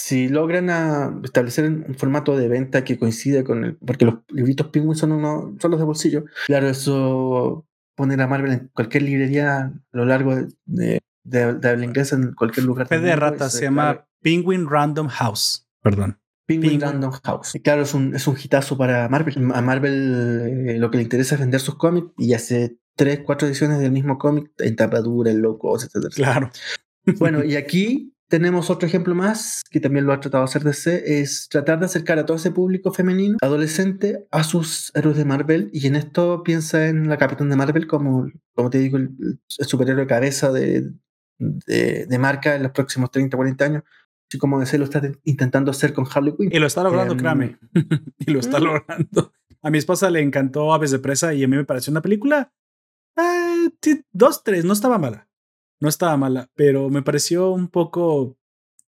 [0.00, 3.76] Si logran establecer un formato de venta que coincide con el.
[3.76, 6.24] Porque los libritos Penguin son, uno, son los de bolsillo.
[6.46, 11.70] Claro, eso poner a Marvel en cualquier librería a lo largo de, de, de,
[12.12, 12.88] en cualquier lugar.
[12.88, 15.68] de rata se llama Penguin Random House.
[15.82, 16.19] Perdón.
[16.50, 17.58] Penguin, Random House.
[17.62, 19.36] Claro, es un, es un hitazo para Marvel.
[19.54, 23.46] A Marvel eh, lo que le interesa es vender sus cómics y hace tres, cuatro
[23.46, 26.12] ediciones del mismo cómic en tapadura, en loco, etc.
[26.14, 26.50] Claro.
[27.18, 31.20] Bueno, y aquí tenemos otro ejemplo más que también lo ha tratado de hacer DC,
[31.20, 35.70] es tratar de acercar a todo ese público femenino, adolescente, a sus héroes de Marvel.
[35.72, 40.06] Y en esto piensa en la Capitán de Marvel como, como te digo, el, superhéroe
[40.06, 40.92] cabeza de,
[41.38, 43.82] de, de, marca en los próximos 30, 40 años
[44.38, 46.50] como DC lo está intentando hacer con Harley Quinn.
[46.52, 47.58] Y lo está logrando, créame.
[48.18, 48.62] y lo está mm.
[48.62, 49.32] logrando.
[49.62, 52.52] A mi esposa le encantó Aves de Presa y a mí me pareció una película.
[53.16, 53.70] Eh,
[54.12, 55.28] dos, tres, no estaba mala.
[55.80, 58.38] No estaba mala, pero me pareció un poco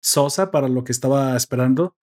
[0.02, 1.95] sosa para lo que estaba esperando.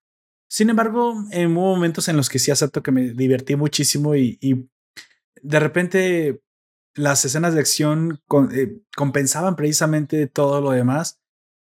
[0.48, 4.38] Sin embargo, en hubo momentos en los que sí acepto que me divertí muchísimo y,
[4.40, 4.68] y
[5.40, 6.42] de repente
[6.94, 8.20] las escenas de acción
[8.52, 11.21] eh, compensaban precisamente todo lo demás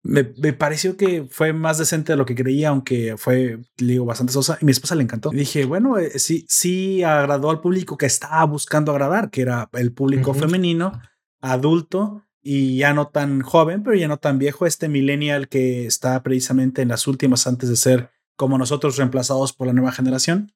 [0.09, 0.25] me,
[0.55, 4.57] pareció que fue más decente de lo que creía, aunque fue, digo, bastante sosa.
[4.61, 5.29] Y mi esposa le encantó.
[5.31, 9.93] dije, bueno, eh, sí, sí agradó al público que estaba buscando agradar, que era el
[9.93, 10.99] público femenino,
[11.43, 14.65] adulto y ya no tan joven, pero ya no tan viejo.
[14.65, 19.67] Este millennial que está precisamente en las últimas antes de ser como nosotros reemplazados por
[19.67, 20.55] la nueva generación.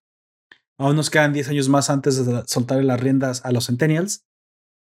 [0.79, 4.25] Aún nos quedan 10 años más antes de soltar las riendas a los centennials.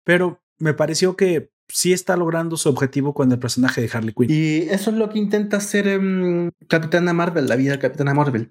[0.03, 4.29] Pero me pareció que sí está logrando su objetivo con el personaje de Harley Quinn.
[4.29, 8.49] Y eso es lo que intenta hacer um, Capitana Marvel, la vida de Capitana Marvel.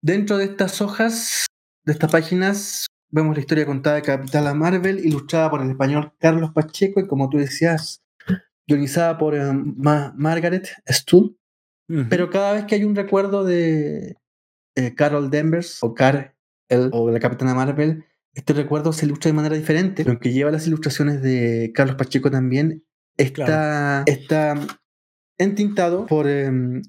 [0.00, 1.46] Dentro de estas hojas,
[1.84, 6.50] de estas páginas, vemos la historia contada de Capitana Marvel, ilustrada por el español Carlos
[6.52, 8.02] Pacheco y como tú decías,
[8.66, 11.36] guionizada por em, Margaret Stuhl.
[12.08, 14.16] Pero cada vez que hay un recuerdo de
[14.76, 16.32] eh, Carol Danvers o Carl
[16.90, 21.22] o la Capitana Marvel, este recuerdo se ilustra de manera diferente, aunque lleva las ilustraciones
[21.22, 22.84] de Carlos Pacheco también.
[23.16, 24.54] está, está
[25.38, 26.82] entintado por em,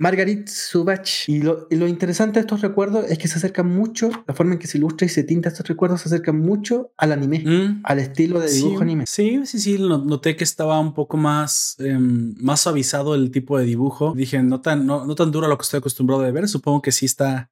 [0.00, 1.28] Margarit Subach.
[1.28, 4.54] Y lo, y lo, interesante de estos recuerdos es que se acercan mucho, la forma
[4.54, 7.82] en que se ilustra y se tinta estos recuerdos se acercan mucho al anime, mm.
[7.84, 9.04] al estilo de dibujo anime.
[9.06, 13.66] Sí, sí, sí, noté que estaba un poco más, eh, más suavizado el tipo de
[13.66, 14.14] dibujo.
[14.16, 16.80] Dije, no tan, no, no tan duro a lo que estoy acostumbrado de ver, supongo
[16.80, 17.50] que sí está,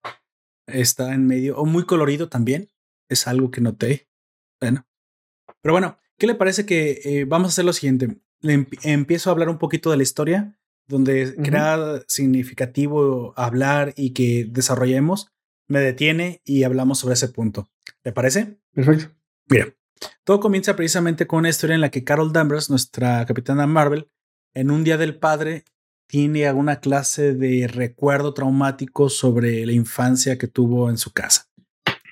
[0.67, 2.71] está en medio, o muy colorido también,
[3.09, 4.09] es algo que noté.
[4.61, 4.87] Bueno,
[5.61, 8.21] pero bueno, ¿qué le parece que eh, vamos a hacer lo siguiente?
[8.41, 14.47] Le empiezo a hablar un poquito de la historia, donde crea significativo hablar y que
[14.49, 15.33] desarrollemos,
[15.67, 17.69] me detiene y hablamos sobre ese punto.
[18.05, 18.59] ¿Le parece?
[18.73, 19.15] Perfecto.
[19.51, 19.75] Mira,
[20.25, 24.11] todo comienza precisamente con una historia en la que Carol Danvers, nuestra capitana Marvel,
[24.55, 25.65] en un día del padre,
[26.07, 31.48] tiene alguna clase de recuerdo traumático sobre la infancia que tuvo en su casa.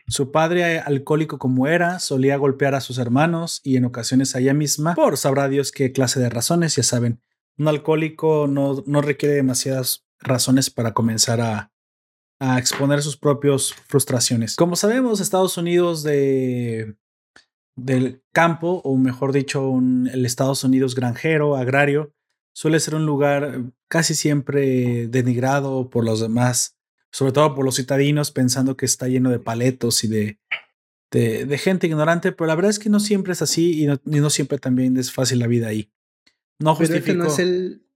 [0.08, 4.54] Su padre, alcohólico como era, solía golpear a sus hermanos y en ocasiones a ella
[4.54, 7.20] misma por sabrá Dios qué clase de razones, ya saben.
[7.58, 11.72] Un alcohólico no, no requiere demasiadas razones para comenzar a,
[12.38, 14.56] a exponer sus propias frustraciones.
[14.56, 16.96] Como sabemos, Estados Unidos de,
[17.76, 22.12] del campo, o mejor dicho, el Estados Unidos granjero, agrario,
[22.54, 26.76] suele ser un lugar casi siempre denigrado por los demás
[27.10, 30.38] sobre todo por los citadinos, pensando que está lleno de paletos y de,
[31.10, 33.86] de, gente ignorante, pero la verdad es que no siempre es así y
[34.20, 35.90] no, siempre también es fácil la vida ahí.
[36.58, 37.06] No justifico.
[37.06, 37.86] Pero este no es el,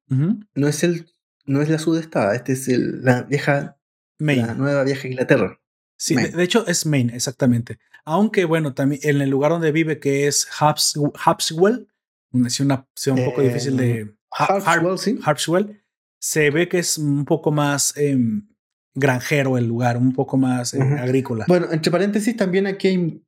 [0.54, 1.10] no es el,
[1.44, 3.78] no es la sudestada, este es el, la vieja,
[4.18, 4.46] Maine.
[4.46, 5.60] la nueva vieja Inglaterra.
[5.96, 7.78] Sí, de, hecho es Maine, exactamente.
[8.04, 11.88] Aunque bueno, también en el lugar donde vive, que es Hapswell,
[12.46, 14.14] es una ciudad un poco difícil de.
[14.30, 15.18] Harpswell, sí.
[15.22, 15.82] Harpswell,
[16.18, 18.48] se ve que es un poco más em,
[18.94, 21.44] granjero el lugar, un poco más eh, agrícola.
[21.48, 23.22] Bueno, entre paréntesis, también aquí hay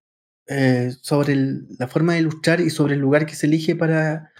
[0.48, 1.36] eh, sobre
[1.78, 4.32] la forma de ilustrar y sobre el lugar que se elige para,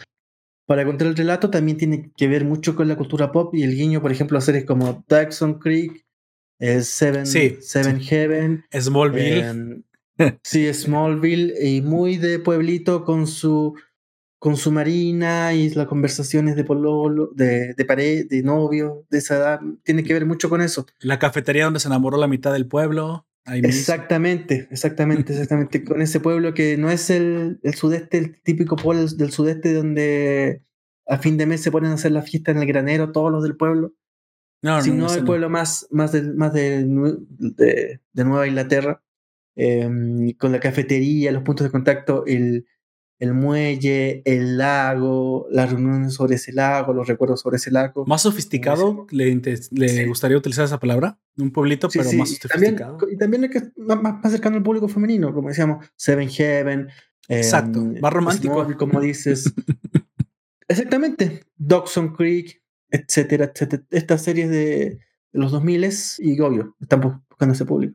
[0.66, 3.77] para contar el relato, también tiene que ver mucho con la cultura pop y el
[3.77, 6.05] guiño, por ejemplo, a series como Dawson Creek,
[6.59, 9.85] eh, Seven, Seven Heaven, Smallville.
[10.43, 13.74] sí, Smallville, y muy de pueblito con su
[14.43, 19.36] con su marina y las conversaciones de pololo, de, de pared, de novio, de esa
[19.36, 20.85] edad, tiene que ver mucho con eso.
[20.98, 23.24] La cafetería donde se enamoró la mitad del pueblo.
[23.47, 25.85] exactamente, exactamente, exactamente.
[25.85, 30.64] con ese pueblo que no es el, el sudeste, el típico pueblo del sudeste donde
[31.06, 33.44] a fin de mes se ponen a hacer la fiesta en el granero todos los
[33.44, 33.94] del pueblo.
[34.60, 36.85] No, sino no, el pueblo más, más, de, más de,
[37.28, 39.05] de, Nueva Inglaterra,
[39.55, 42.66] em, con la cafetería, los puntos de contacto, el,
[43.23, 48.05] el muelle, el lago, las reuniones sobre ese lago, los recuerdos sobre ese lago.
[48.05, 49.07] ¿Más sofisticado?
[49.12, 49.40] ¿Le,
[49.70, 51.20] le gustaría utilizar esa palabra?
[51.39, 52.99] Un pueblito, pero más sofisticado.
[53.09, 56.89] y también es que más, más, cercano al público femenino, como decíamos, Seven Heaven.
[57.28, 58.77] Exacto, em, más romántico.
[58.77, 59.55] como dices.
[60.66, 61.44] Exactamente.
[61.57, 63.85] Dawson Creek, etcétera, etcétera.
[63.93, 64.99] Estas series de
[65.31, 67.94] los 2000 y obvio, estamos buscando ese público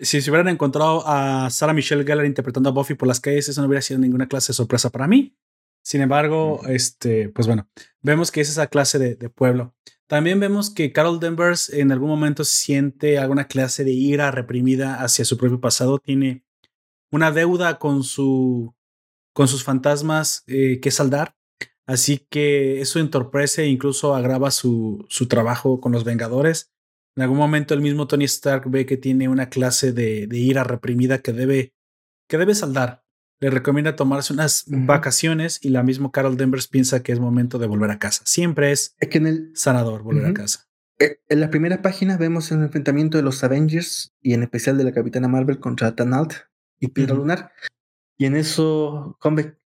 [0.00, 3.60] si se hubieran encontrado a Sarah Michelle Gellar interpretando a Buffy por las calles, eso
[3.60, 5.36] no hubiera sido ninguna clase de sorpresa para mí.
[5.82, 7.68] Sin embargo, este, pues bueno,
[8.02, 9.72] vemos que es esa clase de, pueblo.
[10.08, 15.24] También vemos que Carol Danvers en algún momento siente alguna clase de ira reprimida hacia
[15.24, 15.98] su propio pasado.
[16.00, 16.44] Tiene
[17.12, 18.74] una deuda con, su,
[19.32, 21.36] con sus fantasmas eh, que saldar.
[21.86, 26.72] Así que eso entorpece e incluso agrava su, su trabajo con los Vengadores.
[27.16, 31.18] En algún momento el mismo Tony Stark ve que tiene una clase de, ira reprimida
[31.18, 31.72] que debe,
[32.28, 33.04] que debe saldar.
[33.40, 37.66] Le recomienda tomarse unas vacaciones y la misma Carol Danvers piensa que es momento de
[37.66, 38.22] volver a casa.
[38.26, 40.68] Siempre es, es que en el, sanador volver a casa.
[40.98, 44.84] Eh, en las primeras páginas vemos el enfrentamiento de los Avengers y en especial de
[44.84, 46.34] la Capitana Marvel contra Tanalt
[46.80, 47.52] y Piedra Lunar.
[48.18, 49.16] Y en esos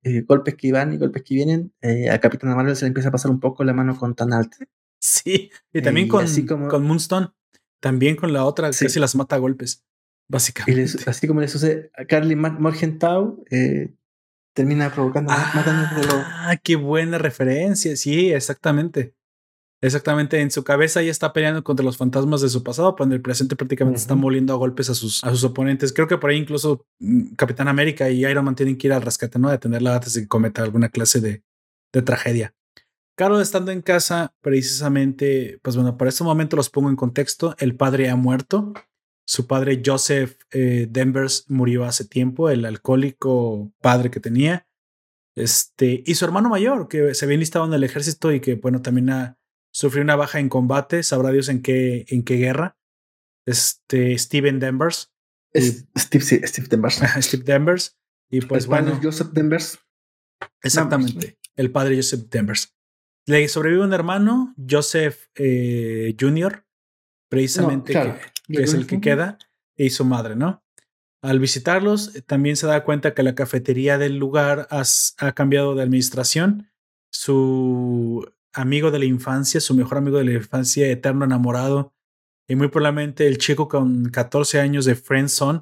[0.04, 3.10] eh, golpes que van y golpes que vienen, eh, a Capitana Marvel se le empieza
[3.10, 4.54] a pasar un poco la mano con Tanalt.
[5.00, 6.26] Sí, y también con,
[6.68, 7.30] con Moonstone.
[7.80, 8.86] También con la otra sí.
[8.86, 9.86] casi las mata a golpes,
[10.28, 10.84] básicamente.
[11.08, 13.94] así como le sucede a Carly Morgenthau, eh,
[14.54, 17.96] termina provocando ah, qué buena referencia.
[17.96, 19.16] Sí, exactamente.
[19.82, 23.14] Exactamente, en su cabeza ella está peleando contra los fantasmas de su pasado, pero en
[23.14, 25.94] el presente prácticamente está moliendo a golpes a sus, a sus oponentes.
[25.94, 29.02] Creo que por ahí incluso mm, Capitán América y Iron Man tienen que ir al
[29.02, 29.48] rescate, ¿no?
[29.48, 31.44] De detenerla antes de que cometa alguna clase de,
[31.94, 32.54] de tragedia.
[33.20, 37.54] Carol estando en casa, precisamente, pues bueno, para este momento los pongo en contexto.
[37.60, 38.72] El padre ha muerto.
[39.28, 44.70] Su padre Joseph eh, Denvers murió hace tiempo, el alcohólico padre que tenía.
[45.36, 48.82] Este, y su hermano mayor, que se había enlistado en el ejército y que, bueno,
[48.82, 49.38] también ha,
[49.70, 52.78] sufrió una baja en combate, sabrá Dios en qué, en qué guerra.
[53.46, 55.12] Este, Steven Denvers.
[55.54, 57.02] Steve, Steve Denvers.
[57.20, 57.98] Steve Denvers.
[58.32, 58.98] Y pues bueno.
[59.04, 59.78] Joseph Denvers.
[60.64, 61.38] Exactamente.
[61.58, 62.79] el padre Joseph Denvers.
[63.26, 66.66] Le sobrevive un hermano, Joseph eh, Jr.,
[67.30, 67.94] precisamente,
[68.48, 69.38] que, es el que queda,
[69.78, 70.64] y su madre, ¿no?
[71.22, 75.84] Al visitarlos, eh, también se da cuenta que la cafetería del lugar ha cambiado de
[75.84, 76.72] administración.
[77.12, 81.94] Su amigo de la infancia, su mejor amigo de la infancia, eterno enamorado,
[82.48, 85.62] y muy probablemente el chico con 14 años de Friendzone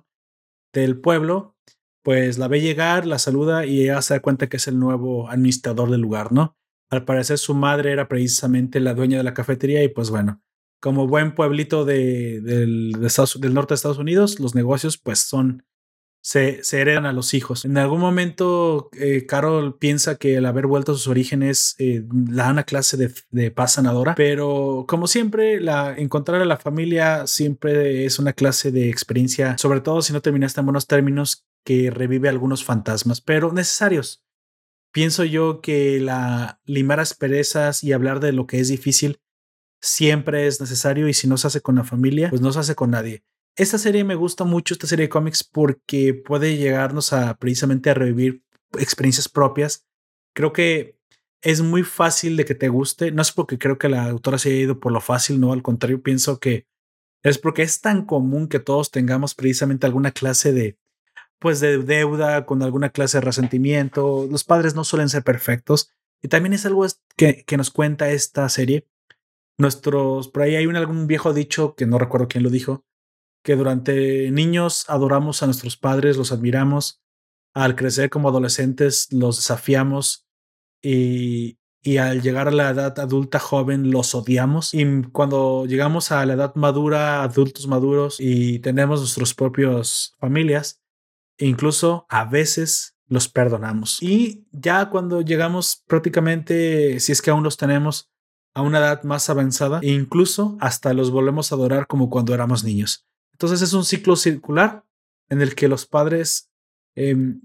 [0.74, 1.58] del pueblo,
[2.02, 5.30] pues la ve llegar, la saluda y ella se da cuenta que es el nuevo
[5.30, 6.58] administrador del lugar, ¿no?
[6.90, 10.42] Al parecer su madre era precisamente la dueña de la cafetería y pues bueno,
[10.80, 15.66] como buen pueblito de, del, norte de Estados Unidos, los negocios pues son,
[16.22, 17.66] se, heredan a los hijos.
[17.66, 22.46] En algún momento, eh, Carol piensa que el haber vuelto a sus orígenes eh, la
[22.46, 27.28] da una clase de, de, paz sanadora, pero como siempre, la, encontrar a la familia
[27.28, 31.92] siempre es una clase de experiencia, sobre todo si no terminaste en buenos términos, que
[31.92, 34.24] revive algunos fantasmas, pero necesarios.
[34.98, 39.22] Pienso yo que la limar asperezas y hablar de lo que es difícil
[39.80, 42.74] siempre es necesario y si no se hace con la familia, pues no se hace
[42.74, 43.24] con nadie.
[43.56, 47.94] Esta serie me gusta mucho, esta serie de cómics, porque puede llegarnos a precisamente a
[47.94, 48.42] revivir
[48.80, 49.86] experiencias propias.
[50.34, 50.98] Creo que
[51.44, 53.12] es muy fácil de que te guste.
[53.12, 55.62] No es porque creo que la autora se haya ido por lo fácil, no, al
[55.62, 56.66] contrario, pienso que
[57.22, 60.80] es porque es tan común que todos tengamos precisamente alguna clase de,
[61.40, 64.28] pues de deuda, con alguna clase de resentimiento.
[64.30, 65.92] Los padres no suelen ser perfectos.
[66.22, 66.86] Y también es algo
[67.16, 68.88] que, que nos cuenta esta serie,
[69.60, 72.86] Nuestros, por ahí hay un, algún viejo dicho que no recuerdo quién lo dijo,
[73.44, 77.02] que durante niños adoramos a nuestros padres, los admiramos,
[77.56, 80.28] al crecer como adolescentes los desafiamos
[80.84, 86.24] y, y al llegar a la edad adulta joven los odiamos y cuando llegamos a
[86.28, 90.84] la edad madura, adultos maduros y tenemos nuestras propias familias,
[91.46, 94.02] incluso a veces los perdonamos.
[94.02, 98.12] Y ya cuando llegamos prácticamente, si es que aún los tenemos,
[98.58, 102.64] a una edad más avanzada e incluso hasta los volvemos a adorar como cuando éramos
[102.64, 103.08] niños.
[103.34, 104.84] Entonces es un ciclo circular
[105.30, 106.50] en el que los padres
[106.96, 107.42] em,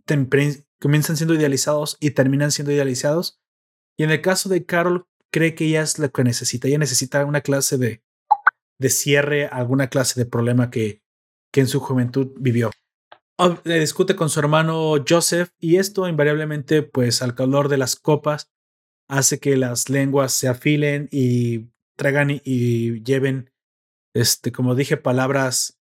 [0.81, 3.43] comienzan siendo idealizados y terminan siendo idealizados.
[3.99, 6.69] Y en el caso de Carol, cree que ella es lo que necesita.
[6.69, 8.03] Ella necesita una clase de,
[8.79, 11.03] de cierre, alguna clase de problema que,
[11.53, 12.71] que en su juventud vivió.
[13.65, 18.53] Discute con su hermano Joseph y esto invariablemente, pues al calor de las copas,
[19.09, 23.51] hace que las lenguas se afilen y traigan y, lleven,
[24.15, 25.81] este, como dije, palabras,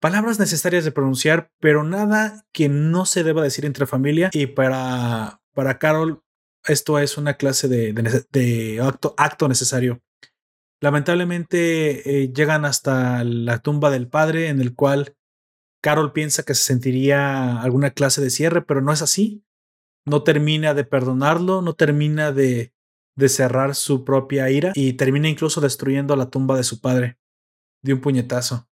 [0.00, 4.30] palabras necesarias de pronunciar, pero nada que no se deba decir entre familia.
[4.32, 6.22] Y para, para Carol,
[6.64, 7.92] esto es una clase de,
[8.30, 10.02] de, acto, acto, necesario.
[10.80, 15.16] Lamentablemente eh, llegan hasta la tumba del padre, en el cual
[15.80, 19.46] Carol piensa que se sentiría alguna clase de cierre, pero no es así
[20.06, 22.72] no termina de perdonarlo, no termina de,
[23.16, 27.18] de cerrar su propia ira y termina incluso destruyendo la tumba de su padre
[27.82, 28.68] de un puñetazo.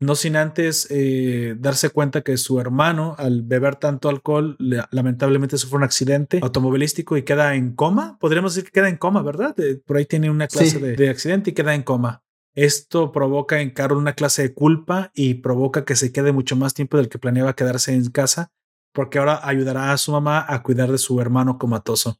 [0.00, 4.56] No sin antes eh, darse cuenta que su hermano, al beber tanto alcohol,
[4.92, 8.16] lamentablemente sufre un accidente automovilístico y queda en coma.
[8.20, 9.56] Podríamos decir que queda en coma, ¿verdad?
[9.84, 12.22] por ahí tiene una clase de, de, accidente y queda en coma.
[12.60, 16.74] Esto provoca en Carol una clase de culpa y provoca que se quede mucho más
[16.74, 18.50] tiempo del que planeaba quedarse en casa
[18.92, 22.18] porque ahora ayudará a su mamá a cuidar de su hermano comatoso.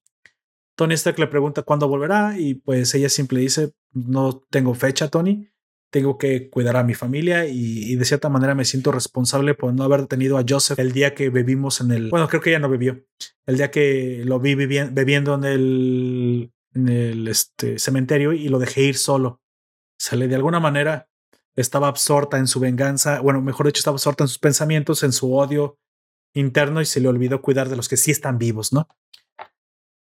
[0.76, 5.48] Tony Stark le pregunta cuándo volverá y pues ella siempre dice, no tengo fecha, Tony,
[5.90, 9.82] tengo que cuidar a mi familia y, de cierta manera me siento responsable por no
[9.82, 12.70] haber detenido a Joseph el día que bebimos en el, bueno, creo que ella no
[12.70, 13.04] bebió,
[13.44, 18.82] el día que lo vi bebiendo en el, en el este, cementerio y lo dejé
[18.82, 19.40] ir solo.
[19.98, 21.08] Sale de alguna manera,
[21.56, 25.34] estaba absorta en su venganza, bueno, mejor dicho, estaba absorta en sus pensamientos, en su
[25.34, 25.78] odio,
[26.34, 28.88] interno y se le olvidó cuidar de los que sí están vivos, ¿no?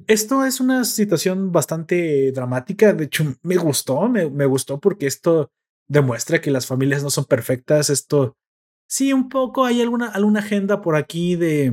[0.07, 5.51] Esto es una situación bastante dramática, de hecho me gustó, me, gustó porque esto
[5.87, 8.35] demuestra que las familias no son perfectas, esto
[8.87, 11.71] sí, un poco hay alguna, alguna agenda por aquí de,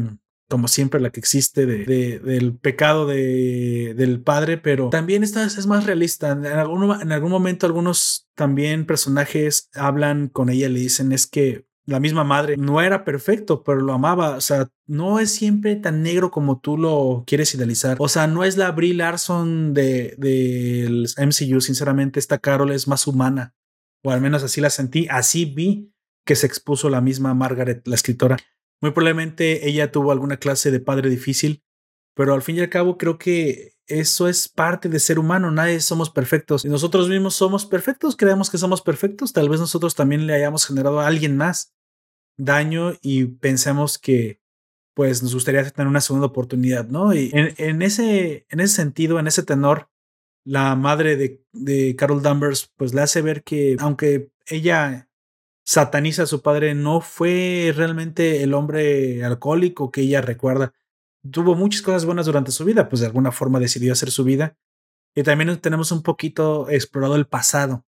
[0.53, 5.67] como siempre la que existe de, del pecado de, del padre, pero también esta es
[5.67, 6.33] más realista.
[6.33, 11.27] En algún, en algún momento algunos también personajes hablan con ella y le dicen es
[11.27, 14.37] que la misma madre, no era perfecto, pero lo amaba.
[14.37, 17.97] O sea, no es siempre tan negro como tú lo quieres idealizar.
[17.99, 21.63] O sea, no es la Brie Larson del de, MCU.
[21.63, 23.55] Sinceramente, esta Carol es más humana.
[24.05, 25.09] O al menos así la sentí.
[25.11, 25.93] Así vi
[26.27, 28.37] que se expuso la misma Margaret, la escritora.
[28.83, 31.63] Muy probablemente ella tuvo alguna clase de padre difícil,
[32.15, 35.81] pero al fin y al cabo creo que eso es parte de ser humano, nadie
[35.81, 40.27] somos perfectos y nosotros mismos somos perfectos, creemos que somos perfectos, tal vez nosotros también
[40.27, 41.75] le hayamos generado a alguien más
[42.37, 44.41] daño y pensemos que
[44.95, 47.15] pues nos gustaría tener una segunda oportunidad, ¿no?
[47.15, 49.89] Y en, ese, en ese sentido, en ese tenor,
[50.45, 55.09] la madre de, Carol Danvers, pues le hace ver que aunque ella
[55.65, 60.73] sataniza a su padre, no fue realmente el hombre alcohólico que ella recuerda.
[61.31, 64.57] Tuvo muchas cosas buenas durante su vida, pues de alguna forma decidió hacer su vida.
[65.15, 67.85] Y también tenemos un poquito explorado el pasado,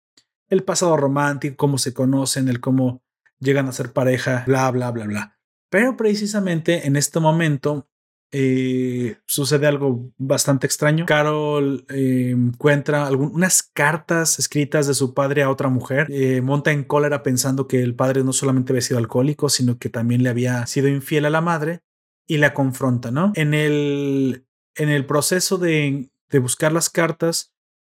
[0.48, 3.04] el pasado romántico, cómo se conocen, el cómo
[3.40, 5.40] llegan a ser pareja, bla, bla, bla, bla.
[5.70, 7.88] Pero precisamente en este momento
[8.32, 11.06] eh, sucede algo bastante extraño.
[11.06, 16.08] Carol eh, encuentra algunas cartas escritas de su padre a otra mujer.
[16.10, 19.90] Eh, monta en cólera pensando que el padre no solamente había sido alcohólico, sino que
[19.90, 21.82] también le había sido infiel a la madre
[22.28, 23.32] y la confronta, ¿no?
[23.36, 24.46] En el,
[24.76, 27.54] en el proceso de, de buscar las cartas,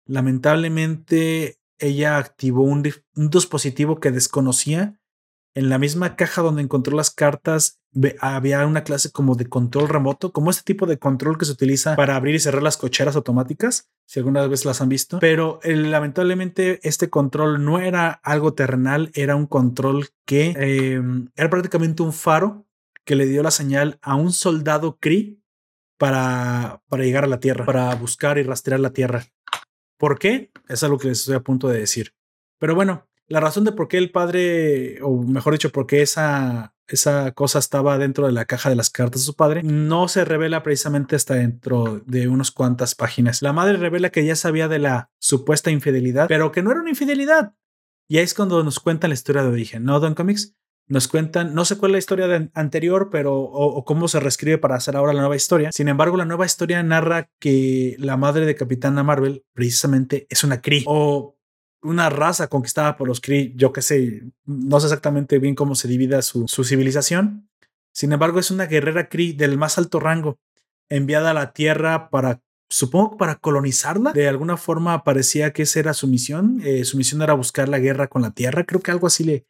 [0.07, 2.83] lamentablemente ella activó un
[3.15, 4.99] dispositivo que desconocía
[5.55, 7.83] en la misma caja donde encontró las cartas
[8.21, 11.95] había una clase como de control remoto, como este tipo de control que se utiliza
[11.95, 15.19] para abrir y cerrar las cocheras automáticas, si alguna vez las han visto.
[15.19, 21.51] Pero eh, lamentablemente este control no era algo terrenal, era un control que em, era
[21.51, 22.67] prácticamente un faro
[23.05, 25.37] que le dio la señal a un soldado Cree
[25.99, 29.27] para, para llegar a la Tierra, para buscar y rastrear la Tierra.
[29.99, 30.51] ¿Por qué?
[30.69, 32.15] Es algo que les estoy a punto de decir.
[32.59, 36.75] Pero bueno, la razón de por qué el padre, o mejor dicho, por qué esa,
[36.87, 40.27] esa cosa estaba dentro de la caja de las cartas de su padre, no se
[40.27, 43.41] revela precisamente hasta dentro de unas cuantas páginas.
[43.41, 46.91] La madre revela que ya sabía de la supuesta infidelidad, pero que no era una
[46.91, 47.55] infidelidad.
[48.07, 50.55] Y ahí es cuando nos cuentan la historia de origen, ¿no, Don Comics?
[50.87, 54.75] Nos cuentan, no sé cuál es la historia anterior, pero o, cómo se reescribe para
[54.75, 55.71] hacer ahora la nueva historia.
[55.73, 60.61] Sin embargo, la nueva historia narra que la madre de Capitana Marvel precisamente es una
[60.61, 61.39] Kree o
[61.83, 65.89] una raza conquistada por los Kree, yo qué sé, no sé exactamente bien cómo se
[65.89, 67.49] divida su, civilización.
[67.93, 70.39] Sin embargo, es una guerrera Kree del más alto rango,
[70.89, 74.13] enviada a la Tierra para, supongo, para colonizarla.
[74.13, 76.61] De alguna forma parecía que esa era su misión.
[76.65, 78.65] Eh, su misión era buscar la guerra con la Tierra.
[78.65, 79.47] Creo que algo así le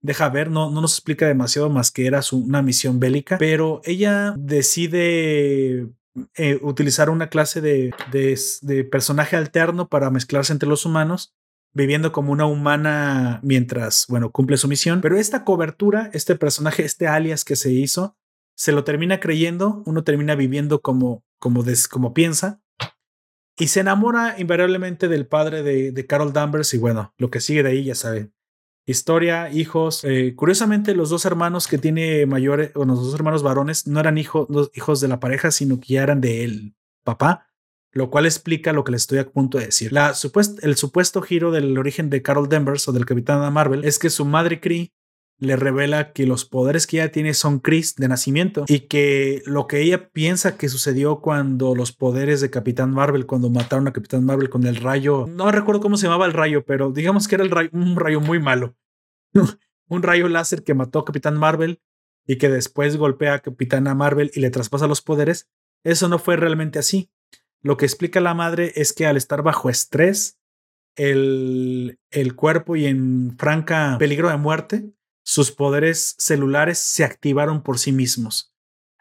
[0.00, 3.80] deja ver, no, no nos explica demasiado más que era su, una misión bélica, pero
[3.84, 5.88] ella decide
[6.34, 11.34] eh, utilizar una clase de, de personaje alterno para mezclarse entre los humanos
[11.74, 15.00] viviendo como una humana mientras, bueno, cumple su misión.
[15.00, 18.16] Pero esta cobertura, este personaje, este alias que se hizo,
[18.56, 22.62] se lo termina creyendo, uno termina viviendo como, como, como piensa
[23.58, 27.70] y se enamora invariablemente del padre de, Carol Danvers y bueno, lo que sigue de
[27.70, 28.32] ahí ya saben.
[28.86, 30.04] Historia, hijos.
[30.04, 34.18] Eh, curiosamente, los dos hermanos que tiene mayores, o los dos hermanos varones, no eran
[34.18, 37.46] hijos, hijos de la pareja, sino que ya eran de él, papá
[37.94, 39.92] lo cual explica lo que les estoy a punto de decir.
[40.62, 44.24] El supuesto giro del origen de Carol Danvers o del Capitán Marvel es que su
[44.24, 44.92] madre Kree
[45.38, 49.66] le revela que los poderes que ella tiene son Chris de nacimiento y que lo
[49.66, 54.24] que ella piensa que sucedió cuando los poderes de Capitán Marvel, cuando mataron a Capitán
[54.24, 57.44] Marvel con el rayo, no recuerdo cómo se llamaba el rayo, pero digamos que era
[57.72, 58.76] un rayo muy malo.
[59.88, 61.80] un rayo láser que mató a Capitán Marvel
[62.26, 65.48] y que después golpea a Capitana Marvel y le traspasa los poderes.
[65.84, 67.10] Eso no fue realmente así.
[67.64, 70.38] Lo que explica la madre es que al estar bajo estrés,
[70.96, 74.92] el, el cuerpo y en franca peligro de muerte,
[75.24, 78.54] sus poderes celulares se activaron por sí mismos.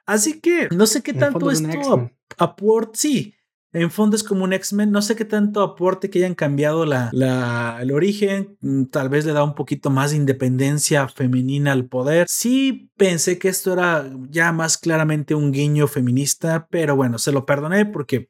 [0.06, 2.98] Así que no sé qué tanto esto aporte.
[2.98, 3.36] Sí,
[3.74, 4.92] en fondo es como un X-Men.
[4.92, 8.58] No sé qué tanto aporte que hayan cambiado la, la, el origen.
[8.62, 12.28] Mm, tal vez le da un poquito más de independencia femenina al poder.
[12.30, 17.46] Sí pensé que esto era ya más claramente un guiño feminista, pero bueno, se lo
[17.46, 18.30] perdoné porque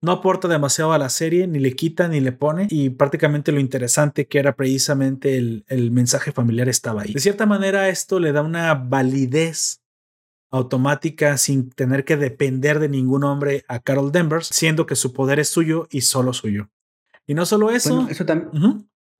[0.00, 3.60] no aporta demasiado a la serie, ni le quita ni le pone, y prácticamente lo
[3.60, 7.12] interesante que era precisamente el, el, mensaje familiar estaba ahí.
[7.12, 9.82] De cierta manera, esto le da una validez
[10.50, 15.40] automática sin tener que depender de ningún hombre a Carol Danvers, siendo que su poder
[15.40, 16.70] es suyo y solo suyo.
[17.26, 18.06] Y no solo eso.
[18.08, 18.24] eso,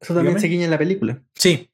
[0.00, 1.22] eso también se guiña en la película.
[1.34, 1.70] Sí,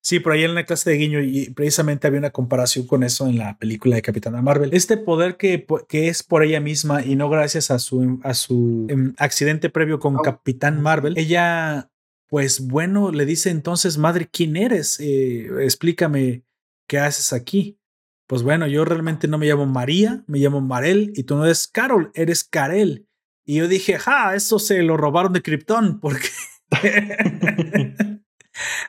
[0.00, 3.26] Sí, por ahí en la clase de guiño y precisamente había una comparación con eso
[3.26, 4.70] en la película de Capitana Marvel.
[4.72, 8.86] Este poder que, que es por ella misma y no gracias a su, a su
[8.88, 11.90] em, accidente previo con Capitán Marvel, ella,
[12.28, 15.00] pues bueno, le dice entonces, madre, ¿quién eres?
[15.00, 16.44] Eh, explícame
[16.86, 17.80] qué haces aquí.
[18.28, 21.66] Pues bueno, yo realmente no me llamo María, me llamo Marel y tú no eres
[21.66, 23.08] Carol, eres Karel.
[23.44, 26.28] Y yo dije, ja, eso se lo robaron de Krypton porque...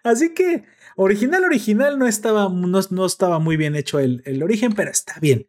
[0.03, 0.63] Así que
[0.95, 5.47] original, original no estaba, no, estaba muy bien hecho el, el, origen, pero está bien.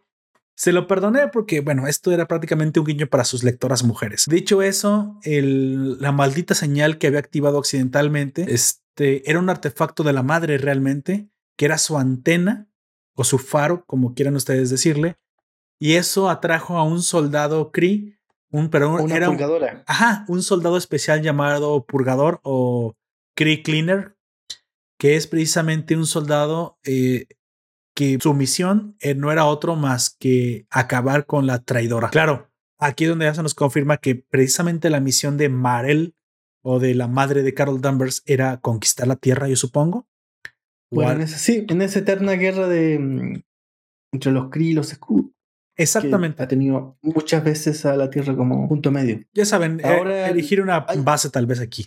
[0.55, 4.27] Se lo perdoné porque, bueno, esto era prácticamente un guiño para sus lectoras mujeres.
[4.28, 10.12] Dicho eso, el, la maldita señal que había activado accidentalmente este, era un artefacto de
[10.12, 12.69] la madre realmente, que era su antena
[13.15, 15.16] o su faro, como quieran ustedes decirle,
[15.78, 18.19] y eso atrajo a un soldado Cree,
[18.51, 19.39] un pero Una era un,
[19.86, 22.97] ajá, un soldado especial llamado Purgador o
[23.39, 24.16] Cree Cleaner,
[24.98, 27.27] que es precisamente un soldado eh,
[27.94, 32.10] que su misión eh, no era otro más que acabar con la traidora.
[32.10, 32.51] Claro,
[32.81, 36.16] aquí es donde ya se nos confirma que precisamente la misión de Marel
[36.65, 40.09] o de la madre de Carol Danvers era conquistar la Tierra, yo supongo.
[40.90, 43.43] Bueno, en esa, sí, en esa eterna guerra de mm,
[44.15, 45.32] entre los Kree y los Skrull.
[45.77, 46.43] exactamente.
[46.43, 49.23] Ha tenido muchas veces a la Tierra como punto medio.
[49.32, 51.86] Ya saben, eh, Ahora elegir una hay- base tal vez aquí.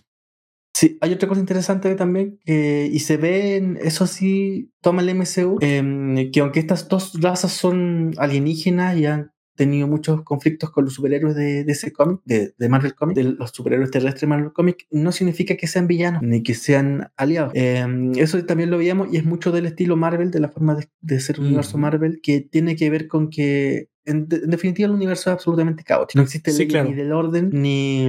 [0.82, 5.60] Sí, hay otra cosa interesante también y se ve, en, eso sí, toma el MCU,
[5.62, 9.32] em, que aunque estas dos razas son alienígenas y han
[9.62, 13.24] tenido muchos conflictos con los superhéroes de, de ese cómic, de, de Marvel Comics, de
[13.24, 17.52] los superhéroes terrestres de Marvel Comics, no significa que sean villanos ni que sean aliados.
[17.56, 20.88] Em, eso también lo veíamos y es mucho del estilo Marvel, de la forma de,
[21.02, 21.78] de ser un universo.
[21.78, 25.84] Marvel, que tiene que ver con que en, de- en definitiva el universo es absolutamente
[25.84, 26.18] caótico.
[26.20, 26.90] No existe Sí, claro.
[26.90, 28.08] ni del orden ni,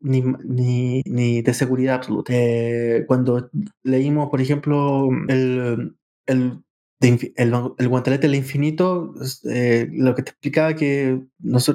[0.00, 2.32] ni, ni, ni de seguridad absoluta.
[2.34, 3.50] Eh, cuando
[3.84, 5.94] leímos, por ejemplo, el,
[6.26, 6.62] el,
[7.00, 9.14] de el, el guantelete del infinito,
[9.50, 11.20] eh, lo que te explicaba que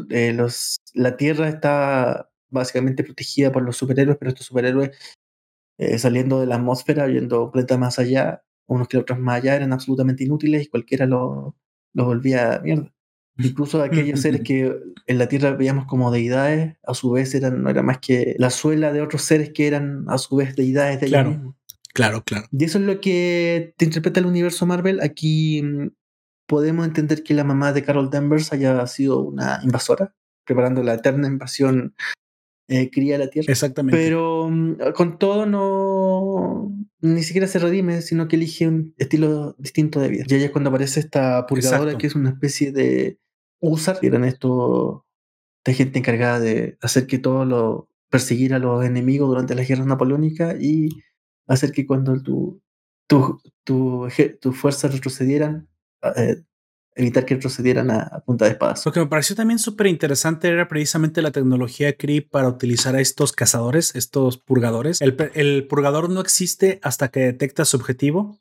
[0.10, 4.91] eh, los, la Tierra está básicamente protegida por los superhéroes, pero estos superhéroes
[5.77, 10.23] eh, saliendo de la atmósfera, yendo planeta más allá, unos kilómetros más allá, eran absolutamente
[10.23, 11.56] inútiles y cualquiera lo,
[11.93, 12.91] lo volvía mierda.
[13.38, 14.76] Incluso aquellos seres que
[15.07, 18.49] en la Tierra veíamos como deidades, a su vez eran, no era más que la
[18.49, 21.30] suela de otros seres que eran a su vez deidades de ellos Claro.
[21.31, 21.56] mismos.
[21.93, 22.47] Claro, claro.
[22.51, 25.01] Y eso es lo que te interpreta el universo Marvel.
[25.01, 25.89] Aquí mm,
[26.47, 30.15] podemos entender que la mamá de Carol Danvers haya sido una invasora,
[30.45, 31.95] preparando la eterna invasión
[32.68, 33.51] eh, cría de la Tierra.
[33.51, 33.97] Exactamente.
[33.97, 39.99] Pero mm, con todo no ni siquiera se redime, sino que elige un estilo distinto
[39.99, 40.23] de vida.
[40.27, 41.97] Y ahí es cuando aparece esta purgadora Exacto.
[41.97, 43.19] que es una especie de
[43.59, 45.05] usar, eran esto
[45.65, 49.88] de gente encargada de hacer que todo lo perseguir a los enemigos durante las guerras
[49.88, 50.89] napoleónicas y
[51.53, 52.61] hacer que cuando tu
[53.11, 54.07] tu, tu,
[54.40, 55.68] tus fuerzas retrocedieran,
[56.15, 56.44] eh,
[56.95, 58.86] evitar que retrocedieran a, a punta de espadas.
[58.86, 63.02] Lo que me pareció también súper interesante era precisamente la tecnología Kree para utilizar a
[63.02, 65.02] estos cazadores, estos purgadores.
[65.02, 68.40] El, purgador no existe hasta que detecta su objetivo.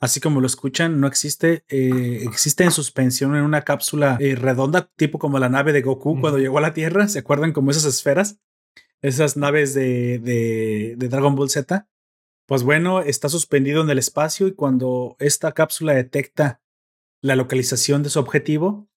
[0.00, 1.64] Así como lo escuchan, no existe.
[1.68, 6.20] eh, existe en suspensión en una cápsula eh, redonda, tipo como la nave de Goku
[6.20, 7.06] cuando llegó a la Tierra.
[7.06, 8.38] ¿Se acuerdan como esas esferas?
[9.02, 11.86] Esas naves de, de, de Dragon Ball Z.
[12.50, 16.60] Pues bueno, está suspendido en el espacio y cuando esta cápsula detecta
[17.22, 18.88] la localización de su objetivo,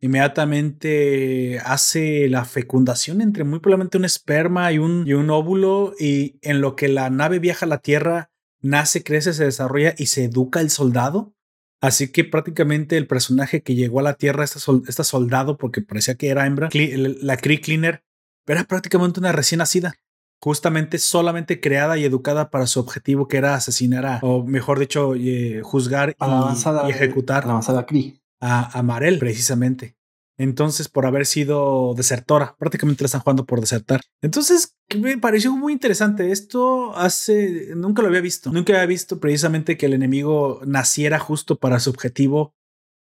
[0.00, 6.38] inmediatamente hace la fecundación entre muy probablemente un esperma y un, y un óvulo y
[6.40, 8.30] en lo que la nave viaja a la Tierra,
[8.62, 11.34] nace, crece, se desarrolla y se educa el soldado.
[11.82, 14.58] Así que prácticamente el personaje que llegó a la Tierra, esta,
[14.88, 18.04] esta soldado, porque parecía que era hembra, la Cree Cleaner,
[18.46, 19.96] era prácticamente una recién nacida
[20.42, 25.14] justamente solamente creada y educada para su objetivo que era asesinar a, o mejor dicho,
[25.14, 28.20] eh, juzgar A la y- avanzada, y ejecutar a la avanzada Kree.
[28.40, 29.96] a, a Marel, precisamente.
[30.38, 34.00] Entonces, por haber sido desertora, prácticamente la están jugando por desertar.
[34.22, 36.32] Entonces, me pareció muy interesante.
[36.32, 38.50] Esto hace, nunca lo había visto.
[38.50, 42.54] Nunca había visto precisamente que el enemigo naciera justo para su objetivo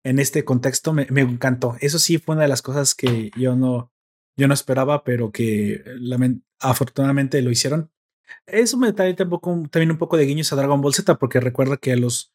[0.05, 0.93] en este contexto.
[0.93, 1.77] Me, me encantó.
[1.81, 3.93] Eso sí fue una de las cosas que yo no,
[4.37, 7.91] yo no esperaba, pero que lamen- afortunadamente lo hicieron.
[8.47, 11.77] Eso me trae tampoco, también un poco de guiños a Dragon Ball Z, porque recuerda
[11.77, 12.35] que a los,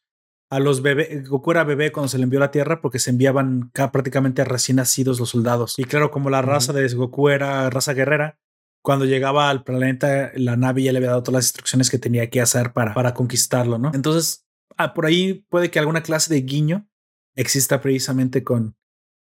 [0.50, 3.10] a los bebés, Goku era bebé cuando se le envió a la Tierra, porque se
[3.10, 5.78] enviaban ca- prácticamente recién nacidos los soldados.
[5.78, 8.38] Y claro, como la raza de Goku era raza guerrera,
[8.82, 12.28] cuando llegaba al planeta, la nave ya le había dado todas las instrucciones que tenía
[12.28, 13.90] que hacer para, para conquistarlo, ¿no?
[13.94, 14.46] Entonces,
[14.76, 16.86] ah, por ahí puede que alguna clase de guiño
[17.34, 18.76] exista precisamente con,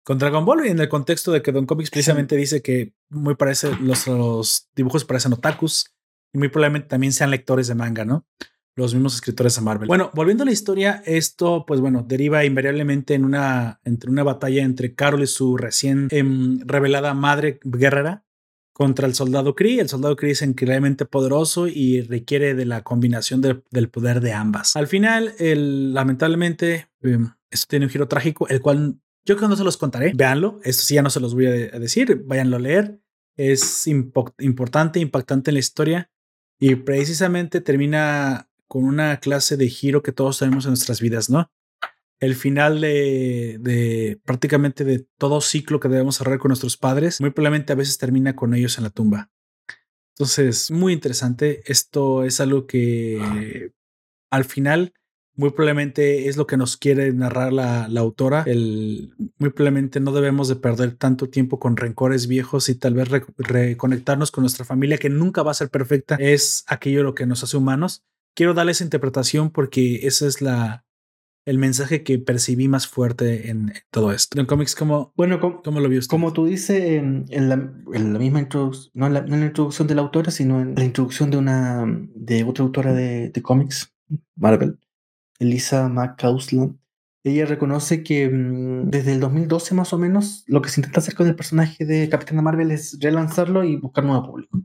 [0.04, 3.36] con Dragon Ball y en el contexto de que Don Comics precisamente dice que muy
[3.36, 5.94] parece los, los dibujos parecen otakus
[6.34, 8.26] y muy probablemente también sean lectores de manga, ¿no?
[8.76, 9.88] Los mismos escritores de Marvel.
[9.90, 14.64] Bueno, volviendo a la historia, esto, pues bueno, deriva invariablemente en una, entre una batalla
[14.64, 18.24] entre Carol y su recién em, revelada madre guerrera
[18.74, 19.82] contra el soldado Kree.
[19.82, 24.32] El soldado Kree es increíblemente poderoso y requiere de la combinación de- del poder de
[24.32, 24.78] ambas.
[24.78, 28.96] Al final, el, lamentablemente, em, esto tiene un giro trágico, el cual
[29.26, 30.12] yo creo que no se los contaré.
[30.16, 30.60] Véanlo.
[30.64, 32.24] Esto sí ya no se los voy a, de- a decir.
[32.26, 33.00] Váyanlo a leer.
[33.38, 36.12] Es impo- importante, impactante en la historia
[36.60, 41.52] y precisamente termina con una clase de giro que todos tenemos en nuestras vidas, ¿no?
[42.20, 47.32] El final de, de prácticamente de todo ciclo que debemos cerrar con nuestros padres, muy
[47.32, 49.32] probablemente a veces termina con ellos en la tumba.
[50.16, 51.64] Entonces, muy interesante.
[51.66, 53.72] Esto es algo que
[54.30, 54.94] al final
[55.36, 58.44] muy probablemente es lo que nos quiere narrar la, autora.
[58.46, 63.10] El, muy probablemente no debemos de perder tanto tiempo con rencores viejos y tal vez
[63.38, 66.16] reconectarnos con nuestra familia, que nunca va a ser perfecta.
[66.20, 68.04] Es aquello lo que nos hace humanos.
[68.36, 70.86] Quiero darle esa interpretación porque esa es la,
[71.46, 74.40] el mensaje que percibí más fuerte en todo esto.
[74.40, 79.08] En cómics, ¿cómo, bueno, ¿cómo lo vio Como tú dices en, la, misma introducción, no
[79.08, 81.86] en la, introducción de la autora, sino en la introducción de una
[82.16, 83.94] de otra autora de, cómics,
[84.36, 84.78] Marvel,
[85.42, 86.78] Elisa McCausland.
[87.24, 91.16] Ella reconoce que mm, desde el 2012 más o menos lo que se intenta hacer
[91.16, 94.62] con el personaje de Capitana Marvel es relanzarlo y buscar nuevo público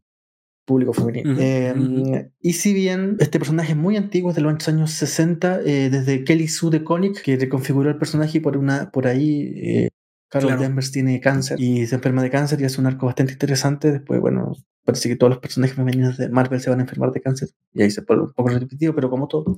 [0.67, 1.39] público femenino.
[1.39, 5.89] Em, y si bien este personaje es muy antiguo, es de los años 60, eh,
[5.91, 9.89] desde Kelly Sue de Koenig, que reconfiguró el personaje y por, una, por ahí eh,
[10.29, 13.93] Carol Danvers tiene cáncer y se enferma de cáncer y es un arco bastante interesante.
[13.93, 14.53] Después, bueno,
[14.85, 17.83] parece que todos los personajes femeninos de Marvel se van a enfermar de cáncer y
[17.83, 19.55] ahí se pone un poco repetitivo, pero como todo.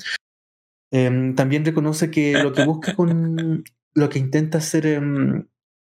[0.91, 5.47] Em, también reconoce que lo que busca con lo que intenta hacer em,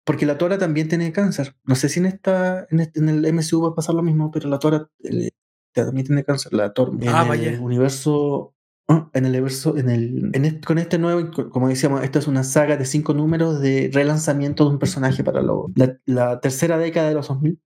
[0.05, 1.55] porque la Tora también tiene cáncer.
[1.65, 4.49] No sé si en esta en, este, el MCU va a pasar lo mismo, pero
[4.49, 5.31] la Tora eh,
[5.73, 6.53] también tiene cáncer.
[6.53, 6.93] La Tora.
[7.09, 8.55] Ah, en el universo.
[9.13, 12.85] En el universo, en el, con este nuevo, como decíamos, esta es una saga de
[12.85, 15.43] cinco números de relanzamiento de un personaje para
[16.07, 17.61] la, tercera década de los 2000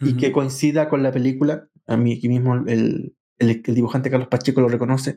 [0.00, 1.68] y que coincida con la película.
[1.86, 5.16] A mí aquí mismo el, el, dibujante Carlos Pacheco lo reconoce.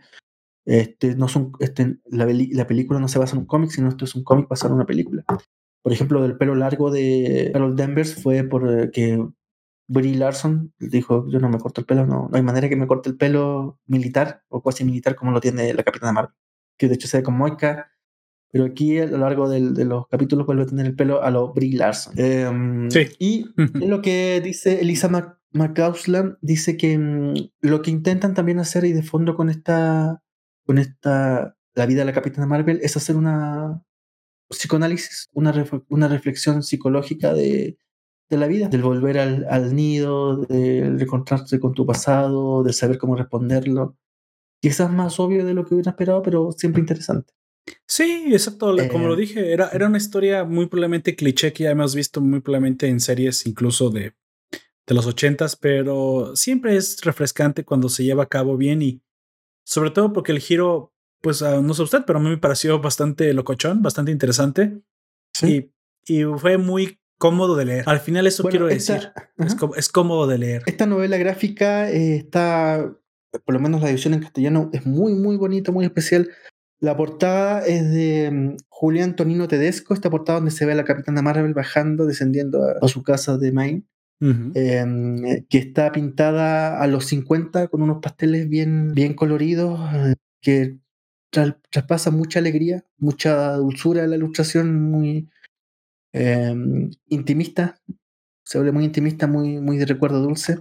[0.67, 4.03] Este, no son, este, la, la, película no se basa en un cómic, sino esto
[4.03, 5.23] es un cómic basado en una película.
[5.81, 9.25] Por ejemplo, del pelo largo de Carol Danvers fue porque eh,
[9.87, 12.85] Brie Larson dijo, yo no me corto el pelo, no, no hay manera que me
[12.85, 16.35] corte el pelo militar o cuasi militar como lo tiene la Capitana Marvel,
[16.77, 17.93] que de hecho se ve con moica,
[18.51, 21.53] pero aquí a lo largo de los capítulos vuelve a tener el pelo a lo
[21.53, 22.13] Brie Larson.
[22.17, 23.07] Em, sí.
[23.19, 23.45] Y
[23.87, 25.09] lo que dice Elisa
[25.53, 30.21] McCausland, dice que mm, lo que intentan también hacer y de fondo con esta,
[30.67, 33.81] con esta, la vida de la Capitana Marvel es hacer una,
[34.49, 37.77] psicoanálisis, una, una reflexión psicológica de,
[38.29, 42.97] de, la vida, del volver al, al nido, de encontrarse con tu pasado, de saber
[42.97, 43.97] cómo responderlo.
[44.61, 47.33] Quizás más obvio de lo que hubiera esperado, pero siempre interesante.
[47.85, 48.75] Sí, exacto.
[48.91, 52.21] Como lo eh, dije, era, era una historia muy probablemente cliché que ya hemos visto
[52.21, 54.13] muy probablemente en series incluso de,
[54.87, 59.01] de los ochentas, pero siempre es refrescante cuando se lleva a cabo bien y
[59.67, 62.79] sobre todo porque el giro pues ah, no sé usted, pero a mí me pareció
[62.79, 64.79] bastante locochón, bastante interesante.
[65.33, 65.71] Sí.
[66.05, 67.83] Y, fue muy cómodo de leer.
[67.85, 69.11] Al final eso quiero decir.
[69.75, 70.63] Es, cómodo de leer.
[70.67, 72.95] Esta novela gráfica eh, está,
[73.43, 76.29] por lo menos la edición en castellano, es muy, muy bonita, muy especial.
[76.79, 80.85] La portada es de mm, Julián Tonino Tedesco, esta portada donde se ve a la
[80.85, 83.83] Capitana Marvel bajando, descendiendo a, su casa de Maine.
[84.19, 90.77] Em, que está pintada a los 50 con unos pasteles bien, bien coloridos, eh, que
[91.29, 95.29] traspasa mucha alegría, mucha dulzura en la ilustración, muy
[96.13, 97.79] em, intimista,
[98.43, 100.59] se vuelve muy intimista, muy, muy de recuerdo dulce.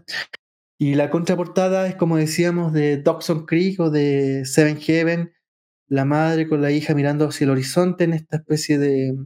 [0.79, 5.33] Y la contraportada es, como decíamos, de Dawson Creek o de Seven Heaven,
[5.89, 9.17] la madre con la hija mirando hacia el horizonte en esta especie de,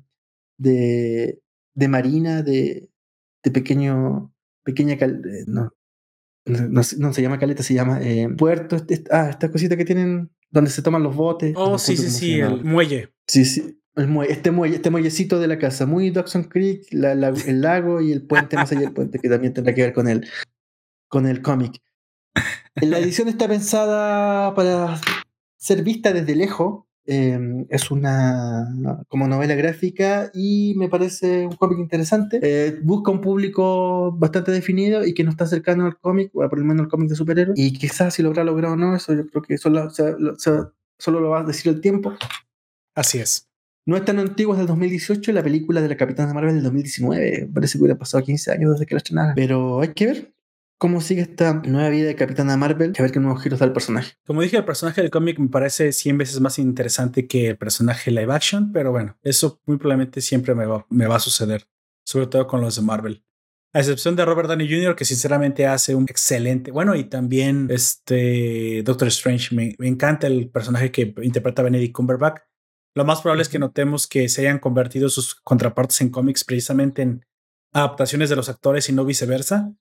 [0.58, 1.40] de,
[1.74, 2.89] de marina, de,
[3.42, 4.32] de pequeño,
[4.64, 5.72] pequeña, eh, no,
[6.46, 10.70] no, se llama caleta, se llama eh, puerto, este, ah, esta cosita que tienen donde
[10.70, 11.54] se toman los botes.
[11.56, 13.12] Oh, sí, sí, sí, el muelle.
[13.26, 13.76] Sí, sí.
[13.96, 18.12] El muelle, este muelle, este muellecito de la casa, muy Dawson Creek, el lago y
[18.12, 20.26] el puente, más allá del puente, que también tendrá que ver con el,
[21.08, 21.82] con el cómic.
[22.76, 25.00] La edición está pensada para
[25.56, 28.68] ser vista desde lejos, Em, es una
[29.08, 32.38] como novela gráfica y me parece un cómic interesante.
[32.40, 36.60] Eh, busca un público bastante definido y que no está cercano al cómic, o por
[36.60, 37.58] lo menos al cómic de superhéroes.
[37.58, 41.30] Y quizás si lo habrá logrado o no, eso yo creo que solo, solo lo
[41.30, 42.14] va a decir el tiempo.
[42.94, 43.48] Así es.
[43.86, 47.50] No es tan antiguo, es del 2018, la película de la Capitana Marvel del 2019.
[47.52, 49.34] Parece que hubiera pasado 15 años desde que la estrenaron.
[49.34, 50.32] Pero hay que ver
[50.80, 53.66] cómo sigue esta nueva vida de Capitana Marvel y a ver qué nuevos giros da
[53.66, 54.14] el personaje.
[54.26, 58.10] Como dije, el personaje del cómic me parece 100 veces más interesante que el personaje
[58.10, 61.68] live action, pero bueno, eso muy probablemente siempre me va, me va a suceder,
[62.02, 63.22] sobre todo con los de Marvel.
[63.74, 66.70] A excepción de Robert Downey Jr., que sinceramente hace un excelente.
[66.70, 69.54] Bueno, y también este Doctor Strange.
[69.54, 72.40] Me, encanta el personaje que interpreta Benedict Cumberbatch.
[72.94, 77.02] Lo más probable es que notemos que se hayan convertido sus contrapartes en cómics precisamente
[77.02, 77.26] en
[77.72, 79.74] adaptaciones de los actores y no viceversa.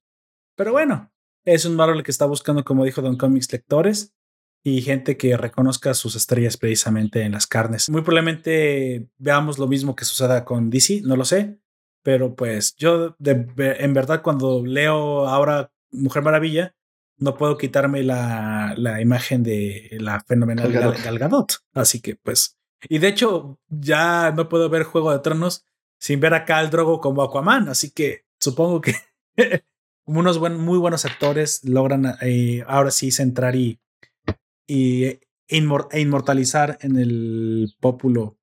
[0.60, 1.10] Pero bueno,
[1.45, 4.14] es un Marvel que está buscando, como dijo Don Comics, lectores
[4.61, 7.90] y gente que reconozca sus estrellas precisamente en las carnes.
[7.90, 11.61] Muy probablemente veamos lo mismo que suceda con DC, no lo sé,
[12.03, 16.76] pero pues yo en verdad cuando leo ahora Mujer Maravilla,
[17.15, 21.53] no puedo quitarme la, la imagen de la fenomenal Gal Gadot.
[21.73, 22.60] Así que pues,
[22.90, 25.64] y de hecho ya no puedo ver Juego de Tronos
[25.99, 28.94] sin ver acá al Drogo como Aquaman, así que supongo que
[30.18, 33.80] unos muy buenos actores logran eh, ahora sí centrar y,
[34.68, 35.03] y
[35.48, 35.60] e
[35.94, 38.38] inmortalizar en el pópulo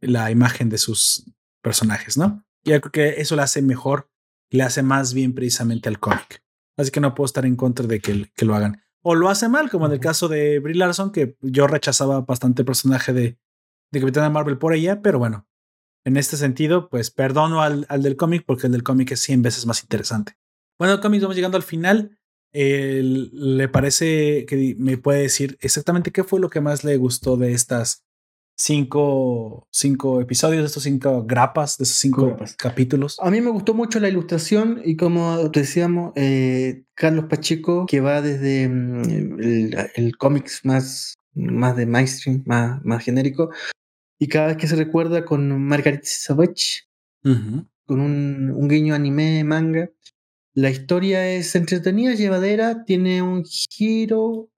[0.00, 1.24] la imagen de sus
[1.62, 2.44] personajes, ¿no?
[2.64, 4.10] Yo creo que eso le hace mejor,
[4.50, 6.44] le hace más bien precisamente al cómic.
[6.76, 8.82] Así que no puedo estar en contra de que, que lo hagan.
[9.02, 12.62] O lo hace mal, como en el caso de Brie Larson, que yo rechazaba bastante
[12.62, 13.38] el personaje de,
[13.90, 15.48] de Capitana Marvel por ella, pero bueno,
[16.04, 19.42] en este sentido, pues perdono al, al del cómic porque el del cómic es 100
[19.42, 20.37] veces más interesante.
[20.78, 22.18] Bueno, cómic vamos llegando al final.
[22.52, 27.52] ¿Le parece que me puede decir exactamente qué fue lo que más le gustó de
[27.52, 28.04] estas
[28.56, 33.18] cinco, cinco episodios, de estos cinco grapas, de esos cinco capítulos?
[33.20, 38.00] A mí me gustó mucho la ilustración y como te decíamos, eh, Carlos Pacheco, que
[38.00, 43.50] va desde mm, el, el cómics más, más de mainstream, más, más genérico,
[44.18, 46.88] y cada vez que se recuerda con Margaret Savage,
[47.22, 49.90] con un, un, guiño anime, manga.
[50.58, 54.50] La historia es entretenida, llevadera, tiene un giro.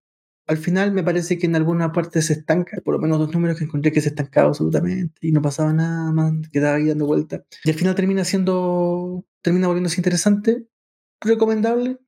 [0.47, 3.59] Al final me parece que en alguna parte se estanca, por lo menos dos números
[3.59, 7.45] que encontré que se estancaba absolutamente y no pasaba nada más, quedaba ahí dando vuelta.
[7.65, 10.65] Y al final termina siendo, termina volviéndose interesante,
[11.21, 11.99] recomendable.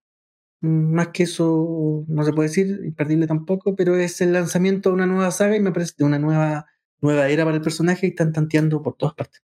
[0.63, 4.95] Mm, más que eso no se puede decir, imperdible tampoco, pero es el lanzamiento de
[4.95, 6.65] una nueva saga y me parece de una nueva
[7.03, 9.43] nueva era para el personaje y están tanteando por todas partes.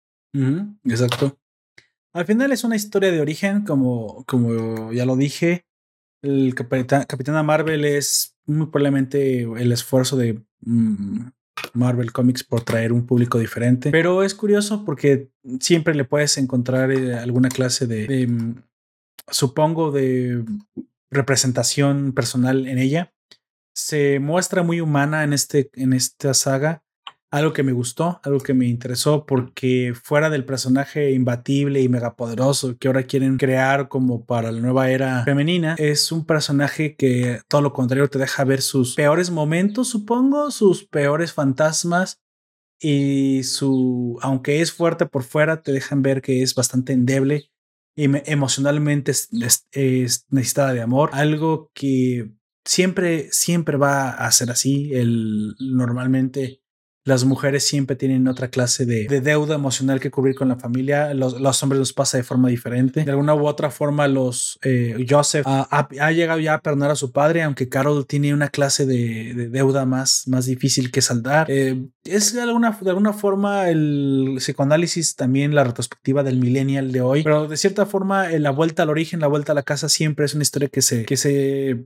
[0.83, 1.35] exacto.
[2.15, 5.65] Al final es una historia de origen, como, como ya lo dije.
[6.23, 11.27] El Capitán, Capitana Marvel es muy probablemente el esfuerzo de mm,
[11.73, 13.91] Marvel Comics por traer un público diferente.
[13.91, 15.29] Pero es curioso porque
[15.59, 18.63] siempre le puedes encontrar eh, alguna clase de, mm,
[19.29, 20.45] supongo, de
[21.11, 23.13] representación personal en ella.
[23.75, 26.84] Se muestra muy humana en, este, en esta saga
[27.35, 32.77] algo que me gustó, algo que me interesó, porque fuera del personaje imbatible y megapoderoso
[32.77, 37.61] que ahora quieren crear como para la nueva era femenina, es un personaje que todo
[37.61, 42.21] lo contrario te deja ver sus peores momentos, supongo, sus peores fantasmas
[42.79, 47.51] y su, aunque es fuerte por fuera, te dejan ver que es bastante endeble
[47.97, 49.29] y emocionalmente es,
[50.29, 52.31] necesitada de amor, algo que
[52.63, 54.93] siempre, siempre va a ser así.
[54.93, 56.61] El, normalmente
[57.05, 61.13] las mujeres siempre tienen otra clase de, deuda emocional que cubrir con la familia.
[61.13, 63.05] Los, hombres los pasa de forma diferente.
[63.05, 67.11] De alguna u otra forma, los eh, Joseph ha, llegado ya a perdonar a su
[67.11, 71.45] padre, aunque Carol tiene una clase de, deuda más, más difícil que saldar.
[71.47, 77.01] Eh, es de alguna, de alguna forma el psicoanálisis también la retrospectiva del millennial de
[77.01, 79.89] hoy, pero de cierta forma eh, la vuelta al origen, la vuelta a la casa
[79.89, 81.85] siempre es una historia que se, que se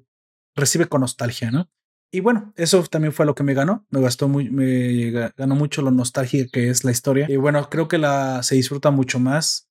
[0.55, 1.69] recibe con nostalgia, ¿no?
[2.11, 3.85] Y bueno, eso también fue lo que me ganó.
[3.89, 7.27] Me gastó muy, me ganó mucho lo nostálgica que es la historia.
[7.29, 9.69] Y bueno, creo que la se disfruta mucho más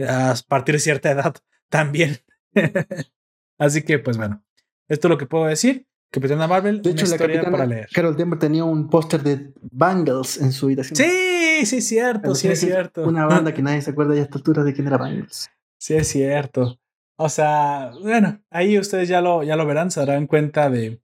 [0.00, 1.34] a partir de cierta edad
[1.68, 2.18] también.
[3.58, 4.42] Así que, pues bueno,
[4.88, 5.86] esto es lo que puedo decir.
[6.10, 7.88] Capitana Marvel, de hecho, una historia para leer.
[7.92, 10.96] Carol Denver tenía un póster de Bangles en su habitación.
[10.96, 13.02] Sí, sí, es cierto, sí, es cierto.
[13.02, 15.50] Una banda que nadie se acuerda ya a esta altura de quién era Bangles.
[15.76, 16.78] Sí, es cierto.
[17.16, 21.00] O sea, bueno, ahí ustedes ya lo, ya lo verán, se darán cuenta de,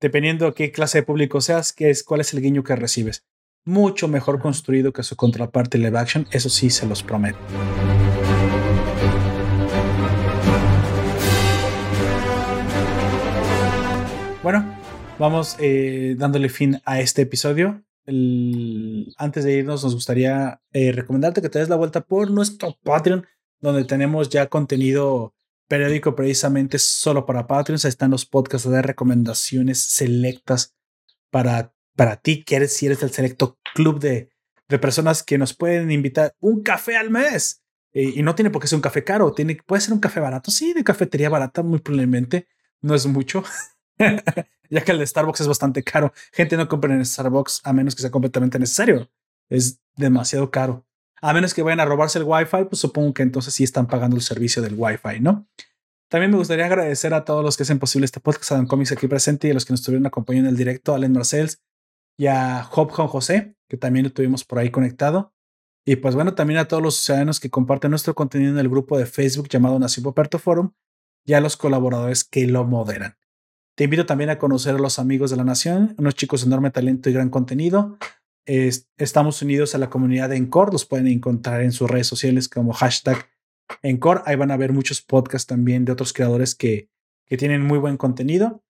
[0.00, 3.26] dependiendo qué clase de público seas, qué es, cuál es el guiño que recibes.
[3.64, 7.38] Mucho mejor construido que su contraparte live action, eso sí se los prometo.
[14.42, 14.74] Bueno,
[15.18, 17.82] vamos eh, dándole fin a este episodio.
[18.06, 23.26] antes de irnos, nos gustaría eh, recomendarte que te des la vuelta por nuestro Patreon,
[23.60, 25.34] donde tenemos ya contenido
[25.70, 27.84] periódico precisamente solo para Patreons.
[27.84, 30.74] Están los podcasts de recomendaciones selectas
[31.30, 34.30] para, para ti, que si eres del selecto club de,
[34.68, 37.62] de personas que nos pueden invitar un café al mes.
[37.92, 40.50] y no tiene por qué ser un café caro, tiene, puede ser un café barato,
[40.50, 42.48] sí, de cafetería barata, muy probablemente,
[42.80, 43.44] no es mucho,
[44.70, 46.12] ya que el de Starbucks es bastante caro.
[46.32, 49.08] Gente no compra en Starbucks a menos que sea completamente necesario,
[49.48, 50.84] es demasiado caro.
[51.22, 54.16] A menos que vayan a robarse el Wi-Fi, pues supongo que entonces sí están pagando
[54.16, 55.46] el servicio del Wi-Fi, ¿no?
[56.10, 59.06] También me gustaría agradecer a todos los que hacen posible este podcast, a Comics aquí
[59.06, 61.62] presente y a los que nos estuvieron acompañando en el directo, a Len Marcells
[62.18, 65.32] y a Job Juan José, que también lo tuvimos por ahí conectado.
[65.86, 68.98] Y pues bueno, también a todos los ciudadanos que comparten nuestro contenido en el grupo
[68.98, 70.72] de Facebook llamado Nación Poperto Forum
[71.24, 73.16] y a los colaboradores que lo moderan.
[73.76, 76.70] Te invito también a conocer a los amigos de la Nación, unos chicos de enorme
[76.70, 77.98] talento y gran contenido,
[78.96, 80.72] estamos unidos a la comunidad de Encore.
[80.72, 83.28] Los pueden encontrar en sus redes sociales como hashtag
[83.82, 84.22] Encore.
[84.26, 86.88] Ahí van a ver muchos podcasts también de otros creadores que,
[87.26, 88.62] que tienen muy buen contenido.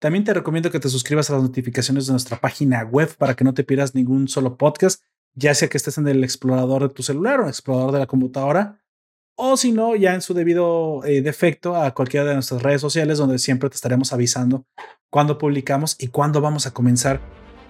[0.00, 3.44] También te recomiendo que te suscribas a las notificaciones de nuestra página web para que
[3.44, 5.02] no te pierdas ningún solo podcast,
[5.34, 8.06] ya sea que estés en el explorador de tu celular o el explorador de la
[8.06, 8.80] computadora,
[9.40, 13.18] o si no, ya en su debido eh, defecto a cualquiera de nuestras redes sociales,
[13.18, 14.66] donde siempre te estaremos avisando
[15.10, 17.20] cuando publicamos y cuándo vamos a comenzar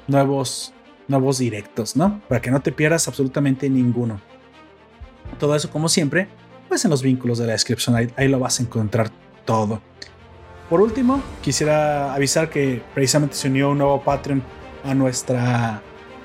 [0.06, 0.72] nuevos,
[1.08, 2.20] nuevos directos, ¿no?
[2.28, 4.20] Para que no te pierdas absolutamente ninguno.
[5.38, 6.28] Todo eso, como siempre,
[6.68, 9.10] pues en los vínculos de la descripción, ahí lo vas a encontrar
[9.44, 9.80] todo.
[10.68, 14.42] Por último, quisiera avisar que precisamente se unió un nuevo Patreon
[14.84, 15.80] a nuestra,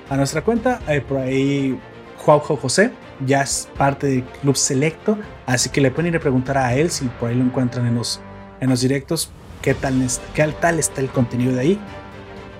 [0.09, 0.81] a nuestra cuenta.
[0.89, 1.79] Eh, por ahí,
[2.17, 2.91] Juanjo José
[3.25, 6.91] ya es parte del club selecto, así que le pueden ir a preguntar a él
[6.91, 8.19] si por ahí lo encuentran en los,
[8.59, 9.31] en los directos,
[9.61, 11.79] qué tal, qué tal está el contenido de ahí.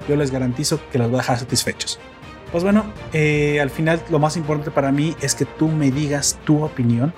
[0.07, 1.99] Yo les garantizo que los va a dejar satisfechos.
[2.53, 6.37] Pues bueno, eh, al final lo más importante para mí es que tú me digas
[6.45, 7.11] tu opinión,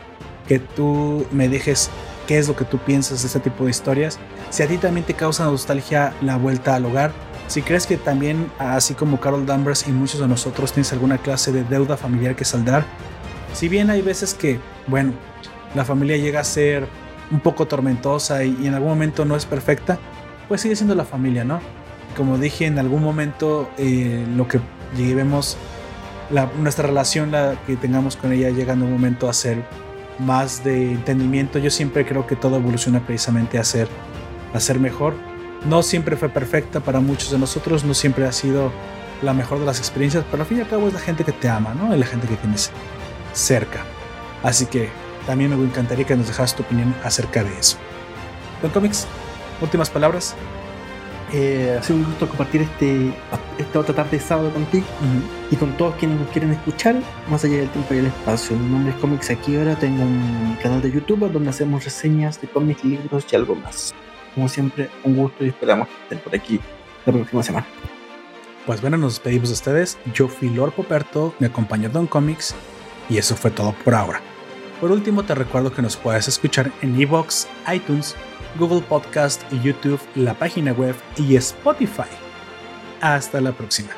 [0.48, 1.90] que tú me dejes
[2.26, 4.18] qué es lo que tú piensas de este tipo de historias.
[4.50, 7.12] Si a ti también te causa nostalgia la vuelta al hogar,
[7.48, 11.52] si crees que también, así como Carol Danvers y muchos de nosotros, tienes alguna clase
[11.52, 12.86] de deuda familiar que saldar,
[13.52, 15.12] si bien hay veces que, bueno,
[15.76, 16.88] la familia llega a ser
[17.30, 20.00] un poco tormentosa y, en algún momento no es perfecta,
[20.48, 21.60] pues sigue siendo la familia, ¿no?
[22.16, 24.62] Como dije, en algún momento eh, lo que
[24.96, 25.58] lleguemos,
[26.60, 29.64] nuestra relación, la que tengamos con ella, llega en un momento a ser
[30.20, 31.60] más de entendimiento.
[31.60, 33.88] Yo siempre creo que todo evoluciona precisamente a ser,
[34.54, 35.14] a ser mejor.
[35.66, 38.72] No siempre fue perfecta para muchos de nosotros, no siempre ha sido
[39.22, 41.32] la mejor de las experiencias, pero al fin y al cabo es la gente que
[41.32, 41.94] te ama, ¿no?
[41.94, 42.72] Es la gente que tienes
[43.34, 43.84] cerca.
[44.44, 44.90] Así que
[45.26, 47.78] también me encantaría que nos dejaras tu opinión acerca de eso.
[48.62, 49.08] Don Comics,
[49.62, 50.36] últimas palabras.
[51.38, 53.14] Eh, ha sido un gusto compartir este,
[53.58, 54.86] esta otra tarde de sábado contigo
[55.52, 56.96] y con todos quienes nos quieren escuchar,
[57.30, 58.56] más allá del tiempo y el espacio.
[58.56, 62.48] Mi nombre es Comics Aquí ahora, tengo un canal de YouTube donde hacemos reseñas de
[62.48, 63.94] cómics, libros y algo más.
[64.34, 66.62] Como siempre, un gusto y esperamos estén por aquí
[67.06, 67.68] la próxima semana.
[68.66, 69.98] Pues bueno, nos despedimos de ustedes.
[70.14, 72.56] Yo fui Lord Poperto, me acompañó Don Comics
[73.10, 74.22] y eso fue todo por ahora.
[74.80, 78.16] Por último, te recuerdo que nos puedes escuchar en Evox, iTunes,
[78.58, 82.10] Google Podcast, YouTube, la página web y Spotify.
[83.02, 83.90] Hasta la próxima.